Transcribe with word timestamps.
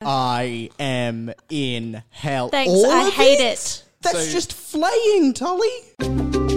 I 0.00 0.70
am 0.78 1.32
in 1.50 2.02
hell. 2.10 2.50
Thanks, 2.50 2.70
All 2.70 2.90
I 2.90 3.08
of 3.08 3.14
hate 3.14 3.40
it. 3.40 3.82
That's 4.02 4.26
So- 4.26 4.30
just 4.30 4.52
flaying, 4.52 5.34
Tully. 5.34 6.47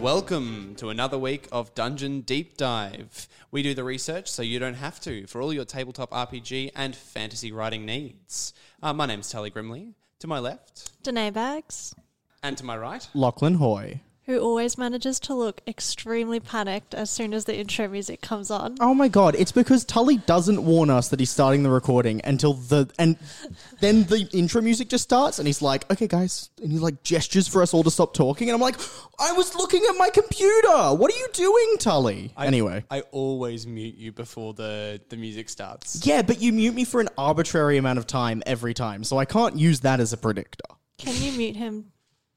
Welcome 0.00 0.74
to 0.76 0.90
another 0.90 1.18
week 1.18 1.48
of 1.50 1.74
Dungeon 1.74 2.20
Deep 2.20 2.56
Dive. 2.56 3.28
We 3.50 3.62
do 3.62 3.72
the 3.72 3.84
research 3.84 4.28
so 4.30 4.42
you 4.42 4.58
don't 4.58 4.74
have 4.74 5.00
to 5.00 5.26
for 5.26 5.40
all 5.40 5.52
your 5.52 5.64
tabletop 5.64 6.10
RPG 6.10 6.72
and 6.76 6.94
fantasy 6.94 7.50
writing 7.50 7.86
needs. 7.86 8.52
Uh, 8.82 8.92
my 8.92 9.06
name's 9.06 9.30
Tully 9.30 9.50
Grimley. 9.50 9.94
To 10.20 10.26
my 10.26 10.38
left 10.38 11.02
Danae 11.02 11.30
Bags, 11.30 11.94
and 12.42 12.56
to 12.58 12.64
my 12.64 12.76
right, 12.76 13.06
Lachlan 13.14 13.54
Hoy. 13.54 14.00
Who 14.26 14.40
always 14.40 14.76
manages 14.76 15.20
to 15.20 15.34
look 15.34 15.60
extremely 15.68 16.40
panicked 16.40 16.94
as 16.94 17.08
soon 17.08 17.32
as 17.32 17.44
the 17.44 17.56
intro 17.56 17.86
music 17.86 18.20
comes 18.20 18.50
on. 18.50 18.76
Oh 18.80 18.92
my 18.92 19.06
god, 19.08 19.36
it's 19.38 19.52
because 19.52 19.84
Tully 19.84 20.16
doesn't 20.16 20.64
warn 20.64 20.90
us 20.90 21.08
that 21.08 21.20
he's 21.20 21.30
starting 21.30 21.62
the 21.62 21.70
recording 21.70 22.20
until 22.24 22.54
the 22.54 22.90
and 22.98 23.16
then 23.80 24.04
the 24.04 24.28
intro 24.32 24.60
music 24.60 24.88
just 24.88 25.04
starts 25.04 25.38
and 25.38 25.46
he's 25.46 25.62
like, 25.62 25.90
"Okay 25.92 26.08
guys." 26.08 26.50
And 26.60 26.72
he 26.72 26.78
like 26.78 27.02
gestures 27.04 27.46
for 27.46 27.62
us 27.62 27.72
all 27.72 27.84
to 27.84 27.90
stop 27.90 28.14
talking 28.14 28.48
and 28.48 28.54
I'm 28.54 28.60
like, 28.60 28.76
"I 29.20 29.32
was 29.32 29.54
looking 29.54 29.82
at 29.88 29.96
my 29.96 30.10
computer. 30.10 30.94
What 30.94 31.14
are 31.14 31.18
you 31.18 31.28
doing, 31.32 31.76
Tully?" 31.78 32.32
I- 32.36 32.46
anyway. 32.46 32.84
I 32.90 33.02
always 33.12 33.66
mute 33.66 33.94
you 33.96 34.10
before 34.10 34.54
the, 34.54 35.00
the 35.08 35.16
music 35.16 35.48
starts. 35.48 36.04
Yeah, 36.04 36.22
but 36.22 36.40
you 36.40 36.52
mute 36.52 36.74
me 36.74 36.84
for 36.84 37.00
an 37.00 37.08
arbitrary 37.16 37.76
amount 37.76 37.98
of 37.98 38.06
time 38.06 38.42
every 38.44 38.74
time, 38.74 39.04
so 39.04 39.18
I 39.18 39.24
can't 39.24 39.56
use 39.56 39.80
that 39.80 40.00
as 40.00 40.12
a 40.12 40.16
predictor. 40.16 40.64
Can 40.98 41.14
you 41.22 41.30
mute 41.32 41.56
him 41.56 41.92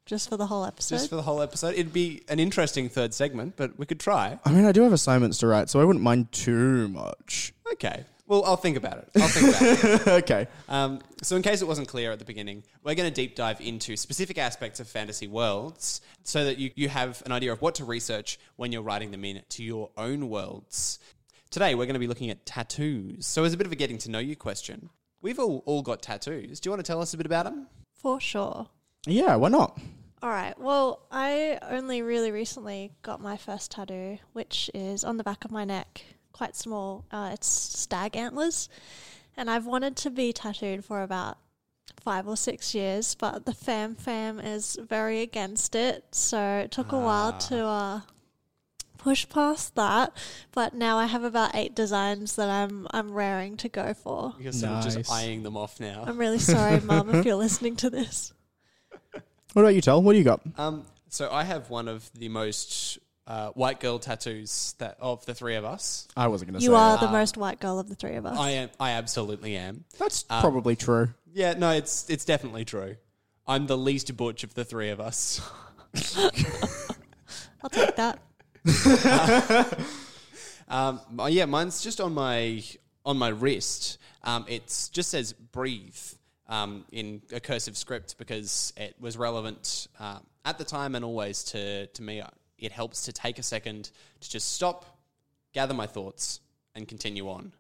just 0.10 0.28
for 0.28 0.38
the 0.38 0.48
whole 0.48 0.66
episode? 0.66 0.96
Just 0.96 1.10
for 1.10 1.16
the 1.16 1.22
whole 1.22 1.42
episode. 1.42 1.76
It'd 1.76 1.94
be 1.94 2.24
an 2.28 2.40
interesting 2.40 2.90
third 2.90 3.14
segment, 3.14 3.54
but 3.56 3.78
we 3.78 3.86
could 3.86 4.00
try. 4.00 4.40
I 4.44 4.52
mean, 4.52 4.66
I 4.66 4.72
do 4.72 4.82
have 4.82 4.92
assignments 4.92 5.38
to 5.38 5.48
write, 5.48 5.70
so 5.70 5.80
I 5.80 5.84
wouldn't 5.86 6.04
mind 6.04 6.32
too 6.32 6.88
much. 6.90 7.54
Okay. 7.74 8.04
Well, 8.26 8.44
I'll 8.44 8.58
think 8.58 8.78
about 8.78 8.98
it. 8.98 9.10
I'll 9.16 9.28
think 9.28 9.50
about 9.50 10.08
it. 10.08 10.08
okay. 10.24 10.48
Um, 10.68 11.00
so, 11.22 11.36
in 11.36 11.42
case 11.42 11.62
it 11.62 11.68
wasn't 11.68 11.88
clear 11.88 12.12
at 12.12 12.20
the 12.20 12.26
beginning, 12.26 12.64
we're 12.84 12.96
going 12.96 13.10
to 13.10 13.14
deep 13.14 13.36
dive 13.36 13.62
into 13.62 13.96
specific 13.96 14.38
aspects 14.38 14.80
of 14.80 14.88
fantasy 14.88 15.28
worlds 15.28 16.02
so 16.24 16.44
that 16.46 16.58
you, 16.58 16.72
you 16.76 16.90
have 16.90 17.24
an 17.26 17.32
idea 17.32 17.52
of 17.52 17.62
what 17.62 17.76
to 17.76 17.86
research 17.86 18.40
when 18.56 18.72
you're 18.72 18.82
writing 18.82 19.12
them 19.12 19.24
in 19.24 19.42
to 19.50 19.64
your 19.64 19.90
own 19.98 20.30
worlds. 20.30 21.00
Today, 21.50 21.74
we're 21.74 21.86
going 21.86 21.96
to 21.96 22.00
be 22.00 22.08
looking 22.08 22.30
at 22.30 22.46
tattoos. 22.46 23.26
So, 23.26 23.44
as 23.44 23.54
a 23.54 23.58
bit 23.58 23.66
of 23.66 23.74
a 23.74 23.76
getting 23.76 23.98
to 24.00 24.12
know 24.12 24.20
you 24.20 24.36
question, 24.36 24.90
we've 25.22 25.40
all, 25.40 25.64
all 25.66 25.82
got 25.82 26.02
tattoos. 26.02 26.60
Do 26.60 26.68
you 26.68 26.72
want 26.72 26.84
to 26.84 26.88
tell 26.92 27.02
us 27.02 27.14
a 27.14 27.18
bit 27.18 27.26
about 27.26 27.46
them? 27.46 27.68
for 28.00 28.20
sure. 28.20 28.68
Yeah, 29.06 29.36
why 29.36 29.50
not? 29.50 29.78
All 30.22 30.30
right. 30.30 30.58
Well, 30.60 31.02
I 31.12 31.60
only 31.70 32.02
really 32.02 32.32
recently 32.32 32.92
got 33.04 33.22
my 33.22 33.38
first 33.38 33.72
tattoo, 33.72 34.18
which 34.34 34.70
is 34.74 35.04
on 35.04 35.18
the 35.18 35.24
back 35.24 35.46
of 35.46 35.52
my 35.52 35.64
neck, 35.64 36.04
quite 36.34 36.56
small. 36.58 37.06
Uh, 37.12 37.30
it's 37.34 37.48
stag 37.48 38.18
antlers, 38.18 38.68
and 39.38 39.50
I've 39.50 39.66
wanted 39.66 39.96
to 39.98 40.10
be 40.10 40.34
tattooed 40.34 40.84
for 40.84 41.04
about 41.04 41.38
five 42.02 42.28
or 42.28 42.36
six 42.36 42.76
years, 42.76 43.16
but 43.16 43.46
the 43.46 43.54
fam 43.54 43.96
fam 43.96 44.40
is 44.40 44.78
very 44.82 45.22
against 45.22 45.74
it, 45.74 46.04
so 46.12 46.58
it 46.58 46.72
took 46.72 46.92
a 46.92 47.00
while 47.00 47.34
to 47.34 47.66
uh, 47.66 48.02
push 48.98 49.28
past 49.30 49.76
that. 49.76 50.12
But 50.52 50.74
now 50.74 50.98
I 50.98 51.06
have 51.06 51.24
about 51.24 51.56
eight 51.56 51.76
designs 51.76 52.36
that 52.36 52.50
I'm 52.50 52.88
I'm 52.92 53.12
raring 53.12 53.56
to 53.58 53.70
go 53.70 53.94
for. 53.94 54.36
You're 54.38 54.52
sort 54.52 54.74
of 54.74 54.84
Nice. 54.86 54.96
just 54.96 55.12
eyeing 55.12 55.44
them 55.44 55.56
off 55.56 55.80
now. 55.80 56.04
I'm 56.06 56.18
really 56.18 56.40
sorry, 56.40 56.82
Mum, 56.82 57.10
if 57.16 57.26
you're 57.26 57.36
listening 57.48 57.78
to 57.78 57.90
this. 57.90 58.34
What 59.54 59.64
about 59.64 59.76
you, 59.76 59.82
Tel? 59.82 60.02
What 60.02 60.14
do 60.14 60.18
you 60.20 60.24
got? 60.24 60.42
Um, 60.58 60.86
so, 61.10 61.32
I 61.32 61.44
have 61.44 61.70
one 61.70 61.88
of 61.88 62.10
the 62.14 62.30
most 62.30 63.00
uh, 63.26 63.50
white 63.50 63.80
girl 63.80 63.98
tattoos 64.00 64.76
that 64.78 64.98
of 65.00 65.26
the 65.26 65.34
three 65.34 65.56
of 65.56 65.66
us. 65.66 66.08
I 66.16 66.28
wasn't 66.28 66.52
going 66.52 66.60
to 66.60 66.62
say. 66.62 66.70
You 66.72 66.76
are 66.76 66.98
that. 66.98 67.06
the 67.06 67.12
most 67.12 67.36
white 67.38 67.60
girl 67.60 67.80
of 67.80 67.90
the 67.90 67.96
three 67.96 68.16
of 68.16 68.26
us. 68.26 68.38
I 68.38 68.52
am. 68.52 68.70
I 68.80 68.92
absolutely 68.92 69.56
am. 69.56 69.86
That's 69.98 70.26
Um, 70.30 70.42
probably 70.42 70.76
true. 70.76 71.10
Yeah, 71.34 71.54
no, 71.54 71.72
it's 71.72 72.10
it's 72.10 72.26
definitely 72.26 72.66
true. 72.66 72.96
I'm 73.48 73.66
the 73.68 73.78
least 73.78 74.16
butch 74.16 74.44
of 74.44 74.54
the 74.54 74.64
three 74.66 74.90
of 74.90 75.00
us. 75.00 75.42
I'll 77.64 77.70
take 77.70 77.96
that. 77.96 78.20
Um, 80.72 81.02
yeah, 81.30 81.46
mine's 81.46 81.82
just 81.82 82.00
on 82.00 82.14
my 82.14 82.64
on 83.04 83.18
my 83.18 83.30
wrist. 83.30 83.98
Um, 84.24 84.46
it 84.48 84.68
just 84.94 85.10
says 85.10 85.34
"breathe" 85.34 85.98
um, 86.50 86.84
in 86.92 87.22
a 87.32 87.40
cursive 87.40 87.78
script 87.78 88.18
because 88.18 88.74
it 88.76 88.96
was 89.00 89.18
relevant 89.18 89.88
uh, 90.00 90.20
at 90.44 90.58
the 90.58 90.66
time 90.66 90.96
and 90.96 91.06
always 91.06 91.44
to 91.46 91.88
to 91.88 92.04
me. 92.04 92.22
It 92.58 92.74
helps 92.74 93.06
to 93.06 93.14
take 93.14 93.40
a 93.40 93.44
second 93.44 93.90
to 94.20 94.30
just 94.30 94.52
stop, 94.52 95.00
gather 95.54 95.74
my 95.74 95.88
thoughts, 95.88 96.42
and 96.76 96.86
continue 96.86 97.30
on. 97.30 97.54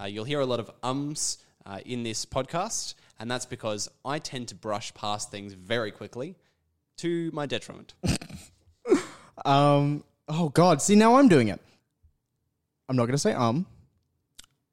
Uh, 0.00 0.04
you'll 0.04 0.24
hear 0.24 0.38
a 0.38 0.46
lot 0.46 0.60
of 0.60 0.70
ums 0.84 1.38
uh, 1.64 1.80
in 1.84 2.04
this 2.04 2.24
podcast, 2.24 2.94
and 3.18 3.28
that's 3.28 3.46
because 3.46 3.88
I 4.04 4.20
tend 4.20 4.46
to 4.48 4.54
brush 4.54 4.94
past 4.94 5.32
things 5.32 5.54
very 5.54 5.90
quickly, 5.90 6.36
to 6.98 7.30
my 7.32 7.46
detriment. 7.46 7.94
Um. 9.44 10.04
Oh 10.28 10.48
God. 10.48 10.82
See, 10.82 10.96
now 10.96 11.16
I'm 11.16 11.28
doing 11.28 11.48
it. 11.48 11.60
I'm 12.88 12.96
not 12.96 13.04
going 13.04 13.12
to 13.12 13.18
say 13.18 13.32
um. 13.32 13.66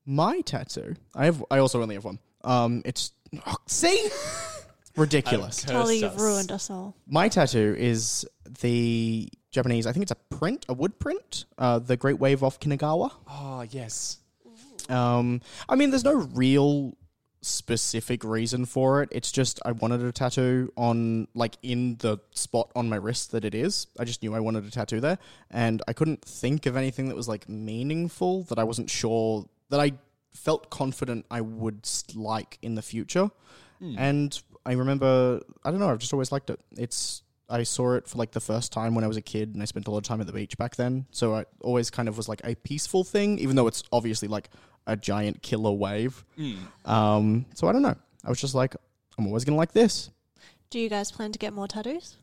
My 0.05 0.41
tattoo. 0.41 0.95
I 1.15 1.25
have. 1.25 1.43
I 1.51 1.59
also 1.59 1.81
only 1.81 1.95
have 1.95 2.05
one. 2.05 2.19
Um. 2.43 2.81
It's. 2.85 3.11
Oh, 3.45 3.55
see. 3.67 4.09
Ridiculous. 4.95 5.63
Tully, 5.63 6.01
Cursed 6.01 6.13
you've 6.13 6.21
ruined 6.21 6.51
us 6.51 6.69
all. 6.69 6.95
My 7.07 7.27
tattoo 7.27 7.75
is 7.77 8.25
the 8.61 9.27
Japanese. 9.49 9.87
I 9.87 9.91
think 9.91 10.03
it's 10.03 10.11
a 10.11 10.35
print, 10.35 10.65
a 10.69 10.73
wood 10.73 10.99
print. 10.99 11.45
Uh, 11.57 11.79
the 11.79 11.97
Great 11.97 12.19
Wave 12.19 12.43
off 12.43 12.59
Kanagawa. 12.59 13.11
Oh 13.27 13.65
yes, 13.71 14.17
Um, 14.89 15.41
I 15.67 15.75
mean, 15.75 15.89
there's 15.89 16.03
no 16.03 16.13
real 16.33 16.95
specific 17.41 18.23
reason 18.23 18.65
for 18.65 19.01
it. 19.01 19.09
It's 19.11 19.31
just 19.31 19.59
I 19.65 19.71
wanted 19.71 20.01
a 20.01 20.11
tattoo 20.11 20.71
on, 20.77 21.27
like, 21.33 21.57
in 21.63 21.95
the 21.97 22.19
spot 22.31 22.71
on 22.75 22.87
my 22.89 22.95
wrist 22.97 23.31
that 23.31 23.43
it 23.45 23.55
is. 23.55 23.87
I 23.99 24.05
just 24.05 24.21
knew 24.21 24.33
I 24.35 24.39
wanted 24.39 24.65
a 24.65 24.71
tattoo 24.71 24.99
there, 25.01 25.17
and 25.49 25.81
I 25.87 25.93
couldn't 25.93 26.21
think 26.23 26.65
of 26.67 26.75
anything 26.77 27.07
that 27.09 27.15
was 27.15 27.27
like 27.27 27.49
meaningful 27.49 28.43
that 28.43 28.59
I 28.59 28.63
wasn't 28.63 28.89
sure 28.89 29.45
that 29.69 29.79
I 29.79 29.93
felt 30.33 30.69
confident 30.69 31.25
I 31.31 31.41
would 31.41 31.87
like 32.15 32.57
in 32.61 32.75
the 32.75 32.81
future. 32.81 33.31
And 33.97 34.41
I 34.65 34.71
remember, 34.73 35.41
I 35.65 35.69
don't 35.69 35.81
know, 35.81 35.89
I've 35.89 35.99
just 35.99 36.13
always 36.13 36.31
liked 36.31 36.49
it. 36.49 36.57
It's 36.77 37.21
I 37.49 37.63
saw 37.63 37.95
it 37.95 38.07
for 38.07 38.17
like 38.17 38.31
the 38.31 38.39
first 38.39 38.71
time 38.71 38.95
when 38.95 39.03
I 39.03 39.07
was 39.07 39.17
a 39.17 39.21
kid, 39.21 39.53
and 39.53 39.61
I 39.61 39.65
spent 39.65 39.87
a 39.87 39.91
lot 39.91 39.97
of 39.97 40.03
time 40.05 40.21
at 40.21 40.27
the 40.27 40.31
beach 40.31 40.57
back 40.57 40.77
then. 40.77 41.05
So 41.11 41.35
I 41.35 41.43
always 41.59 41.89
kind 41.89 42.07
of 42.07 42.15
was 42.15 42.29
like 42.29 42.39
a 42.45 42.55
peaceful 42.55 43.03
thing, 43.03 43.39
even 43.39 43.57
though 43.57 43.67
it's 43.67 43.83
obviously 43.91 44.29
like 44.29 44.49
a 44.87 44.95
giant 44.95 45.41
killer 45.41 45.71
wave. 45.73 46.23
Um, 46.85 47.45
so 47.55 47.67
I 47.67 47.73
don't 47.73 47.81
know. 47.81 47.95
I 48.23 48.29
was 48.29 48.39
just 48.39 48.55
like, 48.55 48.73
I'm 49.17 49.27
always 49.27 49.43
gonna 49.43 49.57
like 49.57 49.73
this. 49.73 50.09
Do 50.69 50.79
you 50.79 50.89
guys 50.89 51.11
plan 51.11 51.33
to 51.33 51.39
get 51.39 51.51
more 51.51 51.67
tattoos? 51.67 52.15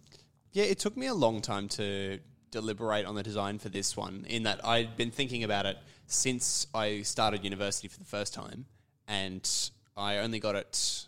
Yeah, 0.52 0.64
it 0.64 0.78
took 0.78 0.96
me 0.96 1.08
a 1.08 1.14
long 1.14 1.42
time 1.42 1.68
to 1.68 2.20
deliberate 2.50 3.04
on 3.04 3.14
the 3.14 3.22
design 3.22 3.58
for 3.58 3.68
this 3.68 3.96
one, 3.98 4.24
in 4.28 4.44
that 4.44 4.64
I'd 4.66 4.96
been 4.96 5.10
thinking 5.10 5.44
about 5.44 5.66
it 5.66 5.76
since 6.10 6.66
I 6.74 7.02
started 7.02 7.44
university 7.44 7.88
for 7.88 7.98
the 7.98 8.04
first 8.04 8.34
time, 8.34 8.66
and 9.08 9.48
I 9.96 10.18
only 10.18 10.40
got 10.40 10.54
it 10.56 11.06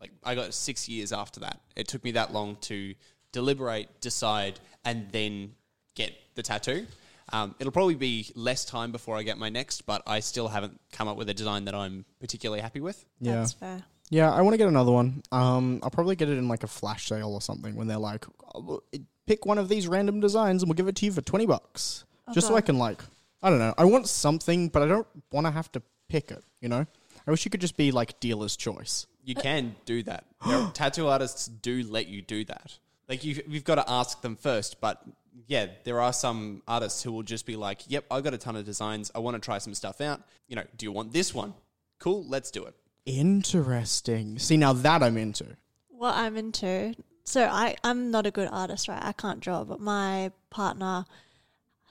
like 0.00 0.12
I 0.24 0.34
got 0.34 0.46
it 0.46 0.54
six 0.54 0.88
years 0.88 1.12
after 1.12 1.40
that. 1.40 1.60
It 1.76 1.88
took 1.88 2.04
me 2.04 2.12
that 2.12 2.32
long 2.32 2.56
to 2.62 2.94
deliberate, 3.32 4.00
decide, 4.00 4.60
and 4.84 5.10
then 5.12 5.52
get 5.94 6.12
the 6.34 6.42
tattoo. 6.42 6.86
Um, 7.30 7.54
it'll 7.58 7.72
probably 7.72 7.94
be 7.94 8.30
less 8.34 8.64
time 8.64 8.90
before 8.90 9.16
I 9.16 9.22
get 9.22 9.36
my 9.36 9.50
next, 9.50 9.82
but 9.82 10.02
I 10.06 10.20
still 10.20 10.48
haven't 10.48 10.80
come 10.92 11.08
up 11.08 11.16
with 11.16 11.28
a 11.28 11.34
design 11.34 11.66
that 11.66 11.74
I'm 11.74 12.06
particularly 12.20 12.62
happy 12.62 12.80
with. 12.80 13.04
Yeah. 13.20 13.34
That's 13.34 13.52
fair. 13.52 13.82
Yeah, 14.10 14.32
I 14.32 14.40
want 14.40 14.54
to 14.54 14.58
get 14.58 14.68
another 14.68 14.92
one. 14.92 15.22
Um, 15.30 15.80
I'll 15.82 15.90
probably 15.90 16.16
get 16.16 16.30
it 16.30 16.38
in 16.38 16.48
like 16.48 16.62
a 16.64 16.68
flash 16.68 17.08
sale 17.08 17.34
or 17.34 17.42
something 17.42 17.74
when 17.76 17.86
they're 17.88 17.98
like, 17.98 18.24
oh, 18.54 18.80
pick 19.26 19.44
one 19.44 19.58
of 19.58 19.68
these 19.68 19.86
random 19.86 20.20
designs 20.20 20.62
and 20.62 20.70
we'll 20.70 20.76
give 20.76 20.88
it 20.88 20.96
to 20.96 21.04
you 21.04 21.12
for 21.12 21.20
20 21.20 21.44
bucks. 21.44 22.04
Oh, 22.26 22.32
Just 22.32 22.46
so 22.46 22.56
I 22.56 22.62
can, 22.62 22.78
like, 22.78 23.02
I 23.42 23.50
don't 23.50 23.58
know. 23.58 23.74
I 23.78 23.84
want 23.84 24.08
something, 24.08 24.68
but 24.68 24.82
I 24.82 24.86
don't 24.86 25.06
want 25.30 25.46
to 25.46 25.50
have 25.50 25.70
to 25.72 25.82
pick 26.08 26.30
it, 26.30 26.42
you 26.60 26.68
know? 26.68 26.86
I 27.26 27.30
wish 27.30 27.44
you 27.44 27.50
could 27.50 27.60
just 27.60 27.76
be 27.76 27.92
like 27.92 28.18
dealer's 28.20 28.56
choice. 28.56 29.06
You 29.24 29.34
can 29.34 29.76
do 29.84 30.02
that. 30.04 30.24
There- 30.46 30.70
tattoo 30.74 31.08
artists 31.08 31.46
do 31.46 31.82
let 31.88 32.08
you 32.08 32.22
do 32.22 32.44
that. 32.46 32.78
Like 33.08 33.24
you, 33.24 33.42
you've 33.46 33.64
got 33.64 33.76
to 33.76 33.84
ask 33.90 34.20
them 34.22 34.36
first. 34.36 34.80
But 34.80 35.02
yeah, 35.46 35.66
there 35.84 36.00
are 36.00 36.12
some 36.12 36.62
artists 36.66 37.02
who 37.02 37.12
will 37.12 37.22
just 37.22 37.46
be 37.46 37.56
like, 37.56 37.80
"Yep, 37.88 38.04
I've 38.10 38.22
got 38.24 38.34
a 38.34 38.38
ton 38.38 38.54
of 38.56 38.64
designs. 38.66 39.10
I 39.14 39.18
want 39.20 39.34
to 39.34 39.40
try 39.40 39.58
some 39.58 39.72
stuff 39.74 40.00
out. 40.00 40.20
You 40.46 40.56
know, 40.56 40.64
do 40.76 40.84
you 40.84 40.92
want 40.92 41.12
this 41.12 41.32
one? 41.34 41.54
Cool, 41.98 42.24
let's 42.28 42.50
do 42.50 42.64
it." 42.64 42.74
Interesting. 43.06 44.38
See, 44.38 44.56
now 44.56 44.72
that 44.74 45.02
I'm 45.02 45.16
into. 45.16 45.56
what 45.88 46.14
I'm 46.16 46.36
into. 46.36 46.94
So 47.24 47.44
I 47.46 47.76
I'm 47.82 48.10
not 48.10 48.26
a 48.26 48.30
good 48.30 48.48
artist, 48.50 48.88
right? 48.88 49.02
I 49.02 49.12
can't 49.12 49.40
draw, 49.40 49.64
but 49.64 49.80
my 49.80 50.30
partner 50.50 51.04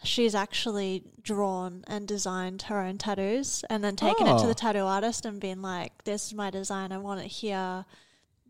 she's 0.03 0.35
actually 0.35 1.03
drawn 1.21 1.83
and 1.88 2.07
designed 2.07 2.63
her 2.63 2.79
own 2.79 2.97
tattoos 2.97 3.63
and 3.69 3.83
then 3.83 3.95
taken 3.95 4.27
it 4.27 4.38
to 4.38 4.44
Oh. 4.45 4.47
the 4.47 4.55
tattoo 4.55 4.79
artist 4.85 5.25
and 5.25 5.39
been 5.39 5.61
like, 5.61 6.03
"This 6.03 6.27
is 6.27 6.33
my 6.33 6.49
design. 6.49 6.91
I 6.91 6.97
want 6.97 7.21
it 7.21 7.27
here. 7.27 7.85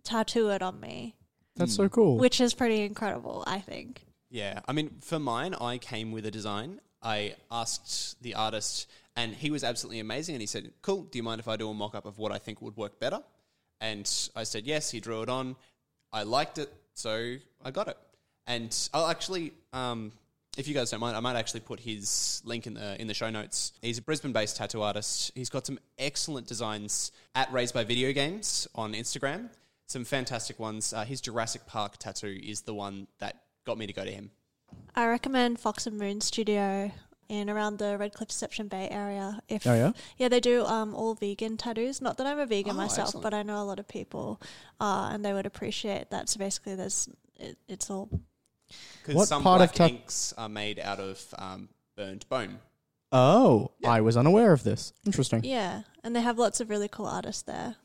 Tattoo 0.03 0.49
it 0.49 0.61
on 0.61 0.79
me." 0.79 1.15
That's 1.55 1.75
so 1.75 1.89
cool. 1.89 2.17
Which 2.17 2.39
is 2.39 2.53
pretty 2.53 2.81
incredible, 2.83 3.43
I 3.47 3.59
think. 3.59 4.05
Yeah, 4.29 4.61
I 4.67 4.73
mean, 4.73 4.99
for 5.01 5.19
mine, 5.19 5.53
I 5.55 5.77
came 5.77 6.11
with 6.11 6.25
a 6.25 6.31
design. 6.31 6.81
I 7.01 7.35
asked 7.49 8.21
the 8.21 8.35
artist, 8.35 8.87
and 9.15 9.33
he 9.33 9.49
was 9.49 9.63
absolutely 9.63 9.99
amazing. 9.99 10.35
And 10.35 10.41
he 10.41 10.47
said, 10.47 10.73
"Cool. 10.81 11.03
Do 11.03 11.17
you 11.17 11.23
mind 11.23 11.39
if 11.39 11.47
I 11.47 11.55
do 11.55 11.69
a 11.69 11.73
mock 11.73 11.95
up 11.95 12.05
of 12.05 12.17
what 12.17 12.31
I 12.31 12.37
think 12.37 12.61
would 12.61 12.77
work 12.77 12.99
better?" 12.99 13.23
And 13.79 14.05
I 14.35 14.43
said, 14.43 14.65
"Yes." 14.65 14.91
He 14.91 14.99
drew 14.99 15.21
it 15.21 15.29
on. 15.29 15.55
I 16.11 16.23
liked 16.23 16.57
it, 16.57 16.71
so 16.93 17.37
I 17.63 17.71
got 17.71 17.87
it. 17.87 17.97
And 18.45 18.75
I'll 18.93 19.07
actually, 19.07 19.53
um, 19.73 20.11
if 20.57 20.67
you 20.67 20.73
guys 20.73 20.91
don't 20.91 20.99
mind, 20.99 21.15
I 21.15 21.19
might 21.19 21.35
actually 21.35 21.59
put 21.61 21.79
his 21.79 22.41
link 22.45 22.67
in 22.67 22.73
the 22.73 22.99
in 22.99 23.07
the 23.07 23.13
show 23.13 23.29
notes. 23.29 23.73
He's 23.81 23.97
a 23.97 24.01
Brisbane-based 24.01 24.57
tattoo 24.57 24.81
artist. 24.81 25.31
He's 25.35 25.49
got 25.49 25.65
some 25.65 25.79
excellent 25.97 26.47
designs 26.47 27.11
at 27.35 27.51
Raised 27.53 27.73
by 27.73 27.83
Video 27.83 28.11
Games 28.11 28.67
on 28.75 28.93
Instagram. 28.93 29.49
Some 29.85 30.03
fantastic 30.03 30.59
ones. 30.59 30.91
Uh, 30.93 31.05
his 31.05 31.21
Jurassic 31.21 31.65
Park 31.65 31.97
tattoo 31.97 32.37
is 32.43 32.61
the 32.61 32.73
one 32.73 33.07
that 33.19 33.37
got 33.65 33.77
me 33.77 33.87
to 33.87 33.93
go 33.93 34.03
to 34.03 34.11
him. 34.11 34.31
I 34.95 35.07
recommend 35.07 35.59
Fox 35.59 35.87
and 35.87 35.97
Moon 35.97 36.19
Studio 36.19 36.91
in 37.29 37.49
around 37.49 37.77
the 37.77 37.97
Redcliffe 37.97 38.29
Deception 38.29 38.67
Bay 38.67 38.87
area. 38.89 39.41
If 39.47 39.65
Oh, 39.67 39.73
yeah? 39.73 39.91
yeah, 40.17 40.27
they 40.29 40.39
do 40.39 40.65
um 40.65 40.93
all 40.95 41.13
vegan 41.13 41.55
tattoos. 41.57 42.01
Not 42.01 42.17
that 42.17 42.27
I'm 42.27 42.39
a 42.39 42.45
vegan 42.45 42.73
Oh, 42.73 42.75
myself, 42.77 43.09
excellent. 43.09 43.23
but 43.23 43.33
I 43.33 43.43
know 43.43 43.61
a 43.61 43.65
lot 43.65 43.79
of 43.79 43.87
people, 43.87 44.41
uh, 44.81 45.09
and 45.13 45.23
they 45.23 45.33
would 45.33 45.45
appreciate 45.45 46.09
that. 46.09 46.29
So 46.29 46.39
basically, 46.39 46.75
there's 46.75 47.07
it, 47.37 47.57
it's 47.67 47.89
all 47.89 48.09
Because 49.01 49.15
What 49.15 49.27
some 49.27 49.43
part 49.43 49.61
of 49.61 49.69
black 49.69 49.75
tat- 49.75 49.91
inks 49.91 50.33
are 50.37 50.49
made 50.49 50.79
out 50.79 50.99
of 50.99 51.23
um, 51.37 51.69
burned 51.95 52.27
bone. 52.29 52.59
oh, 53.11 53.71
I 53.85 54.01
was 54.01 54.17
unaware 54.17 54.51
of 54.53 54.63
this. 54.63 54.93
Interesting. 55.05 55.43
yeah, 55.43 55.83
and 56.03 56.15
they 56.15 56.21
have 56.21 56.37
lots 56.37 56.59
of 56.59 56.69
really 56.69 56.87
cool 56.87 57.05
artists 57.07 57.41
there. 57.43 57.75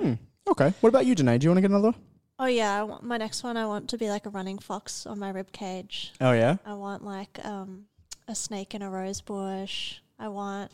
Hmm. 0.00 0.14
Okay. 0.48 0.72
What 0.80 0.88
about 0.88 1.06
you, 1.06 1.14
Danae? 1.14 1.38
Do 1.38 1.44
you 1.44 1.50
want 1.50 1.58
to 1.58 1.62
get 1.62 1.70
another? 1.70 1.94
Oh 2.38 2.46
yeah, 2.46 2.80
I 2.80 2.82
want, 2.82 3.02
my 3.04 3.16
next 3.18 3.42
one 3.44 3.56
I 3.56 3.66
want 3.66 3.88
to 3.90 3.98
be 3.98 4.08
like 4.08 4.26
a 4.26 4.30
running 4.30 4.58
fox 4.58 5.06
on 5.06 5.18
my 5.18 5.30
rib 5.30 5.52
cage. 5.52 6.12
Oh, 6.20 6.32
yeah? 6.32 6.56
I 6.66 6.74
want 6.74 7.04
like 7.04 7.38
um, 7.44 7.84
a 8.26 8.34
snake 8.34 8.74
in 8.74 8.82
a 8.82 8.90
rose 8.90 9.20
bush. 9.20 9.98
I 10.18 10.28
want 10.28 10.72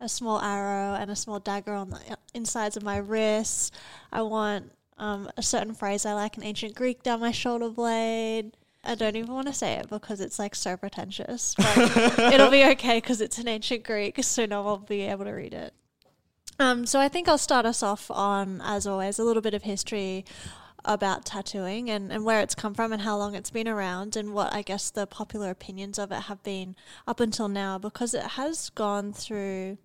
a 0.00 0.08
small 0.08 0.40
arrow 0.40 0.94
and 0.94 1.10
a 1.10 1.16
small 1.16 1.38
dagger 1.40 1.74
on 1.74 1.90
the 1.90 1.96
uh, 2.10 2.16
insides 2.34 2.76
of 2.76 2.82
my 2.82 2.96
wrists. 2.96 3.70
I 4.10 4.22
want 4.22 4.72
um, 4.96 5.30
a 5.36 5.42
certain 5.42 5.74
phrase 5.74 6.06
I 6.06 6.14
like 6.14 6.36
in 6.38 6.44
ancient 6.44 6.74
Greek 6.74 7.02
down 7.02 7.20
my 7.20 7.32
shoulder 7.32 7.68
blade. 7.68 8.56
I 8.84 8.94
don't 8.96 9.16
even 9.16 9.32
want 9.32 9.46
to 9.46 9.52
say 9.52 9.74
it 9.74 9.88
because 9.88 10.20
it's 10.20 10.38
like 10.38 10.54
so 10.54 10.76
pretentious. 10.76 11.54
But 11.58 12.34
it'll 12.34 12.50
be 12.50 12.64
okay 12.72 12.98
because 12.98 13.20
it's 13.20 13.38
in 13.38 13.48
ancient 13.48 13.84
Greek, 13.84 14.22
so 14.24 14.46
no 14.46 14.62
one 14.62 14.80
will 14.80 14.86
be 14.86 15.02
able 15.02 15.24
to 15.24 15.32
read 15.32 15.54
it. 15.54 15.72
Um, 16.58 16.86
so 16.86 17.00
I 17.00 17.08
think 17.08 17.28
I'll 17.28 17.38
start 17.38 17.64
us 17.64 17.82
off 17.82 18.10
on, 18.10 18.60
as 18.62 18.86
always, 18.86 19.18
a 19.18 19.24
little 19.24 19.42
bit 19.42 19.54
of 19.54 19.62
history 19.62 20.24
about 20.84 21.24
tattooing 21.24 21.88
and, 21.90 22.12
and 22.12 22.24
where 22.24 22.40
it's 22.40 22.54
come 22.54 22.74
from 22.74 22.92
and 22.92 23.02
how 23.02 23.16
long 23.16 23.34
it's 23.34 23.50
been 23.50 23.68
around 23.68 24.16
and 24.16 24.34
what 24.34 24.52
I 24.52 24.62
guess 24.62 24.90
the 24.90 25.06
popular 25.06 25.50
opinions 25.50 25.98
of 25.98 26.10
it 26.10 26.22
have 26.22 26.42
been 26.42 26.74
up 27.06 27.20
until 27.20 27.48
now 27.48 27.78
because 27.78 28.14
it 28.14 28.22
has 28.22 28.68
gone 28.70 29.12
through 29.12 29.78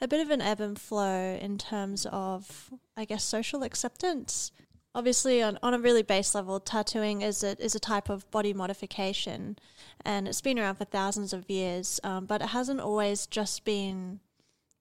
a 0.00 0.06
bit 0.06 0.20
of 0.20 0.30
an 0.30 0.40
ebb 0.40 0.60
and 0.60 0.78
flow 0.78 1.36
in 1.40 1.58
terms 1.58 2.06
of 2.10 2.70
I 2.96 3.04
guess 3.04 3.24
social 3.24 3.64
acceptance. 3.64 4.52
Obviously 4.94 5.42
on, 5.42 5.58
on 5.62 5.74
a 5.74 5.78
really 5.78 6.02
base 6.02 6.34
level, 6.34 6.60
tattooing 6.60 7.22
is 7.22 7.42
a 7.42 7.60
is 7.62 7.74
a 7.74 7.80
type 7.80 8.08
of 8.08 8.30
body 8.30 8.52
modification 8.52 9.58
and 10.04 10.28
it's 10.28 10.40
been 10.40 10.58
around 10.58 10.76
for 10.76 10.84
thousands 10.84 11.32
of 11.32 11.48
years, 11.50 11.98
um, 12.04 12.26
but 12.26 12.42
it 12.42 12.48
hasn't 12.48 12.80
always 12.80 13.26
just 13.26 13.64
been 13.64 14.20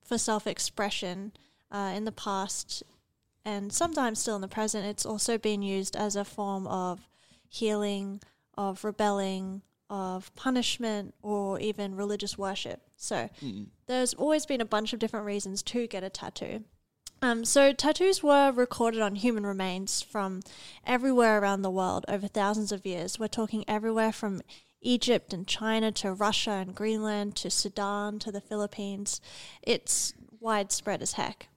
for 0.03 0.17
self 0.17 0.45
expression. 0.47 1.33
Uh, 1.71 1.91
in 1.95 2.05
the 2.05 2.11
past, 2.11 2.83
and 3.43 3.73
sometimes 3.73 4.19
still 4.19 4.35
in 4.35 4.41
the 4.41 4.47
present, 4.47 4.85
it's 4.85 5.07
also 5.07 5.39
been 5.39 5.63
used 5.63 5.95
as 5.95 6.15
a 6.15 6.23
form 6.23 6.67
of 6.67 7.09
healing, 7.49 8.21
of 8.55 8.83
rebelling, 8.83 9.63
of 9.89 10.33
punishment, 10.35 11.15
or 11.23 11.59
even 11.59 11.95
religious 11.95 12.37
worship. 12.37 12.81
So 12.95 13.27
there's 13.87 14.13
always 14.13 14.45
been 14.45 14.61
a 14.61 14.65
bunch 14.65 14.93
of 14.93 14.99
different 14.99 15.25
reasons 15.25 15.63
to 15.63 15.87
get 15.87 16.03
a 16.03 16.11
tattoo. 16.11 16.63
Um, 17.23 17.45
so 17.45 17.71
tattoos 17.71 18.21
were 18.21 18.51
recorded 18.51 18.99
on 18.99 19.15
human 19.15 19.45
remains 19.45 20.01
from 20.01 20.41
everywhere 20.85 21.39
around 21.39 21.61
the 21.61 21.71
world 21.71 22.03
over 22.09 22.27
thousands 22.27 22.73
of 22.73 22.85
years. 22.85 23.17
We're 23.17 23.29
talking 23.29 23.63
everywhere 23.65 24.11
from 24.11 24.41
Egypt 24.81 25.31
and 25.31 25.47
China 25.47 25.89
to 25.93 26.11
Russia 26.11 26.51
and 26.51 26.75
Greenland 26.75 27.37
to 27.37 27.49
Sudan 27.49 28.19
to 28.19 28.29
the 28.29 28.41
Philippines. 28.41 29.21
It's 29.61 30.13
widespread 30.41 31.01
as 31.01 31.13
heck. 31.13 31.47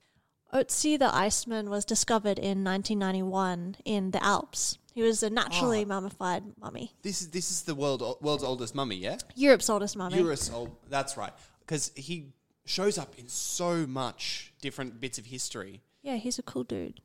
Otzi 0.54 0.96
the 0.96 1.12
Iceman 1.12 1.68
was 1.68 1.84
discovered 1.84 2.38
in 2.38 2.62
1991 2.62 3.78
in 3.84 4.12
the 4.12 4.22
Alps. 4.22 4.78
He 4.94 5.02
was 5.02 5.24
a 5.24 5.30
naturally 5.30 5.84
mummified 5.84 6.44
mummy. 6.60 6.92
This 7.02 7.22
is 7.22 7.30
this 7.30 7.50
is 7.50 7.62
the 7.62 7.74
world 7.74 8.02
world's 8.22 8.44
oldest 8.44 8.76
mummy, 8.76 8.94
yeah. 8.94 9.18
Europe's 9.34 9.68
oldest 9.68 9.96
mummy. 9.96 10.16
Eurus 10.16 10.48
old. 10.48 10.76
That's 10.88 11.16
right. 11.16 11.32
Because 11.58 11.90
he 11.96 12.28
shows 12.66 12.98
up 12.98 13.14
in 13.16 13.28
so 13.28 13.86
much 13.86 14.52
different 14.60 15.00
bits 15.00 15.16
of 15.18 15.26
history. 15.26 15.80
Yeah, 16.02 16.16
he's 16.16 16.38
a 16.38 16.42
cool 16.42 16.64
dude. 16.64 17.00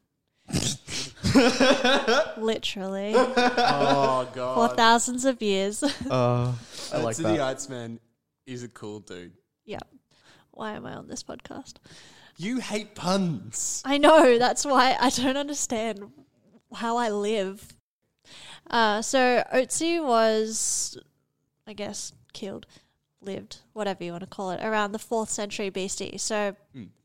Literally. 2.38 3.14
Oh 3.16 4.28
god. 4.34 4.70
For 4.70 4.76
thousands 4.76 5.24
of 5.26 5.42
years. 5.42 5.82
Uh, 5.84 6.54
I 6.94 6.98
like 7.02 7.16
the 7.16 7.24
that. 7.24 7.40
Iceman 7.40 8.00
is 8.46 8.64
a 8.64 8.68
cool 8.68 9.00
dude. 9.00 9.34
yeah. 9.66 9.80
Why 10.54 10.74
am 10.74 10.86
I 10.86 10.94
on 10.96 11.08
this 11.08 11.24
podcast? 11.24 11.76
You 12.36 12.60
hate 12.60 12.94
puns. 12.96 13.82
I 13.86 13.98
know, 13.98 14.38
that's 14.38 14.66
why 14.66 14.98
I 15.00 15.10
don't 15.10 15.38
understand 15.38 16.12
how 16.74 16.98
I 16.98 17.10
live. 17.10 17.74
Uh, 18.70 19.02
so 19.02 19.44
Otzi 19.54 20.04
was, 20.04 20.98
I 21.66 21.74
guess, 21.74 22.12
killed, 22.34 22.68
lived, 23.22 23.60
whatever 23.74 24.04
you 24.04 24.12
want 24.12 24.22
to 24.22 24.28
call 24.28 24.52
it, 24.52 24.64
around 24.64 24.92
the 24.92 25.00
4th 25.00 25.30
century 25.30 25.70
BC. 25.72 26.20
So 26.20 26.56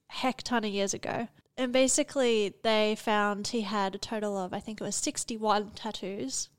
heck 0.08 0.42
ton 0.42 0.64
of 0.64 0.70
years 0.70 0.94
ago. 0.94 1.28
And 1.58 1.72
basically, 1.72 2.54
they 2.62 2.96
found 2.96 3.48
he 3.48 3.62
had 3.62 3.94
a 3.94 3.98
total 3.98 4.36
of, 4.36 4.52
I 4.52 4.60
think 4.60 4.80
it 4.80 4.84
was 4.84 4.94
61 4.96 5.70
tattoos, 5.70 6.50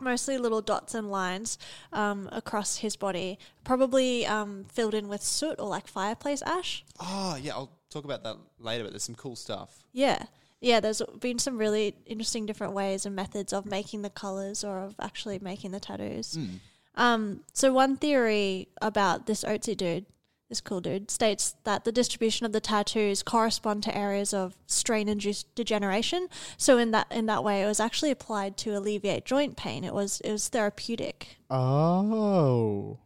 mostly 0.00 0.38
little 0.38 0.62
dots 0.62 0.94
and 0.94 1.10
lines 1.10 1.58
um, 1.92 2.28
across 2.32 2.76
his 2.76 2.96
body, 2.96 3.38
probably 3.64 4.26
um, 4.26 4.64
filled 4.72 4.94
in 4.94 5.08
with 5.08 5.22
soot 5.22 5.56
or 5.58 5.68
like 5.68 5.86
fireplace 5.86 6.42
ash. 6.42 6.84
Oh 6.98 7.38
yeah, 7.40 7.52
I'll 7.52 7.70
talk 7.90 8.04
about 8.04 8.22
that 8.24 8.36
later. 8.58 8.84
But 8.84 8.92
there's 8.92 9.04
some 9.04 9.14
cool 9.14 9.36
stuff. 9.36 9.84
Yeah. 9.92 10.24
Yeah, 10.62 10.80
there's 10.80 11.00
been 11.20 11.38
some 11.38 11.56
really 11.56 11.94
interesting 12.04 12.44
different 12.44 12.74
ways 12.74 13.06
and 13.06 13.16
methods 13.16 13.52
of 13.52 13.64
making 13.64 14.02
the 14.02 14.10
colors 14.10 14.62
or 14.62 14.80
of 14.80 14.94
actually 15.00 15.38
making 15.38 15.70
the 15.70 15.80
tattoos. 15.80 16.38
Um, 16.94 17.40
so 17.52 17.72
one 17.72 17.96
theory 17.96 18.68
about 18.82 19.26
this 19.26 19.44
Otzi 19.44 19.76
dude, 19.76 20.06
this 20.48 20.60
cool 20.60 20.80
dude, 20.80 21.10
states 21.10 21.54
that 21.64 21.84
the 21.84 21.92
distribution 21.92 22.46
of 22.46 22.52
the 22.52 22.60
tattoos 22.60 23.22
correspond 23.22 23.82
to 23.84 23.96
areas 23.96 24.34
of 24.34 24.56
strain-induced 24.66 25.54
degeneration. 25.54 26.28
So 26.56 26.78
in 26.78 26.90
that 26.90 27.06
in 27.10 27.26
that 27.26 27.44
way, 27.44 27.62
it 27.62 27.66
was 27.66 27.80
actually 27.80 28.10
applied 28.10 28.56
to 28.58 28.76
alleviate 28.76 29.24
joint 29.24 29.56
pain. 29.56 29.84
It 29.84 29.94
was 29.94 30.20
it 30.22 30.32
was 30.32 30.48
therapeutic. 30.48 31.38
Oh. 31.48 32.98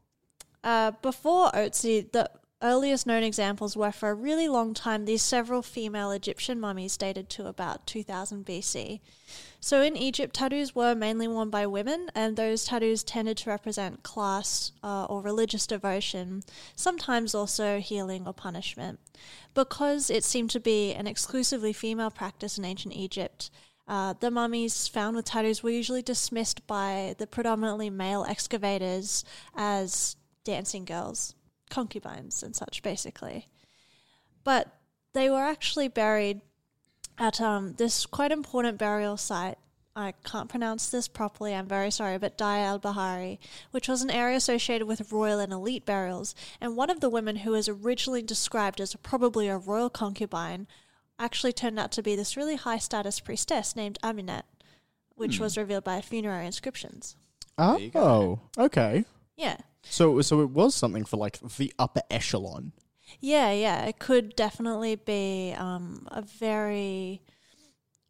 Uh, 0.62 0.92
before 1.02 1.50
Otzi, 1.50 2.10
the 2.10 2.30
earliest 2.64 3.06
known 3.06 3.22
examples 3.22 3.76
were 3.76 3.92
for 3.92 4.08
a 4.08 4.14
really 4.14 4.48
long 4.48 4.72
time 4.72 5.04
these 5.04 5.22
several 5.22 5.60
female 5.60 6.10
Egyptian 6.10 6.58
mummies 6.58 6.96
dated 6.96 7.28
to 7.28 7.46
about 7.46 7.86
2000 7.86 8.46
BC. 8.46 9.00
So 9.64 9.80
in 9.80 9.96
Egypt, 9.96 10.34
tattoos 10.34 10.74
were 10.74 10.94
mainly 10.94 11.26
worn 11.26 11.48
by 11.48 11.66
women, 11.66 12.10
and 12.14 12.36
those 12.36 12.66
tattoos 12.66 13.02
tended 13.02 13.38
to 13.38 13.48
represent 13.48 14.02
class 14.02 14.72
uh, 14.82 15.06
or 15.06 15.22
religious 15.22 15.66
devotion, 15.66 16.42
sometimes 16.76 17.34
also 17.34 17.80
healing 17.80 18.26
or 18.26 18.34
punishment. 18.34 19.00
Because 19.54 20.10
it 20.10 20.22
seemed 20.22 20.50
to 20.50 20.60
be 20.60 20.92
an 20.92 21.06
exclusively 21.06 21.72
female 21.72 22.10
practice 22.10 22.58
in 22.58 22.66
ancient 22.66 22.94
Egypt, 22.94 23.50
Uh, 23.86 24.14
the 24.20 24.30
mummies 24.30 24.88
found 24.88 25.16
with 25.16 25.26
tattoos 25.26 25.62
were 25.62 25.78
usually 25.80 26.02
dismissed 26.02 26.66
by 26.66 27.14
the 27.18 27.26
predominantly 27.26 27.90
male 27.90 28.24
excavators 28.24 29.24
as 29.54 30.16
dancing 30.44 30.86
girls, 30.86 31.34
concubines, 31.70 32.42
and 32.42 32.54
such, 32.56 32.82
basically. 32.82 33.48
But 34.42 34.68
they 35.12 35.28
were 35.28 35.44
actually 35.44 35.88
buried 35.88 36.40
at 37.18 37.40
um, 37.40 37.74
this 37.74 38.06
quite 38.06 38.32
important 38.32 38.78
burial 38.78 39.16
site. 39.16 39.58
I 39.96 40.12
can't 40.24 40.48
pronounce 40.48 40.90
this 40.90 41.06
properly, 41.06 41.54
I'm 41.54 41.68
very 41.68 41.92
sorry, 41.92 42.18
but 42.18 42.36
Daya 42.36 42.64
al 42.64 42.78
Bahari, 42.80 43.38
which 43.70 43.88
was 43.88 44.02
an 44.02 44.10
area 44.10 44.36
associated 44.36 44.88
with 44.88 45.12
royal 45.12 45.38
and 45.38 45.52
elite 45.52 45.86
burials. 45.86 46.34
And 46.60 46.76
one 46.76 46.90
of 46.90 46.98
the 46.98 47.08
women 47.08 47.36
who 47.36 47.52
was 47.52 47.68
originally 47.68 48.22
described 48.22 48.80
as 48.80 48.96
probably 48.96 49.46
a 49.46 49.56
royal 49.56 49.90
concubine 49.90 50.66
actually 51.16 51.52
turned 51.52 51.78
out 51.78 51.92
to 51.92 52.02
be 52.02 52.16
this 52.16 52.36
really 52.36 52.56
high 52.56 52.78
status 52.78 53.20
priestess 53.20 53.76
named 53.76 53.98
Aminet, 54.02 54.42
which 55.14 55.38
was 55.38 55.56
revealed 55.56 55.84
by 55.84 56.00
funerary 56.00 56.46
inscriptions. 56.46 57.14
you 57.78 57.90
go. 57.90 58.40
Oh, 58.58 58.64
okay. 58.64 59.04
Yeah. 59.36 59.58
So 59.84 60.20
so 60.22 60.40
it 60.40 60.50
was 60.50 60.74
something 60.74 61.04
for 61.04 61.18
like 61.18 61.38
the 61.56 61.72
upper 61.78 62.02
echelon. 62.10 62.72
Yeah, 63.20 63.52
yeah. 63.52 63.84
It 63.86 63.98
could 63.98 64.34
definitely 64.36 64.96
be 64.96 65.54
um, 65.56 66.06
a 66.10 66.22
very 66.22 67.22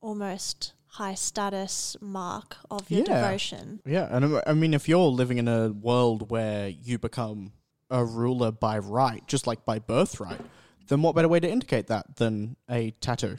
almost 0.00 0.72
high 0.88 1.14
status 1.14 1.96
mark 2.00 2.56
of 2.70 2.90
your 2.90 3.00
Yeah. 3.06 3.14
devotion. 3.22 3.80
Yeah, 3.84 4.08
and 4.14 4.36
I- 4.36 4.42
I 4.48 4.52
mean, 4.54 4.74
if 4.74 4.88
you're 4.88 5.08
living 5.08 5.38
in 5.38 5.48
a 5.48 5.70
world 5.70 6.30
where 6.30 6.68
you 6.68 6.98
become 6.98 7.52
a 7.90 8.04
ruler 8.04 8.50
by 8.52 8.78
right, 8.78 9.26
just 9.26 9.46
like 9.46 9.64
by 9.64 9.78
birthright, 9.78 10.40
then 10.88 11.02
what 11.02 11.14
better 11.14 11.28
way 11.28 11.40
to 11.40 11.50
indicate 11.50 11.86
that 11.88 12.16
than 12.16 12.56
a 12.70 12.92
tattoo? 13.00 13.38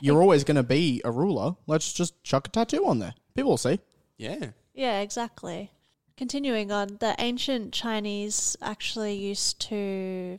You're 0.00 0.20
always 0.20 0.44
going 0.44 0.56
to 0.56 0.62
be 0.62 1.00
a 1.04 1.10
ruler. 1.12 1.56
Let's 1.66 1.92
just 1.92 2.22
chuck 2.24 2.48
a 2.48 2.50
tattoo 2.50 2.86
on 2.86 2.98
there. 2.98 3.14
People 3.34 3.50
will 3.52 3.58
see. 3.58 3.78
Yeah. 4.18 4.50
Yeah, 4.74 5.00
exactly. 5.00 5.70
Continuing 6.16 6.70
on, 6.70 6.96
the 7.00 7.14
ancient 7.18 7.72
Chinese 7.72 8.56
actually 8.60 9.14
used 9.14 9.58
to 9.60 10.38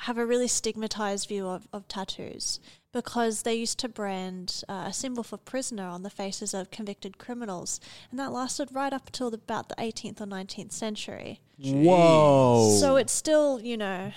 have 0.00 0.16
a 0.16 0.24
really 0.24 0.48
stigmatized 0.48 1.28
view 1.28 1.46
of, 1.46 1.68
of 1.72 1.86
tattoos 1.86 2.58
because 2.90 3.42
they 3.42 3.54
used 3.54 3.78
to 3.78 3.88
brand 3.88 4.62
uh, 4.68 4.84
a 4.86 4.92
symbol 4.92 5.22
for 5.22 5.36
prisoner 5.36 5.84
on 5.84 6.02
the 6.02 6.10
faces 6.10 6.54
of 6.54 6.70
convicted 6.70 7.18
criminals, 7.18 7.80
and 8.10 8.18
that 8.18 8.32
lasted 8.32 8.68
right 8.72 8.92
up 8.92 9.08
until 9.08 9.32
about 9.32 9.68
the 9.68 9.74
18th 9.76 10.20
or 10.20 10.26
19th 10.26 10.72
century. 10.72 11.40
Whoa! 11.58 12.76
So 12.80 12.96
it's 12.96 13.12
still, 13.12 13.60
you 13.60 13.76
know, 13.76 14.12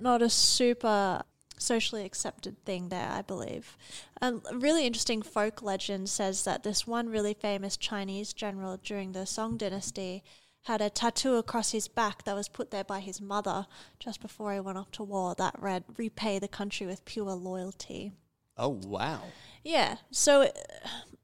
not 0.00 0.22
a 0.22 0.30
super 0.30 1.22
socially 1.58 2.04
accepted 2.04 2.64
thing 2.64 2.88
there, 2.88 3.10
I 3.10 3.22
believe. 3.22 3.76
A 4.20 4.34
really 4.52 4.86
interesting 4.86 5.22
folk 5.22 5.62
legend 5.62 6.08
says 6.08 6.44
that 6.44 6.62
this 6.62 6.86
one 6.86 7.08
really 7.08 7.34
famous 7.34 7.76
Chinese 7.76 8.32
general 8.32 8.78
during 8.82 9.12
the 9.12 9.26
Song 9.26 9.56
dynasty 9.58 10.24
had 10.62 10.80
a 10.80 10.90
tattoo 10.90 11.36
across 11.36 11.72
his 11.72 11.88
back 11.88 12.24
that 12.24 12.34
was 12.34 12.48
put 12.48 12.70
there 12.70 12.84
by 12.84 13.00
his 13.00 13.20
mother 13.20 13.66
just 13.98 14.20
before 14.20 14.52
he 14.52 14.60
went 14.60 14.78
off 14.78 14.90
to 14.92 15.02
war 15.02 15.34
that 15.36 15.56
read, 15.58 15.84
Repay 15.96 16.38
the 16.38 16.48
country 16.48 16.86
with 16.86 17.04
pure 17.04 17.32
loyalty. 17.32 18.12
Oh 18.56 18.68
wow. 18.68 19.22
Yeah. 19.64 19.96
So 20.10 20.42
uh, 20.42 20.48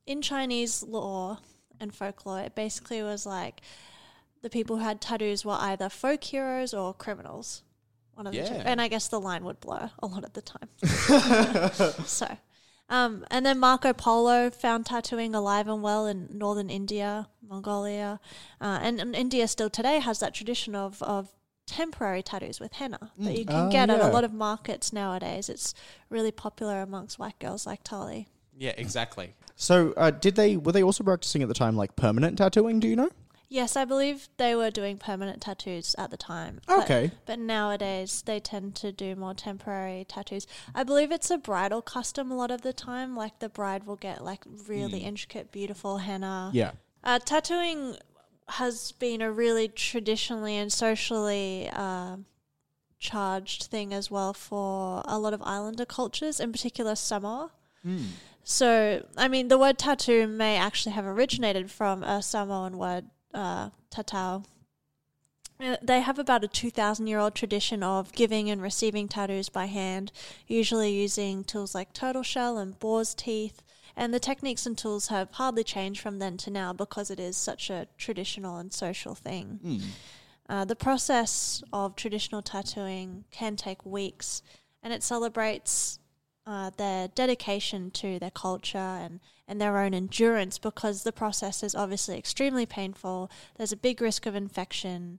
in 0.07 0.23
Chinese 0.23 0.83
law 0.83 1.38
and 1.78 1.95
folklore, 1.95 2.40
it 2.40 2.54
basically 2.54 3.02
was 3.02 3.26
like 3.26 3.61
the 4.42 4.50
people 4.50 4.78
who 4.78 4.85
had 4.85 5.00
tattoos 5.00 5.45
were 5.45 5.57
either 5.59 5.88
folk 5.88 6.25
heroes 6.25 6.75
or 6.75 6.95
criminals. 6.95 7.62
One 8.14 8.26
of 8.26 8.33
the 8.33 8.42
two. 8.42 8.54
And 8.54 8.80
I 8.80 8.88
guess 8.88 9.07
the 9.07 9.21
line 9.21 9.45
would 9.45 9.61
blur 9.61 9.90
a 10.00 10.07
lot 10.07 10.25
of 10.25 10.33
the 10.33 10.42
time. 10.42 10.68
so. 12.04 12.37
Um, 12.88 13.25
and 13.30 13.45
then 13.45 13.59
Marco 13.59 13.92
Polo 13.92 14.50
found 14.50 14.87
tattooing 14.87 15.35
alive 15.35 15.68
and 15.68 15.83
well 15.83 16.07
in 16.07 16.28
northern 16.33 16.71
India, 16.71 17.28
Mongolia, 17.47 18.18
uh, 18.61 18.78
and, 18.80 19.00
and 19.00 19.14
India 19.14 19.47
still 19.47 19.68
today 19.68 20.00
has 20.00 20.21
that 20.21 20.35
tradition 20.35 20.75
of, 20.75 21.02
of 21.02 21.28
temporary 21.66 22.23
tattoos 22.23 22.59
with 22.61 22.73
henna 22.73 23.11
that 23.18 23.37
you 23.37 23.45
can 23.45 23.66
Oh, 23.66 23.71
get 23.71 23.90
at 23.90 24.00
a 24.00 24.09
lot 24.09 24.25
of 24.25 24.33
markets 24.33 24.90
nowadays. 24.90 25.50
It's 25.50 25.75
really 26.09 26.33
popular 26.33 26.80
amongst 26.80 27.18
white 27.18 27.38
girls 27.38 27.66
like 27.66 27.85
Tully. 27.85 28.26
Yeah, 28.57 28.73
exactly. 28.76 29.35
So, 29.54 29.92
uh, 29.97 30.11
did 30.11 30.35
they 30.35 30.57
were 30.57 30.73
they 30.73 30.83
also 30.83 31.04
practicing 31.04 31.42
at 31.42 31.49
the 31.49 31.54
time 31.54 31.76
like 31.76 31.95
permanent 31.95 32.38
tattooing? 32.38 32.80
Do 32.80 32.88
you 32.88 32.97
know? 32.97 33.11
Yes, 33.50 33.76
I 33.76 33.84
believe 33.86 34.28
they 34.36 34.54
were 34.54 34.70
doing 34.70 34.98
permanent 34.98 35.40
tattoos 35.40 35.94
at 35.96 36.10
the 36.10 36.18
time. 36.18 36.60
Okay. 36.68 37.10
But, 37.24 37.38
nowadays 37.38 38.22
they 38.26 38.40
tend 38.40 38.74
to 38.76 38.92
do 38.92 39.16
more 39.16 39.32
temporary 39.32 40.04
tattoos. 40.06 40.46
I 40.74 40.84
believe 40.84 41.10
it's 41.10 41.30
a 41.30 41.38
bridal 41.38 41.80
custom 41.80 42.30
a 42.30 42.36
lot 42.36 42.50
of 42.50 42.60
the 42.60 42.74
time. 42.74 43.16
Like 43.16 43.38
the 43.38 43.48
bride 43.48 43.84
will 43.84 43.96
get 43.96 44.22
like 44.22 44.44
really 44.66 44.98
intricate, 44.98 45.50
beautiful 45.50 45.98
henna. 45.98 46.50
Yeah. 46.52 46.72
Uh, 47.02 47.18
tattooing 47.20 47.96
has 48.48 48.92
been 48.92 49.22
a 49.22 49.30
really 49.30 49.68
traditionally 49.68 50.56
and 50.56 50.72
socially 50.72 51.70
uh, 51.72 52.16
charged 52.98 53.64
thing 53.64 53.94
as 53.94 54.10
well 54.10 54.34
for 54.34 55.02
a 55.06 55.18
lot 55.18 55.32
of 55.32 55.42
islander 55.42 55.86
cultures, 55.86 56.40
in 56.40 56.52
particular 56.52 56.94
Samoa. 56.94 57.50
So, 58.42 59.06
I 59.16 59.28
mean, 59.28 59.48
the 59.48 59.58
word 59.58 59.78
tattoo 59.78 60.26
may 60.26 60.56
actually 60.56 60.92
have 60.92 61.04
originated 61.06 61.70
from 61.70 62.02
a 62.02 62.22
Samoan 62.22 62.76
word, 62.78 63.06
uh, 63.35 63.70
tatau. 63.90 64.44
Uh, 65.61 65.76
They 65.82 66.00
have 66.00 66.18
about 66.18 66.44
a 66.44 66.49
2,000 66.49 67.06
year 67.06 67.18
old 67.18 67.35
tradition 67.35 67.82
of 67.82 68.12
giving 68.12 68.49
and 68.50 68.62
receiving 68.62 69.08
tattoos 69.08 69.49
by 69.49 69.66
hand, 69.66 70.12
usually 70.47 70.92
using 70.92 71.44
tools 71.44 71.75
like 71.75 71.92
turtle 71.92 72.23
shell 72.23 72.58
and 72.58 72.78
boar's 72.78 73.14
teeth. 73.14 73.62
And 73.97 74.14
the 74.14 74.20
techniques 74.20 74.64
and 74.64 74.78
tools 74.78 75.08
have 75.08 75.32
hardly 75.32 75.64
changed 75.64 76.00
from 76.00 76.20
then 76.20 76.37
to 76.38 76.50
now 76.50 76.73
because 76.73 77.11
it 77.11 77.18
is 77.18 77.37
such 77.37 77.68
a 77.68 77.88
traditional 77.97 78.56
and 78.56 78.73
social 78.73 79.16
thing. 79.16 79.58
Uh, 80.49 80.64
the 80.64 80.76
process 80.76 81.62
of 81.73 81.97
traditional 81.97 82.40
tattooing 82.40 83.25
can 83.32 83.56
take 83.56 83.85
weeks, 83.85 84.40
and 84.82 84.92
it 84.92 85.02
celebrates 85.02 85.99
uh, 86.47 86.70
their 86.76 87.08
dedication 87.08 87.90
to 87.90 88.18
their 88.20 88.30
culture 88.30 88.78
and, 88.78 89.18
and 89.48 89.60
their 89.60 89.78
own 89.78 89.94
endurance 89.94 90.58
because 90.58 91.02
the 91.02 91.10
process 91.12 91.62
is 91.62 91.74
obviously 91.74 92.16
extremely 92.18 92.66
painful. 92.66 93.30
There's 93.56 93.72
a 93.72 93.76
big 93.76 94.00
risk 94.00 94.26
of 94.26 94.34
infection. 94.36 95.18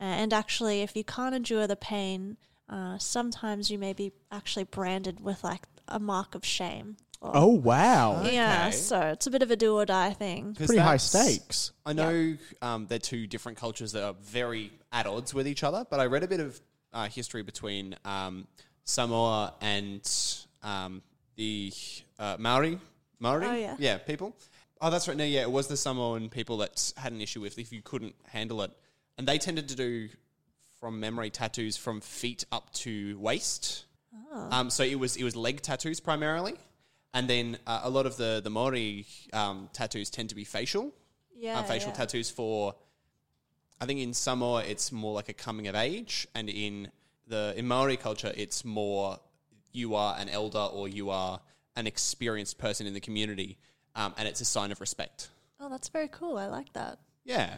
Uh, 0.00 0.04
and 0.04 0.32
actually, 0.32 0.82
if 0.82 0.96
you 0.96 1.04
can't 1.04 1.34
endure 1.34 1.66
the 1.66 1.76
pain, 1.76 2.36
uh, 2.68 2.96
sometimes 2.98 3.70
you 3.70 3.78
may 3.78 3.92
be 3.92 4.12
actually 4.32 4.64
branded 4.64 5.20
with 5.20 5.44
like 5.44 5.62
a 5.88 5.98
mark 5.98 6.34
of 6.34 6.44
shame. 6.44 6.96
or- 7.20 7.32
Oh 7.34 7.48
wow! 7.48 8.22
yeah. 8.24 8.66
okay. 8.68 8.76
So 8.76 9.00
it's 9.00 9.26
a 9.26 9.30
bit 9.30 9.42
of 9.42 9.50
a 9.50 9.56
do 9.56 9.74
or 9.74 9.84
die 9.84 10.12
thing. 10.12 10.54
Pretty 10.54 10.78
high 10.78 10.96
stakes. 10.98 11.72
I 11.84 11.92
know 11.92 12.36
um, 12.62 12.86
they're 12.86 12.98
two 12.98 13.26
different 13.26 13.58
cultures 13.58 13.92
that 13.92 14.04
are 14.04 14.14
very 14.22 14.70
at 14.92 15.06
odds 15.06 15.34
with 15.34 15.46
each 15.48 15.62
other, 15.64 15.84
but 15.90 16.00
I 16.00 16.06
read 16.06 16.22
a 16.22 16.28
bit 16.28 16.40
of 16.40 16.60
uh, 16.92 17.08
history 17.08 17.42
between 17.42 17.96
um, 18.04 18.46
Samoa 18.84 19.54
and 19.60 20.02
um, 20.62 21.02
the 21.36 21.72
uh, 22.18 22.36
Maori. 22.38 22.78
Maori? 23.20 23.46
Oh, 23.46 23.76
yeah. 23.78 23.98
people. 23.98 24.36
Oh, 24.80 24.90
that's 24.90 25.08
right. 25.08 25.16
No, 25.16 25.24
yeah, 25.24 25.42
it 25.42 25.50
was 25.50 25.68
the 25.68 25.76
Samoan 25.76 26.28
people 26.28 26.58
that 26.58 26.92
had 26.96 27.12
an 27.12 27.20
issue 27.20 27.40
with 27.40 27.58
if 27.58 27.72
you 27.72 27.80
couldn't 27.82 28.14
handle 28.24 28.60
it. 28.62 28.70
And 29.16 29.26
they 29.26 29.38
tended 29.38 29.68
to 29.68 29.76
do, 29.76 30.08
from 30.80 31.00
memory, 31.00 31.30
tattoos 31.30 31.76
from 31.76 32.00
feet 32.00 32.44
up 32.52 32.72
to 32.74 33.18
waist. 33.18 33.84
Um, 34.50 34.68
so 34.68 34.82
it 34.82 34.98
was 34.98 35.16
it 35.16 35.22
was 35.22 35.36
leg 35.36 35.60
tattoos 35.62 36.00
primarily, 36.00 36.54
and 37.12 37.28
then 37.30 37.56
uh, 37.68 37.82
a 37.84 37.90
lot 37.90 38.04
of 38.04 38.16
the 38.16 38.40
the 38.42 38.50
Maori 38.50 39.06
um, 39.32 39.68
tattoos 39.72 40.10
tend 40.10 40.28
to 40.30 40.34
be 40.34 40.42
facial 40.44 40.92
Yeah. 41.36 41.60
uh, 41.60 41.62
facial 41.62 41.90
yeah. 41.90 41.94
tattoos 41.96 42.30
for 42.30 42.74
I 43.80 43.86
think 43.86 44.00
in 44.00 44.12
Samoa 44.12 44.64
it's 44.64 44.90
more 44.90 45.14
like 45.14 45.28
a 45.28 45.32
coming 45.34 45.68
of 45.68 45.76
age 45.76 46.26
and 46.34 46.48
in 46.48 46.90
the 47.28 47.54
in 47.56 47.68
Maori 47.68 47.96
culture 47.96 48.32
it's 48.36 48.64
more 48.64 49.18
you 49.72 49.94
are 49.94 50.16
an 50.18 50.28
elder 50.28 50.58
or 50.72 50.88
you 50.88 51.10
are 51.10 51.40
an 51.76 51.86
experienced 51.86 52.58
person 52.58 52.86
in 52.86 52.94
the 52.94 53.00
community 53.00 53.58
um, 53.94 54.14
and 54.16 54.26
it's 54.28 54.40
a 54.40 54.44
sign 54.44 54.72
of 54.72 54.80
respect. 54.80 55.28
Oh, 55.60 55.68
that's 55.68 55.88
very 55.88 56.08
cool. 56.08 56.36
I 56.36 56.46
like 56.46 56.72
that. 56.74 56.98
Yeah. 57.24 57.54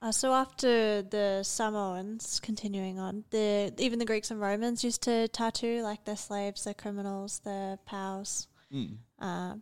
Uh, 0.00 0.12
so 0.12 0.32
after 0.32 1.02
the 1.02 1.42
Samoans, 1.42 2.38
continuing 2.40 2.98
on, 3.00 3.24
the 3.30 3.72
even 3.78 3.98
the 3.98 4.04
Greeks 4.04 4.30
and 4.30 4.40
Romans 4.40 4.84
used 4.84 5.02
to 5.02 5.26
tattoo 5.28 5.82
like 5.82 6.04
their 6.04 6.16
slaves, 6.16 6.64
their 6.64 6.74
criminals, 6.74 7.40
their 7.44 7.78
pals. 7.84 8.46
Uh, 9.20 9.54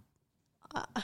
I- 0.75 0.85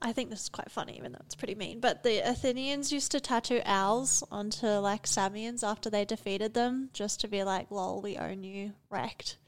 I 0.00 0.12
think 0.12 0.30
this 0.30 0.42
is 0.42 0.48
quite 0.48 0.70
funny, 0.70 0.96
even 0.96 1.10
though 1.12 1.22
it's 1.24 1.34
pretty 1.34 1.54
mean. 1.56 1.80
But 1.80 2.02
the 2.04 2.18
Athenians 2.18 2.92
used 2.92 3.10
to 3.12 3.20
tattoo 3.20 3.60
owls 3.64 4.22
onto 4.30 4.66
like 4.66 5.06
Samians 5.08 5.64
after 5.64 5.88
they 5.90 6.04
defeated 6.04 6.54
them, 6.54 6.90
just 6.92 7.20
to 7.22 7.28
be 7.28 7.42
like, 7.42 7.70
"Lol, 7.72 8.00
we 8.02 8.16
own 8.16 8.44
you, 8.44 8.74
wrecked." 8.90 9.38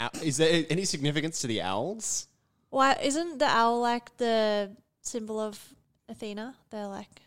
Ow- 0.00 0.10
Is 0.22 0.36
there 0.36 0.64
any 0.70 0.84
significance 0.84 1.40
to 1.40 1.46
the 1.46 1.62
owls? 1.62 2.28
Why 2.70 2.94
isn't 3.02 3.38
the 3.38 3.46
owl 3.46 3.80
like 3.80 4.16
the 4.18 4.76
symbol 5.02 5.40
of 5.40 5.58
Athena? 6.08 6.54
They're 6.70 6.86
like. 6.86 7.22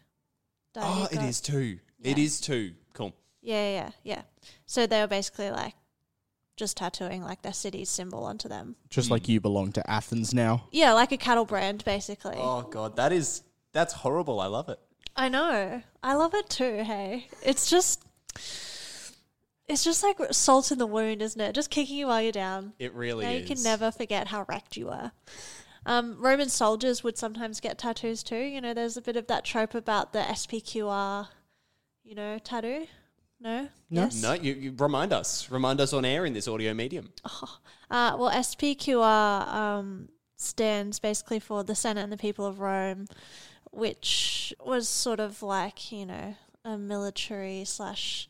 Oh, 0.76 1.08
deity 1.12 1.28
it 1.28 1.42
too. 1.44 1.80
It 2.02 2.18
Yeah. 2.18 2.24
is 2.24 2.40
too. 2.40 2.74
Cool. 2.94 3.14
Yeah, 3.42 3.70
yeah, 3.72 3.90
yeah. 4.04 4.22
So 4.66 4.88
they 4.88 5.02
were 5.02 5.08
basically 5.08 5.52
like 5.52 5.76
just 6.56 6.78
tattooing 6.78 7.24
like 7.24 7.42
their 7.42 7.54
city's 7.54 7.90
symbol 7.90 8.24
onto 8.24 8.48
them. 8.48 8.76
Just 8.90 9.10
like 9.10 9.26
hmm. 9.26 9.34
you 9.34 9.42
belong 9.42 9.72
to 9.74 9.90
Athens 9.90 10.34
now. 10.34 10.68
Yeah, 10.72 10.94
like 10.94 11.12
a 11.12 11.18
cattle 11.18 11.46
brand, 11.46 11.84
basically. 11.84 12.38
Oh 12.38 12.62
god, 12.62 12.96
that 12.96 13.12
is 13.12 13.44
that's 13.74 13.94
horrible. 13.94 14.40
I 14.40 14.48
love 14.48 14.70
it. 14.70 14.80
I 15.16 15.30
know. 15.30 15.82
I 16.04 16.14
love 16.16 16.34
it 16.34 16.50
too. 16.50 16.84
Hey, 16.84 17.28
it's 17.44 17.70
just, 17.70 18.04
it's 19.68 19.84
just 19.84 20.04
like 20.04 20.18
salt 20.32 20.72
in 20.72 20.78
the 20.78 20.86
wound, 20.88 21.22
isn't 21.22 21.40
it? 21.40 21.54
Just 21.54 21.70
kicking 21.70 21.98
you 21.98 22.08
while 22.08 22.22
you're 22.22 22.32
down. 22.32 22.74
It 22.80 22.94
really 22.94 23.26
Now 23.26 23.32
is. 23.32 23.42
you 23.42 23.56
can 23.56 23.64
never 23.64 23.92
forget 23.92 24.28
how 24.28 24.46
wrecked 24.48 24.78
you 24.78 24.88
were. 24.88 25.12
Um, 25.86 26.18
Roman 26.20 26.50
soldiers 26.50 27.04
would 27.04 27.18
sometimes 27.18 27.60
get 27.60 27.78
tattoos 27.78 28.22
too. 28.24 28.36
You 28.36 28.62
know, 28.62 28.74
there's 28.74 28.98
a 28.98 29.02
bit 29.02 29.16
of 29.16 29.28
that 29.28 29.46
trope 29.46 29.74
about 29.74 30.14
the 30.14 30.20
SPQR, 30.20 31.28
you 32.04 32.16
know, 32.16 32.38
tattoo. 32.40 32.86
No? 33.40 33.70
No. 33.90 34.04
Yes? 34.04 34.22
No, 34.22 34.34
you, 34.34 34.54
you 34.54 34.76
remind 34.78 35.12
us. 35.12 35.50
Remind 35.50 35.82
us 35.82 35.94
on 35.94 36.06
air 36.06 36.26
in 36.26 36.34
this 36.34 36.48
audio 36.48 36.74
medium. 36.74 37.12
Uh, 37.92 38.16
well, 38.18 38.32
SPQR 38.32 39.48
um, 39.54 40.08
stands 40.38 40.98
basically 40.98 41.42
for 41.42 41.62
the 41.62 41.76
Senate 41.76 42.04
and 42.04 42.10
the 42.14 42.16
People 42.16 42.46
of 42.46 42.62
Rome, 42.62 43.06
which 43.72 44.54
was 44.64 44.88
sort 44.88 45.20
of 45.20 45.44
like, 45.44 45.92
you 45.92 46.06
know, 46.06 46.36
a 46.64 46.78
military 46.78 47.66
slash 47.66 48.30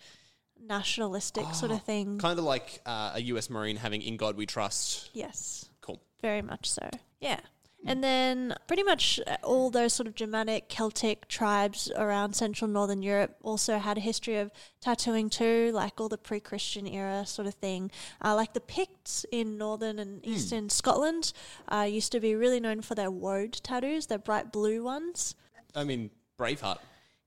nationalistic 0.65 1.53
sort 1.53 1.71
of 1.71 1.83
thing. 1.83 2.17
Kind 2.17 2.39
of 2.39 2.45
like 2.45 2.81
uh, 2.85 3.11
a 3.15 3.21
US 3.21 3.49
Marine 3.49 3.77
having 3.77 4.01
In 4.01 4.17
God 4.17 4.35
We 4.37 4.45
Trust. 4.45 5.09
Yes. 5.13 5.69
Cool. 5.81 6.01
Very 6.21 6.41
much 6.41 6.69
so. 6.69 6.89
Yeah. 7.19 7.39
And 7.85 8.03
then 8.03 8.53
pretty 8.67 8.83
much 8.83 9.19
uh, 9.25 9.37
all 9.43 9.71
those 9.71 9.93
sort 9.93 10.05
of 10.05 10.13
Germanic, 10.13 10.69
Celtic 10.69 11.27
tribes 11.27 11.91
around 11.95 12.35
Central 12.35 12.69
Northern 12.69 13.01
Europe 13.01 13.35
also 13.41 13.79
had 13.79 13.97
a 13.97 14.01
history 14.01 14.37
of 14.37 14.51
tattooing 14.81 15.29
too, 15.29 15.71
like 15.73 15.99
all 15.99 16.07
the 16.07 16.17
pre 16.17 16.39
Christian 16.39 16.85
era 16.85 17.25
sort 17.25 17.47
of 17.47 17.55
thing. 17.55 17.89
Uh, 18.23 18.35
like 18.35 18.53
the 18.53 18.59
Picts 18.59 19.25
in 19.31 19.57
Northern 19.57 19.97
and 19.97 20.23
Eastern 20.25 20.69
Scotland 20.69 21.33
uh, 21.69 21.87
used 21.89 22.11
to 22.11 22.19
be 22.19 22.35
really 22.35 22.59
known 22.59 22.81
for 22.81 22.93
their 22.93 23.09
woad 23.09 23.53
tattoos, 23.63 24.07
their 24.07 24.19
bright 24.19 24.51
blue 24.51 24.83
ones. 24.83 25.35
I 25.75 25.83
mean, 25.83 26.11
Braveheart. 26.37 26.77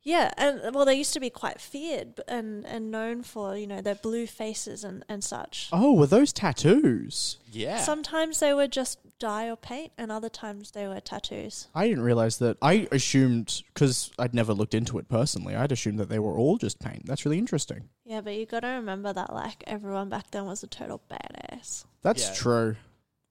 Yeah, 0.06 0.30
and 0.36 0.60
uh, 0.60 0.70
well, 0.74 0.84
they 0.84 0.94
used 0.94 1.14
to 1.14 1.20
be 1.20 1.30
quite 1.30 1.60
feared 1.60 2.20
and, 2.28 2.66
and 2.66 2.90
known 2.90 3.22
for, 3.22 3.56
you 3.56 3.66
know, 3.66 3.80
their 3.80 3.94
blue 3.94 4.26
faces 4.26 4.84
and, 4.84 5.02
and 5.08 5.24
such. 5.24 5.70
Oh, 5.72 5.94
were 5.94 6.06
those 6.06 6.30
tattoos? 6.32 7.38
Yeah. 7.50 7.80
Sometimes 7.80 8.38
they 8.38 8.52
were 8.52 8.68
just 8.68 8.98
dye 9.18 9.48
or 9.48 9.56
paint, 9.56 9.92
and 9.96 10.12
other 10.12 10.28
times 10.28 10.72
they 10.72 10.86
were 10.86 11.00
tattoos. 11.00 11.68
I 11.74 11.88
didn't 11.88 12.04
realize 12.04 12.36
that. 12.38 12.58
I 12.60 12.86
assumed 12.92 13.62
because 13.72 14.10
I'd 14.18 14.34
never 14.34 14.52
looked 14.52 14.74
into 14.74 14.98
it 14.98 15.08
personally. 15.08 15.56
I'd 15.56 15.72
assumed 15.72 15.98
that 16.00 16.10
they 16.10 16.18
were 16.18 16.36
all 16.36 16.58
just 16.58 16.80
paint. 16.80 17.06
That's 17.06 17.24
really 17.24 17.38
interesting. 17.38 17.88
Yeah, 18.04 18.20
but 18.20 18.34
you 18.34 18.44
got 18.44 18.60
to 18.60 18.68
remember 18.68 19.12
that 19.14 19.32
like 19.32 19.64
everyone 19.66 20.10
back 20.10 20.30
then 20.32 20.44
was 20.44 20.62
a 20.62 20.66
total 20.66 21.00
badass. 21.10 21.86
That's 22.02 22.28
Yeah. 22.28 22.34
true. 22.34 22.76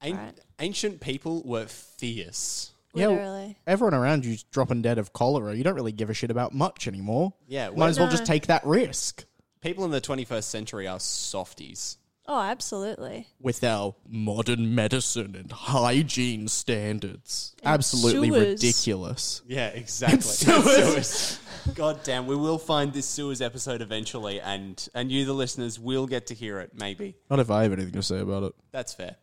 An- 0.01 0.17
Right. 0.17 0.39
Ancient 0.59 1.01
people 1.01 1.43
were 1.43 1.65
fierce. 1.67 2.71
Yeah, 2.93 3.05
w- 3.07 3.55
Everyone 3.65 3.93
around 3.93 4.25
you's 4.25 4.43
dropping 4.43 4.81
dead 4.81 4.97
of 4.97 5.13
cholera. 5.13 5.55
You 5.55 5.63
don't 5.63 5.75
really 5.75 5.91
give 5.91 6.09
a 6.09 6.13
shit 6.13 6.29
about 6.31 6.53
much 6.53 6.87
anymore. 6.87 7.33
Yeah. 7.47 7.69
Might 7.69 7.89
as 7.89 7.97
well 7.99 8.07
No. 8.07 8.11
just 8.11 8.25
take 8.25 8.47
that 8.47 8.65
risk 8.65 9.25
People 9.61 9.85
in 9.85 9.91
the 9.91 10.01
21st 10.01 10.43
century 10.43 10.87
are 10.87 10.99
softies. 10.99 11.97
Oh, 12.27 12.39
absolutely. 12.39 13.27
with 13.39 13.63
our 13.65 13.95
modern 14.07 14.73
medicine 14.75 15.35
and 15.35 15.51
hygiene 15.51 16.47
standards. 16.47 17.53
Absolutely 17.65 18.29
sewers. 18.29 18.47
ridiculous. 18.63 19.41
Yeah, 19.47 19.67
exactly. 19.67 20.21
sewers. 20.21 21.39
God 21.75 22.01
damn, 22.03 22.27
we 22.27 22.35
will 22.35 22.57
find 22.57 22.93
this 22.93 23.05
sewers 23.05 23.41
episode 23.41 23.81
eventually, 23.81 24.39
and 24.39 24.85
and 24.93 25.11
you, 25.11 25.25
the 25.25 25.33
listeners, 25.33 25.79
will 25.79 26.07
get 26.07 26.27
to 26.27 26.33
hear 26.33 26.59
it. 26.59 26.71
Maybe 26.73 27.15
Not 27.29 27.39
if 27.39 27.49
I 27.51 27.63
have 27.63 27.73
anything 27.73 27.93
to 27.93 28.03
say 28.03 28.19
about 28.19 28.43
it. 28.43 28.53
that's 28.71 28.93
fair. 28.93 29.15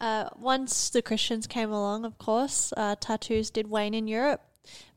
Uh, 0.00 0.28
once 0.36 0.88
the 0.90 1.02
Christians 1.02 1.46
came 1.46 1.70
along, 1.70 2.04
of 2.04 2.16
course, 2.18 2.72
uh, 2.76 2.96
tattoos 2.98 3.50
did 3.50 3.68
wane 3.68 3.94
in 3.94 4.08
Europe 4.08 4.42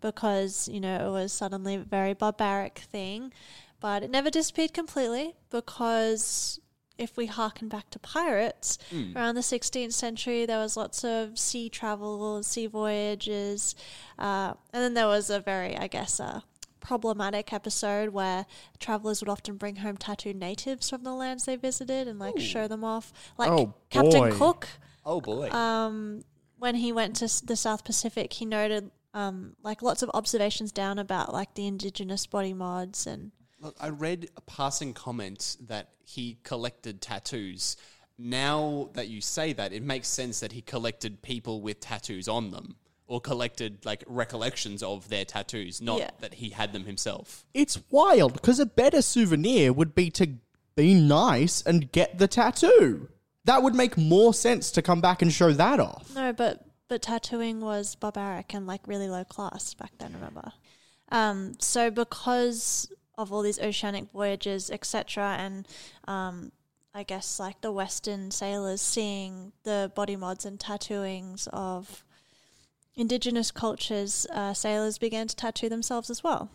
because 0.02 0.68
you 0.68 0.80
know 0.80 1.08
it 1.08 1.12
was 1.12 1.32
suddenly 1.34 1.76
a 1.76 1.80
very 1.80 2.14
barbaric 2.14 2.80
thing, 2.80 3.34
but 3.80 4.04
it 4.04 4.10
never 4.10 4.30
disappeared 4.30 4.74
completely 4.74 5.36
because. 5.50 6.60
If 6.96 7.18
we 7.18 7.26
harken 7.26 7.70
back 7.70 7.90
to 7.90 7.98
pirates, 8.00 8.78
around 9.16 9.34
the 9.34 9.42
16th 9.42 9.94
century, 9.94 10.46
there 10.46 10.60
was 10.60 10.78
lots 10.78 11.04
of 11.04 11.40
sea 11.40 11.68
travel, 11.68 12.44
sea 12.44 12.68
voyages, 12.68 13.74
uh, 14.20 14.54
and 14.72 14.84
then 14.84 14.94
there 14.94 15.08
was 15.08 15.32
a 15.32 15.40
very, 15.40 15.76
I 15.76 15.88
guess, 15.88 16.20
uh, 16.20 16.42
problematic 16.80 17.52
episode 17.52 18.10
where 18.10 18.46
travelers 18.78 19.22
would 19.22 19.28
often 19.30 19.58
bring 19.58 19.78
home 19.78 19.98
tattooed 19.98 20.36
natives 20.36 20.92
from 20.92 21.04
the 21.04 21.14
lands 21.16 21.46
they 21.46 21.56
visited 21.56 22.08
and 22.08 22.20
like 22.20 22.40
show 22.40 22.68
them 22.68 22.84
off, 22.84 23.12
like 23.40 23.50
Oh, 23.52 23.74
Captain 23.90 24.30
boy. 24.30 24.32
Cook 24.32 24.68
Oh 25.06 25.22
boy. 25.22 25.50
um, 25.52 26.24
when 26.58 26.76
he 26.76 26.92
went 26.92 27.16
to 27.18 27.46
the 27.46 27.56
South 27.56 27.84
Pacific, 27.84 28.34
he 28.34 28.46
noted 28.46 28.92
um, 29.14 29.56
like 29.62 29.82
lots 29.82 30.02
of 30.02 30.10
observations 30.14 30.72
down 30.72 30.98
about 31.00 31.34
like 31.34 31.54
the 31.56 31.68
indigenous 31.68 32.26
body 32.26 32.54
mods 32.54 33.06
and 33.08 33.32
Look, 33.60 33.76
I 33.80 33.90
read 33.90 34.30
a 34.36 34.42
passing 34.42 34.94
comment 34.94 35.56
that 35.68 35.90
he 36.04 36.38
collected 36.44 37.02
tattoos. 37.02 37.78
Now 38.18 38.90
that 38.94 39.08
you 39.08 39.22
say 39.22 39.54
that, 39.54 39.72
it 39.74 39.82
makes 39.84 40.08
sense 40.10 40.40
that 40.42 40.52
he 40.52 40.62
collected 40.62 41.22
people 41.22 41.62
with 41.62 41.80
tattoos 41.80 42.28
on 42.28 42.52
them. 42.52 42.76
Or 43.08 43.20
collected 43.22 43.86
like 43.86 44.04
recollections 44.08 44.82
of 44.82 45.08
their 45.10 45.24
tattoos, 45.26 45.82
not 45.82 46.00
Yeah. 46.00 46.10
that 46.22 46.34
he 46.36 46.50
had 46.50 46.74
them 46.74 46.86
himself. 46.86 47.46
It's 47.54 47.80
wild 47.90 48.34
because 48.34 48.60
a 48.60 48.66
better 48.66 49.02
souvenir 49.02 49.72
would 49.74 49.94
be 49.94 50.10
to 50.12 50.36
be 50.76 50.94
nice 50.94 51.62
and 51.62 51.92
get 51.92 52.18
the 52.18 52.28
tattoo. 52.28 53.10
That 53.46 53.62
would 53.64 53.76
make 53.76 53.98
more 53.98 54.34
sense 54.34 54.72
to 54.72 54.82
come 54.82 55.02
back 55.02 55.22
and 55.22 55.32
show 55.32 55.52
that 55.52 55.80
off. 55.80 56.14
no, 56.16 56.34
but 56.34 56.66
but 56.88 57.02
tattooing 57.02 57.60
was 57.62 57.96
barbaric 57.96 58.54
and 58.54 58.68
like 58.68 58.88
really 58.88 59.10
low 59.10 59.24
class 59.24 59.74
back 59.74 59.92
then. 59.98 60.14
Remember, 60.14 60.52
um, 61.10 61.54
so 61.60 61.90
because 61.92 62.92
of 63.18 63.32
all 63.32 63.42
these 63.42 63.60
oceanic 63.60 64.12
voyages, 64.12 64.72
etc., 64.72 65.36
and 65.40 65.68
um, 66.08 66.52
I 66.94 67.04
guess 67.04 67.40
like 67.40 67.62
the 67.62 67.72
Western 67.72 68.32
sailors 68.32 68.82
seeing 68.82 69.52
the 69.64 69.92
body 69.96 70.16
mods 70.16 70.46
and 70.46 70.60
tattooings 70.60 71.48
of 71.52 72.04
indigenous 72.96 73.52
cultures, 73.52 74.28
uh, 74.32 74.54
sailors 74.54 74.98
began 74.98 75.28
to 75.28 75.36
tattoo 75.36 75.70
themselves 75.70 76.10
as 76.10 76.24
well. 76.24 76.52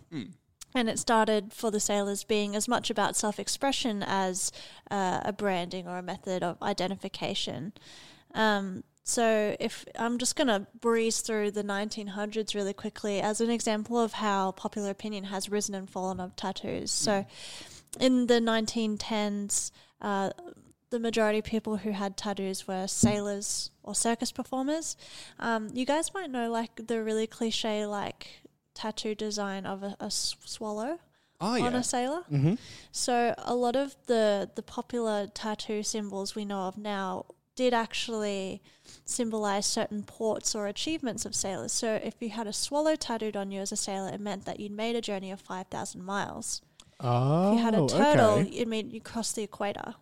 And 0.78 0.88
it 0.88 0.98
started 1.00 1.52
for 1.52 1.72
the 1.72 1.80
sailors 1.80 2.22
being 2.22 2.54
as 2.54 2.68
much 2.68 2.88
about 2.88 3.16
self 3.16 3.40
expression 3.40 4.04
as 4.06 4.52
uh, 4.90 5.20
a 5.24 5.32
branding 5.32 5.88
or 5.88 5.98
a 5.98 6.02
method 6.02 6.44
of 6.44 6.62
identification. 6.62 7.72
Um, 8.32 8.84
so, 9.02 9.56
if 9.58 9.84
I'm 9.98 10.18
just 10.18 10.36
going 10.36 10.48
to 10.48 10.66
breeze 10.80 11.20
through 11.22 11.50
the 11.50 11.64
1900s 11.64 12.54
really 12.54 12.74
quickly 12.74 13.20
as 13.20 13.40
an 13.40 13.50
example 13.50 13.98
of 13.98 14.12
how 14.12 14.52
popular 14.52 14.90
opinion 14.90 15.24
has 15.24 15.48
risen 15.48 15.74
and 15.74 15.90
fallen 15.90 16.20
of 16.20 16.36
tattoos. 16.36 16.92
So, 16.92 17.26
in 17.98 18.26
the 18.26 18.34
1910s, 18.34 19.72
uh, 20.00 20.30
the 20.90 21.00
majority 21.00 21.38
of 21.38 21.44
people 21.44 21.78
who 21.78 21.90
had 21.90 22.16
tattoos 22.16 22.68
were 22.68 22.86
sailors 22.86 23.70
or 23.82 23.94
circus 23.94 24.30
performers. 24.30 24.96
Um, 25.38 25.70
you 25.72 25.84
guys 25.84 26.14
might 26.14 26.30
know 26.30 26.50
like 26.50 26.86
the 26.86 27.02
really 27.02 27.26
cliche 27.26 27.84
like 27.86 28.42
tattoo 28.78 29.14
design 29.14 29.66
of 29.66 29.82
a 29.82 30.10
swallow 30.10 30.98
Oh 31.40 31.62
on 31.62 31.74
a 31.74 31.82
sailor. 31.84 32.22
Mm-hmm. 32.32 32.54
So 32.90 33.34
a 33.38 33.54
lot 33.54 33.76
of 33.76 33.94
the 34.06 34.50
the 34.54 34.62
popular 34.62 35.28
tattoo 35.28 35.82
symbols 35.82 36.34
we 36.34 36.44
know 36.44 36.62
of 36.62 36.76
now 36.76 37.26
did 37.54 37.74
actually 37.74 38.60
symbolize 39.04 39.66
certain 39.66 40.02
ports 40.04 40.54
or 40.54 40.66
achievements 40.66 41.24
of 41.24 41.34
sailors. 41.34 41.72
So 41.72 41.94
if 42.02 42.14
you 42.20 42.30
had 42.30 42.46
a 42.46 42.52
swallow 42.52 42.96
tattooed 42.96 43.36
on 43.36 43.50
you 43.50 43.60
as 43.60 43.72
a 43.72 43.76
sailor, 43.76 44.10
it 44.12 44.20
meant 44.20 44.44
that 44.46 44.60
you'd 44.60 44.72
made 44.72 44.96
a 44.96 45.00
journey 45.00 45.30
of 45.32 45.40
five 45.40 45.66
thousand 45.68 46.04
miles. 46.04 46.62
Oh, 47.00 47.52
If 47.52 47.58
you 47.58 47.64
had 47.64 47.74
a 47.74 47.86
turtle, 47.86 48.30
okay. 48.40 48.48
it 48.50 48.66
meant 48.68 48.92
you 48.92 49.00
crossed 49.00 49.36
the 49.36 49.44
equator. 49.44 49.94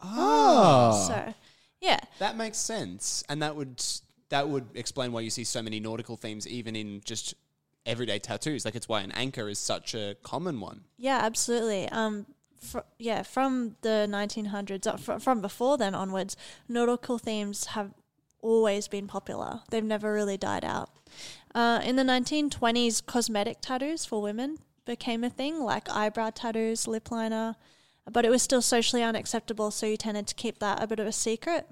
Oh. 0.00 1.06
So 1.08 1.34
yeah, 1.80 2.00
That 2.18 2.36
makes 2.36 2.58
sense, 2.58 3.24
and 3.28 3.40
that 3.42 3.54
would 3.56 3.82
that 4.28 4.48
would 4.48 4.66
explain 4.74 5.12
why 5.12 5.20
you 5.20 5.30
see 5.30 5.44
so 5.44 5.62
many 5.62 5.80
nautical 5.80 6.16
themes 6.16 6.46
even 6.46 6.76
in 6.76 7.00
just 7.04 7.34
everyday 7.86 8.18
tattoos. 8.18 8.64
Like 8.64 8.74
it's 8.74 8.88
why 8.88 9.00
an 9.00 9.12
anchor 9.12 9.48
is 9.48 9.58
such 9.58 9.94
a 9.94 10.16
common 10.22 10.60
one. 10.60 10.84
Yeah, 10.96 11.18
absolutely. 11.22 11.88
Um, 11.88 12.26
fr- 12.60 12.80
yeah, 12.98 13.22
from 13.22 13.76
the 13.82 14.06
1900s, 14.08 14.86
uh, 14.86 14.96
fr- 14.96 15.18
from 15.18 15.40
before 15.40 15.78
then 15.78 15.94
onwards, 15.94 16.36
nautical 16.68 17.18
themes 17.18 17.66
have 17.66 17.92
always 18.40 18.88
been 18.88 19.06
popular. 19.06 19.60
They've 19.70 19.84
never 19.84 20.12
really 20.12 20.36
died 20.36 20.64
out. 20.64 20.90
Uh, 21.54 21.80
in 21.82 21.96
the 21.96 22.02
1920s, 22.02 23.04
cosmetic 23.04 23.58
tattoos 23.60 24.04
for 24.04 24.22
women 24.22 24.58
became 24.84 25.24
a 25.24 25.30
thing, 25.30 25.60
like 25.60 25.88
eyebrow 25.90 26.30
tattoos, 26.30 26.86
lip 26.86 27.10
liner, 27.10 27.56
but 28.10 28.24
it 28.24 28.30
was 28.30 28.42
still 28.42 28.62
socially 28.62 29.02
unacceptable, 29.02 29.70
so 29.70 29.86
you 29.86 29.96
tended 29.96 30.26
to 30.26 30.34
keep 30.34 30.58
that 30.60 30.82
a 30.82 30.86
bit 30.86 31.00
of 31.00 31.06
a 31.06 31.12
secret. 31.12 31.66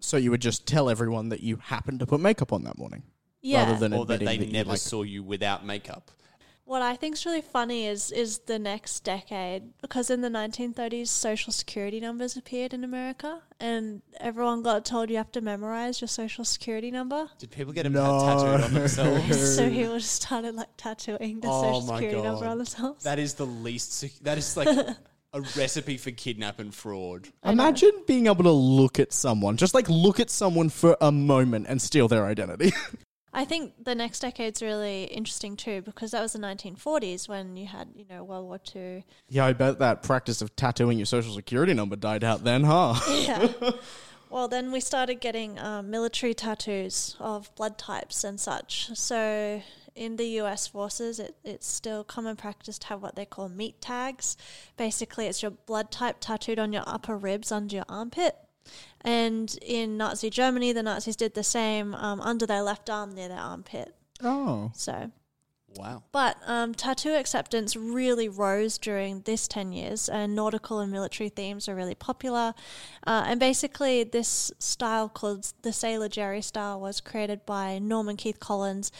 So 0.00 0.16
you 0.16 0.30
would 0.30 0.40
just 0.40 0.66
tell 0.66 0.88
everyone 0.88 1.28
that 1.28 1.42
you 1.42 1.56
happened 1.56 2.00
to 2.00 2.06
put 2.06 2.20
makeup 2.20 2.52
on 2.52 2.64
that 2.64 2.78
morning, 2.78 3.02
Yeah. 3.42 3.64
rather 3.66 3.78
than 3.78 3.92
or 3.92 4.06
that 4.06 4.20
they 4.20 4.36
that 4.38 4.52
never 4.52 4.70
like- 4.70 4.78
saw 4.80 5.02
you 5.02 5.22
without 5.22 5.64
makeup. 5.64 6.10
what 6.64 6.82
I 6.82 6.94
think 6.94 7.14
is 7.14 7.26
really 7.26 7.40
funny 7.42 7.86
is 7.86 8.12
is 8.12 8.38
the 8.46 8.58
next 8.58 9.00
decade 9.02 9.62
because 9.82 10.08
in 10.10 10.20
the 10.20 10.28
1930s, 10.28 11.08
social 11.08 11.52
security 11.52 11.98
numbers 12.00 12.36
appeared 12.36 12.72
in 12.74 12.84
America, 12.84 13.42
and 13.58 14.02
everyone 14.20 14.62
got 14.62 14.84
told 14.84 15.10
you 15.10 15.16
have 15.16 15.32
to 15.32 15.40
memorize 15.40 16.00
your 16.00 16.06
social 16.08 16.44
security 16.44 16.90
number. 16.92 17.28
Did 17.38 17.50
people 17.50 17.72
get 17.72 17.82
them 17.84 17.94
No. 17.94 18.20
tattooed 18.20 18.60
on 18.66 18.74
themselves? 18.74 19.54
so 19.56 19.68
people 19.68 19.98
just 19.98 20.14
started 20.22 20.54
like 20.54 20.68
tattooing 20.76 21.40
their 21.40 21.50
Oh 21.50 21.62
social 21.62 21.80
my 21.88 21.96
security 21.98 22.22
number 22.28 22.46
on 22.46 22.58
themselves. 22.58 23.02
that 23.04 23.18
is 23.18 23.34
the 23.34 23.46
least. 23.46 23.92
sec- 23.94 24.20
That 24.22 24.38
is 24.38 24.56
like 24.56 24.68
a 25.32 25.40
recipe 25.56 25.96
for 25.96 26.10
kidnap 26.12 26.60
and 26.60 26.72
fraud. 26.74 27.28
Imagine 27.44 27.92
being 28.06 28.26
able 28.28 28.44
to 28.44 28.52
look 28.52 29.00
at 29.00 29.12
someone, 29.12 29.56
just 29.56 29.74
like 29.74 29.88
look 29.88 30.20
at 30.20 30.30
someone 30.30 30.68
for 30.68 30.96
a 31.00 31.10
moment 31.10 31.66
and 31.68 31.82
steal 31.82 32.06
their 32.06 32.26
identity. 32.26 32.72
I 33.32 33.44
think 33.44 33.84
the 33.84 33.94
next 33.94 34.20
decade's 34.20 34.60
really 34.60 35.04
interesting 35.04 35.56
too 35.56 35.82
because 35.82 36.10
that 36.10 36.20
was 36.20 36.32
the 36.32 36.38
1940s 36.38 37.28
when 37.28 37.56
you 37.56 37.66
had 37.66 37.88
you 37.94 38.04
know 38.10 38.24
World 38.24 38.46
War 38.46 38.58
Two. 38.58 39.02
yeah, 39.28 39.46
I 39.46 39.52
bet 39.52 39.78
that 39.78 40.02
practice 40.02 40.42
of 40.42 40.54
tattooing 40.56 40.98
your 40.98 41.06
social 41.06 41.34
security 41.34 41.74
number 41.74 41.96
died 41.96 42.24
out 42.24 42.44
then, 42.44 42.64
huh? 42.64 42.94
Yeah. 43.10 43.48
well, 44.30 44.48
then 44.48 44.72
we 44.72 44.80
started 44.80 45.20
getting 45.20 45.58
um, 45.58 45.90
military 45.90 46.34
tattoos 46.34 47.16
of 47.20 47.54
blood 47.54 47.78
types 47.78 48.24
and 48.24 48.40
such. 48.40 48.90
So 48.94 49.62
in 49.94 50.16
the 50.16 50.26
US 50.40 50.66
forces, 50.66 51.20
it, 51.20 51.36
it's 51.44 51.66
still 51.66 52.02
common 52.02 52.36
practice 52.36 52.78
to 52.78 52.86
have 52.88 53.02
what 53.02 53.14
they 53.14 53.26
call 53.26 53.48
meat 53.48 53.80
tags. 53.80 54.36
Basically, 54.76 55.26
it's 55.26 55.42
your 55.42 55.52
blood 55.52 55.90
type 55.90 56.16
tattooed 56.20 56.58
on 56.58 56.72
your 56.72 56.84
upper 56.86 57.16
ribs 57.16 57.52
under 57.52 57.76
your 57.76 57.84
armpit. 57.88 58.36
And 59.02 59.56
in 59.62 59.96
Nazi 59.96 60.30
Germany, 60.30 60.72
the 60.72 60.82
Nazis 60.82 61.16
did 61.16 61.34
the 61.34 61.44
same 61.44 61.94
um, 61.94 62.20
under 62.20 62.46
their 62.46 62.62
left 62.62 62.90
arm 62.90 63.14
near 63.14 63.28
their 63.28 63.38
armpit. 63.38 63.94
oh. 64.22 64.70
So 64.74 65.10
Wow. 65.76 66.02
but 66.10 66.36
um, 66.46 66.74
tattoo 66.74 67.14
acceptance 67.14 67.76
really 67.76 68.28
rose 68.28 68.76
during 68.76 69.20
this 69.20 69.46
10 69.46 69.72
years, 69.72 70.08
and 70.08 70.34
nautical 70.34 70.80
and 70.80 70.90
military 70.90 71.28
themes 71.28 71.68
are 71.68 71.74
really 71.74 71.94
popular. 71.94 72.54
Uh, 73.06 73.24
and 73.26 73.38
basically, 73.38 74.02
this 74.02 74.50
style 74.58 75.08
called 75.08 75.52
the 75.62 75.72
Sailor 75.72 76.08
Jerry 76.08 76.42
style 76.42 76.80
was 76.80 77.00
created 77.00 77.46
by 77.46 77.78
Norman 77.78 78.16
Keith 78.16 78.40
Collins. 78.40 78.90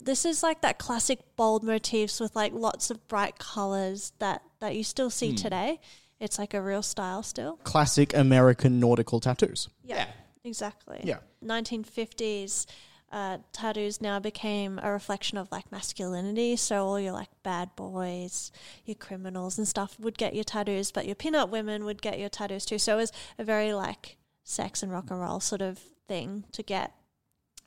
This 0.00 0.24
is 0.24 0.42
like 0.42 0.62
that 0.62 0.78
classic 0.78 1.20
bold 1.36 1.62
motifs 1.62 2.20
with 2.20 2.34
like 2.34 2.52
lots 2.54 2.90
of 2.90 3.06
bright 3.06 3.38
colors 3.38 4.12
that, 4.18 4.42
that 4.60 4.74
you 4.74 4.82
still 4.82 5.10
see 5.10 5.34
today. 5.34 5.78
It's 6.24 6.38
like 6.38 6.54
a 6.54 6.62
real 6.62 6.82
style 6.82 7.22
still. 7.22 7.58
Classic 7.64 8.14
American 8.14 8.80
nautical 8.80 9.20
tattoos. 9.20 9.68
Yeah. 9.84 10.06
Exactly. 10.42 11.00
Yeah. 11.04 11.18
1950s 11.44 12.66
uh, 13.12 13.38
tattoos 13.52 14.00
now 14.00 14.18
became 14.18 14.80
a 14.82 14.90
reflection 14.90 15.38
of 15.38 15.52
like 15.52 15.70
masculinity. 15.70 16.56
So 16.56 16.86
all 16.86 16.98
your 16.98 17.12
like 17.12 17.28
bad 17.42 17.76
boys, 17.76 18.50
your 18.86 18.96
criminals 18.96 19.58
and 19.58 19.68
stuff 19.68 20.00
would 20.00 20.18
get 20.18 20.34
your 20.34 20.44
tattoos, 20.44 20.90
but 20.90 21.06
your 21.06 21.14
pin-up 21.14 21.50
women 21.50 21.84
would 21.84 22.02
get 22.02 22.18
your 22.18 22.30
tattoos 22.30 22.64
too. 22.64 22.78
So 22.78 22.94
it 22.94 22.96
was 22.96 23.12
a 23.38 23.44
very 23.44 23.72
like 23.74 24.16
sex 24.42 24.82
and 24.82 24.90
rock 24.90 25.10
and 25.10 25.20
roll 25.20 25.40
sort 25.40 25.62
of 25.62 25.78
thing 26.08 26.44
to 26.52 26.62
get. 26.62 26.92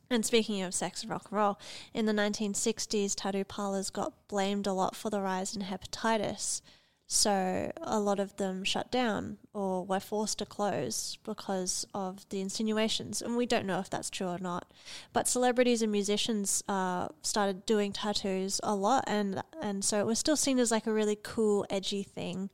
And 0.09 0.25
speaking 0.25 0.61
of 0.61 0.73
sex 0.73 1.01
and 1.01 1.11
rock 1.11 1.27
and 1.29 1.37
roll, 1.37 1.59
in 1.93 2.05
the 2.05 2.13
1960s, 2.13 3.13
tattoo 3.15 3.43
parlors 3.43 3.89
got 3.89 4.13
blamed 4.27 4.65
a 4.65 4.73
lot 4.73 4.95
for 4.95 5.09
the 5.09 5.21
rise 5.21 5.55
in 5.55 5.63
hepatitis. 5.63 6.61
So 7.07 7.71
a 7.81 7.99
lot 7.99 8.19
of 8.19 8.35
them 8.35 8.65
shut 8.65 8.91
down 8.91 9.37
or 9.53 9.66
were 9.85 9.99
forced 9.99 10.39
to 10.39 10.45
close 10.45 11.17
because 11.23 11.85
of 11.93 12.27
the 12.29 12.41
insinuations. 12.41 13.21
And 13.21 13.35
we 13.37 13.45
don't 13.45 13.65
know 13.65 13.79
if 13.79 13.89
that's 13.89 14.09
true 14.09 14.27
or 14.27 14.39
not. 14.39 14.71
But 15.13 15.27
celebrities 15.27 15.81
and 15.81 15.91
musicians 15.91 16.63
uh, 16.67 17.09
started 17.21 17.65
doing 17.65 17.91
tattoos 17.93 18.59
a 18.63 18.75
lot, 18.75 19.03
and 19.07 19.41
and 19.61 19.83
so 19.83 19.99
it 19.99 20.05
was 20.05 20.19
still 20.19 20.35
seen 20.35 20.59
as 20.59 20.71
like 20.71 20.87
a 20.87 20.93
really 20.93 21.17
cool, 21.21 21.65
edgy 21.69 22.03
thing. 22.03 22.49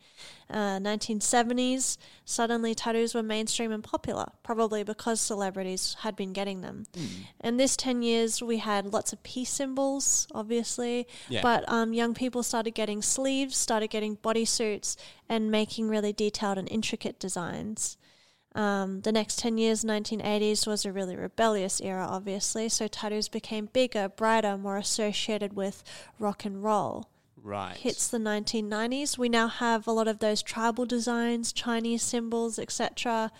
Uh, 0.50 0.78
1970s, 0.80 1.98
suddenly 2.26 2.76
tattoos 2.76 3.16
were 3.16 3.24
mainstream 3.24 3.72
and 3.72 3.84
popular, 3.84 4.26
probably 4.44 4.84
because 4.84 5.20
celebrities 5.20 5.96
had 6.02 6.16
been 6.16 6.32
getting 6.34 6.62
them. 6.62 6.86
And 7.42 7.60
this 7.60 7.76
10 7.76 8.02
years, 8.04 8.42
we 8.42 8.58
had 8.58 8.94
lots 8.94 9.14
of 9.14 9.24
peace 9.24 9.50
symbols, 9.50 10.28
obviously, 10.34 11.08
Yeah. 11.30 11.42
but 11.42 11.68
um, 11.68 11.94
young 11.94 12.14
people 12.14 12.44
started 12.44 12.72
getting 12.76 13.02
sleeves, 13.02 13.58
started 13.58 13.88
getting 13.90 14.18
bodysuits, 14.18 14.96
and 15.30 15.50
making 15.52 15.88
really 15.90 16.14
detailed 16.14 16.58
and 16.58 16.70
intricate 16.70 17.20
designs. 17.20 17.98
Um, 18.56 19.02
the 19.02 19.12
next 19.12 19.40
10 19.40 19.58
years, 19.58 19.84
1980s, 19.84 20.68
was 20.68 20.86
a 20.86 20.92
really 20.92 21.16
rebellious 21.16 21.82
era, 21.82 22.06
obviously, 22.08 22.70
so 22.70 22.88
tattoos 22.88 23.28
became 23.28 23.66
bigger, 23.74 24.10
brighter, 24.10 24.58
more 24.58 24.78
associated 24.78 25.54
with 25.54 25.84
rock 26.20 26.46
and 26.46 26.64
roll 26.64 27.10
Right. 27.36 27.76
hits 27.76 28.08
the 28.08 28.20
1990s, 28.20 29.18
we 29.18 29.28
now 29.28 29.48
have 29.50 29.86
a 29.86 29.92
lot 29.92 30.08
of 30.08 30.20
those 30.20 30.42
tribal 30.42 30.86
designs, 30.86 31.52
Chinese 31.52 32.02
symbols, 32.02 32.58
etc. 32.58 33.32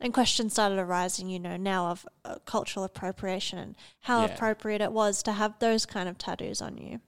And 0.00 0.14
questions 0.14 0.54
started 0.54 0.78
arising, 0.78 1.28
you 1.28 1.38
know, 1.38 1.56
now 1.58 1.88
of 1.88 2.06
uh, 2.24 2.36
cultural 2.46 2.84
appropriation 2.84 3.58
and 3.58 3.76
how 4.02 4.24
Yeah. 4.24 4.32
appropriate 4.34 4.80
it 4.80 4.92
was 4.92 5.22
to 5.24 5.32
have 5.32 5.58
those 5.58 5.84
kind 5.84 6.08
of 6.08 6.16
tattoos 6.16 6.62
on 6.62 6.78
you. 6.78 7.00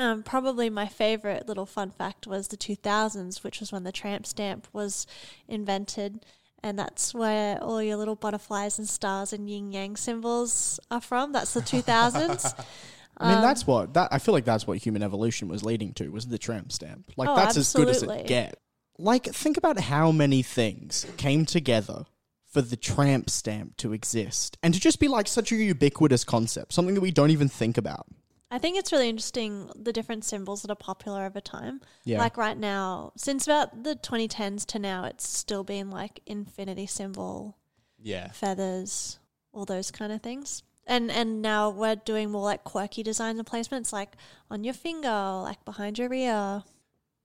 Um, 0.00 0.22
probably 0.22 0.70
my 0.70 0.86
favorite 0.86 1.46
little 1.46 1.66
fun 1.66 1.90
fact 1.90 2.26
was 2.26 2.48
the 2.48 2.56
2000s, 2.56 3.44
which 3.44 3.60
was 3.60 3.70
when 3.70 3.84
the 3.84 3.92
tramp 3.92 4.26
stamp 4.26 4.66
was 4.72 5.06
invented. 5.46 6.24
And 6.62 6.78
that's 6.78 7.14
where 7.14 7.62
all 7.62 7.82
your 7.82 7.96
little 7.96 8.16
butterflies 8.16 8.78
and 8.78 8.88
stars 8.88 9.34
and 9.34 9.48
yin 9.48 9.72
yang 9.72 9.96
symbols 9.96 10.80
are 10.90 11.02
from. 11.02 11.32
That's 11.32 11.52
the 11.52 11.60
2000s. 11.60 12.64
I 13.18 13.32
mean, 13.34 13.42
that's 13.42 13.66
what 13.66 13.92
that 13.92 14.08
I 14.10 14.18
feel 14.18 14.32
like 14.32 14.46
that's 14.46 14.66
what 14.66 14.78
human 14.78 15.02
evolution 15.02 15.48
was 15.48 15.62
leading 15.62 15.92
to 15.94 16.08
was 16.08 16.26
the 16.26 16.38
tramp 16.38 16.72
stamp. 16.72 17.12
Like 17.18 17.28
Oh, 17.28 17.36
that's 17.36 17.58
as 17.58 17.70
good 17.74 17.88
as 17.90 17.96
absolutely. 17.96 18.22
it 18.22 18.26
get. 18.28 18.58
Like 18.96 19.26
think 19.26 19.58
about 19.58 19.78
how 19.78 20.10
many 20.10 20.42
things 20.42 21.06
came 21.18 21.44
together 21.44 22.04
for 22.50 22.62
the 22.62 22.76
tramp 22.76 23.28
stamp 23.28 23.76
to 23.76 23.92
exist 23.92 24.56
and 24.62 24.72
to 24.72 24.80
just 24.80 24.98
be 24.98 25.08
like 25.08 25.28
such 25.28 25.52
a 25.52 25.56
ubiquitous 25.56 26.24
concept, 26.24 26.72
something 26.72 26.94
that 26.94 27.02
we 27.02 27.10
don't 27.10 27.30
even 27.30 27.48
think 27.48 27.76
about. 27.76 28.06
I 28.50 28.58
think 28.58 28.76
it's 28.76 28.90
really 28.92 29.08
interesting 29.08 29.70
the 29.76 29.92
different 29.92 30.24
symbols 30.24 30.62
that 30.62 30.70
are 30.70 30.74
popular 30.76 31.24
over 31.24 31.40
time. 31.40 31.80
Yeah. 32.04 32.18
Like 32.18 32.36
right 32.36 32.58
now, 32.58 33.12
since 33.16 33.46
about 33.46 33.84
the 33.84 33.94
2010s 33.96 34.66
to 34.66 34.78
now, 34.78 35.04
it's 35.04 35.26
still 35.28 35.62
been 35.64 35.90
like 35.90 36.20
infinity 36.26 36.86
symbol, 36.86 37.56
Yeah. 38.02 38.30
feathers, 38.32 39.18
all 39.52 39.64
those 39.64 39.90
kind 39.90 40.12
of 40.12 40.20
things. 40.22 40.62
And 40.86 41.10
and 41.10 41.40
now 41.42 41.70
we're 41.70 41.94
doing 41.94 42.30
more 42.32 42.42
like 42.42 42.64
quirky 42.64 43.02
designs 43.04 43.38
and 43.38 43.46
placements, 43.46 43.92
like 43.92 44.16
on 44.50 44.64
your 44.64 44.74
finger, 44.74 45.08
like 45.44 45.64
behind 45.64 45.98
your 45.98 46.12
ear. 46.12 46.64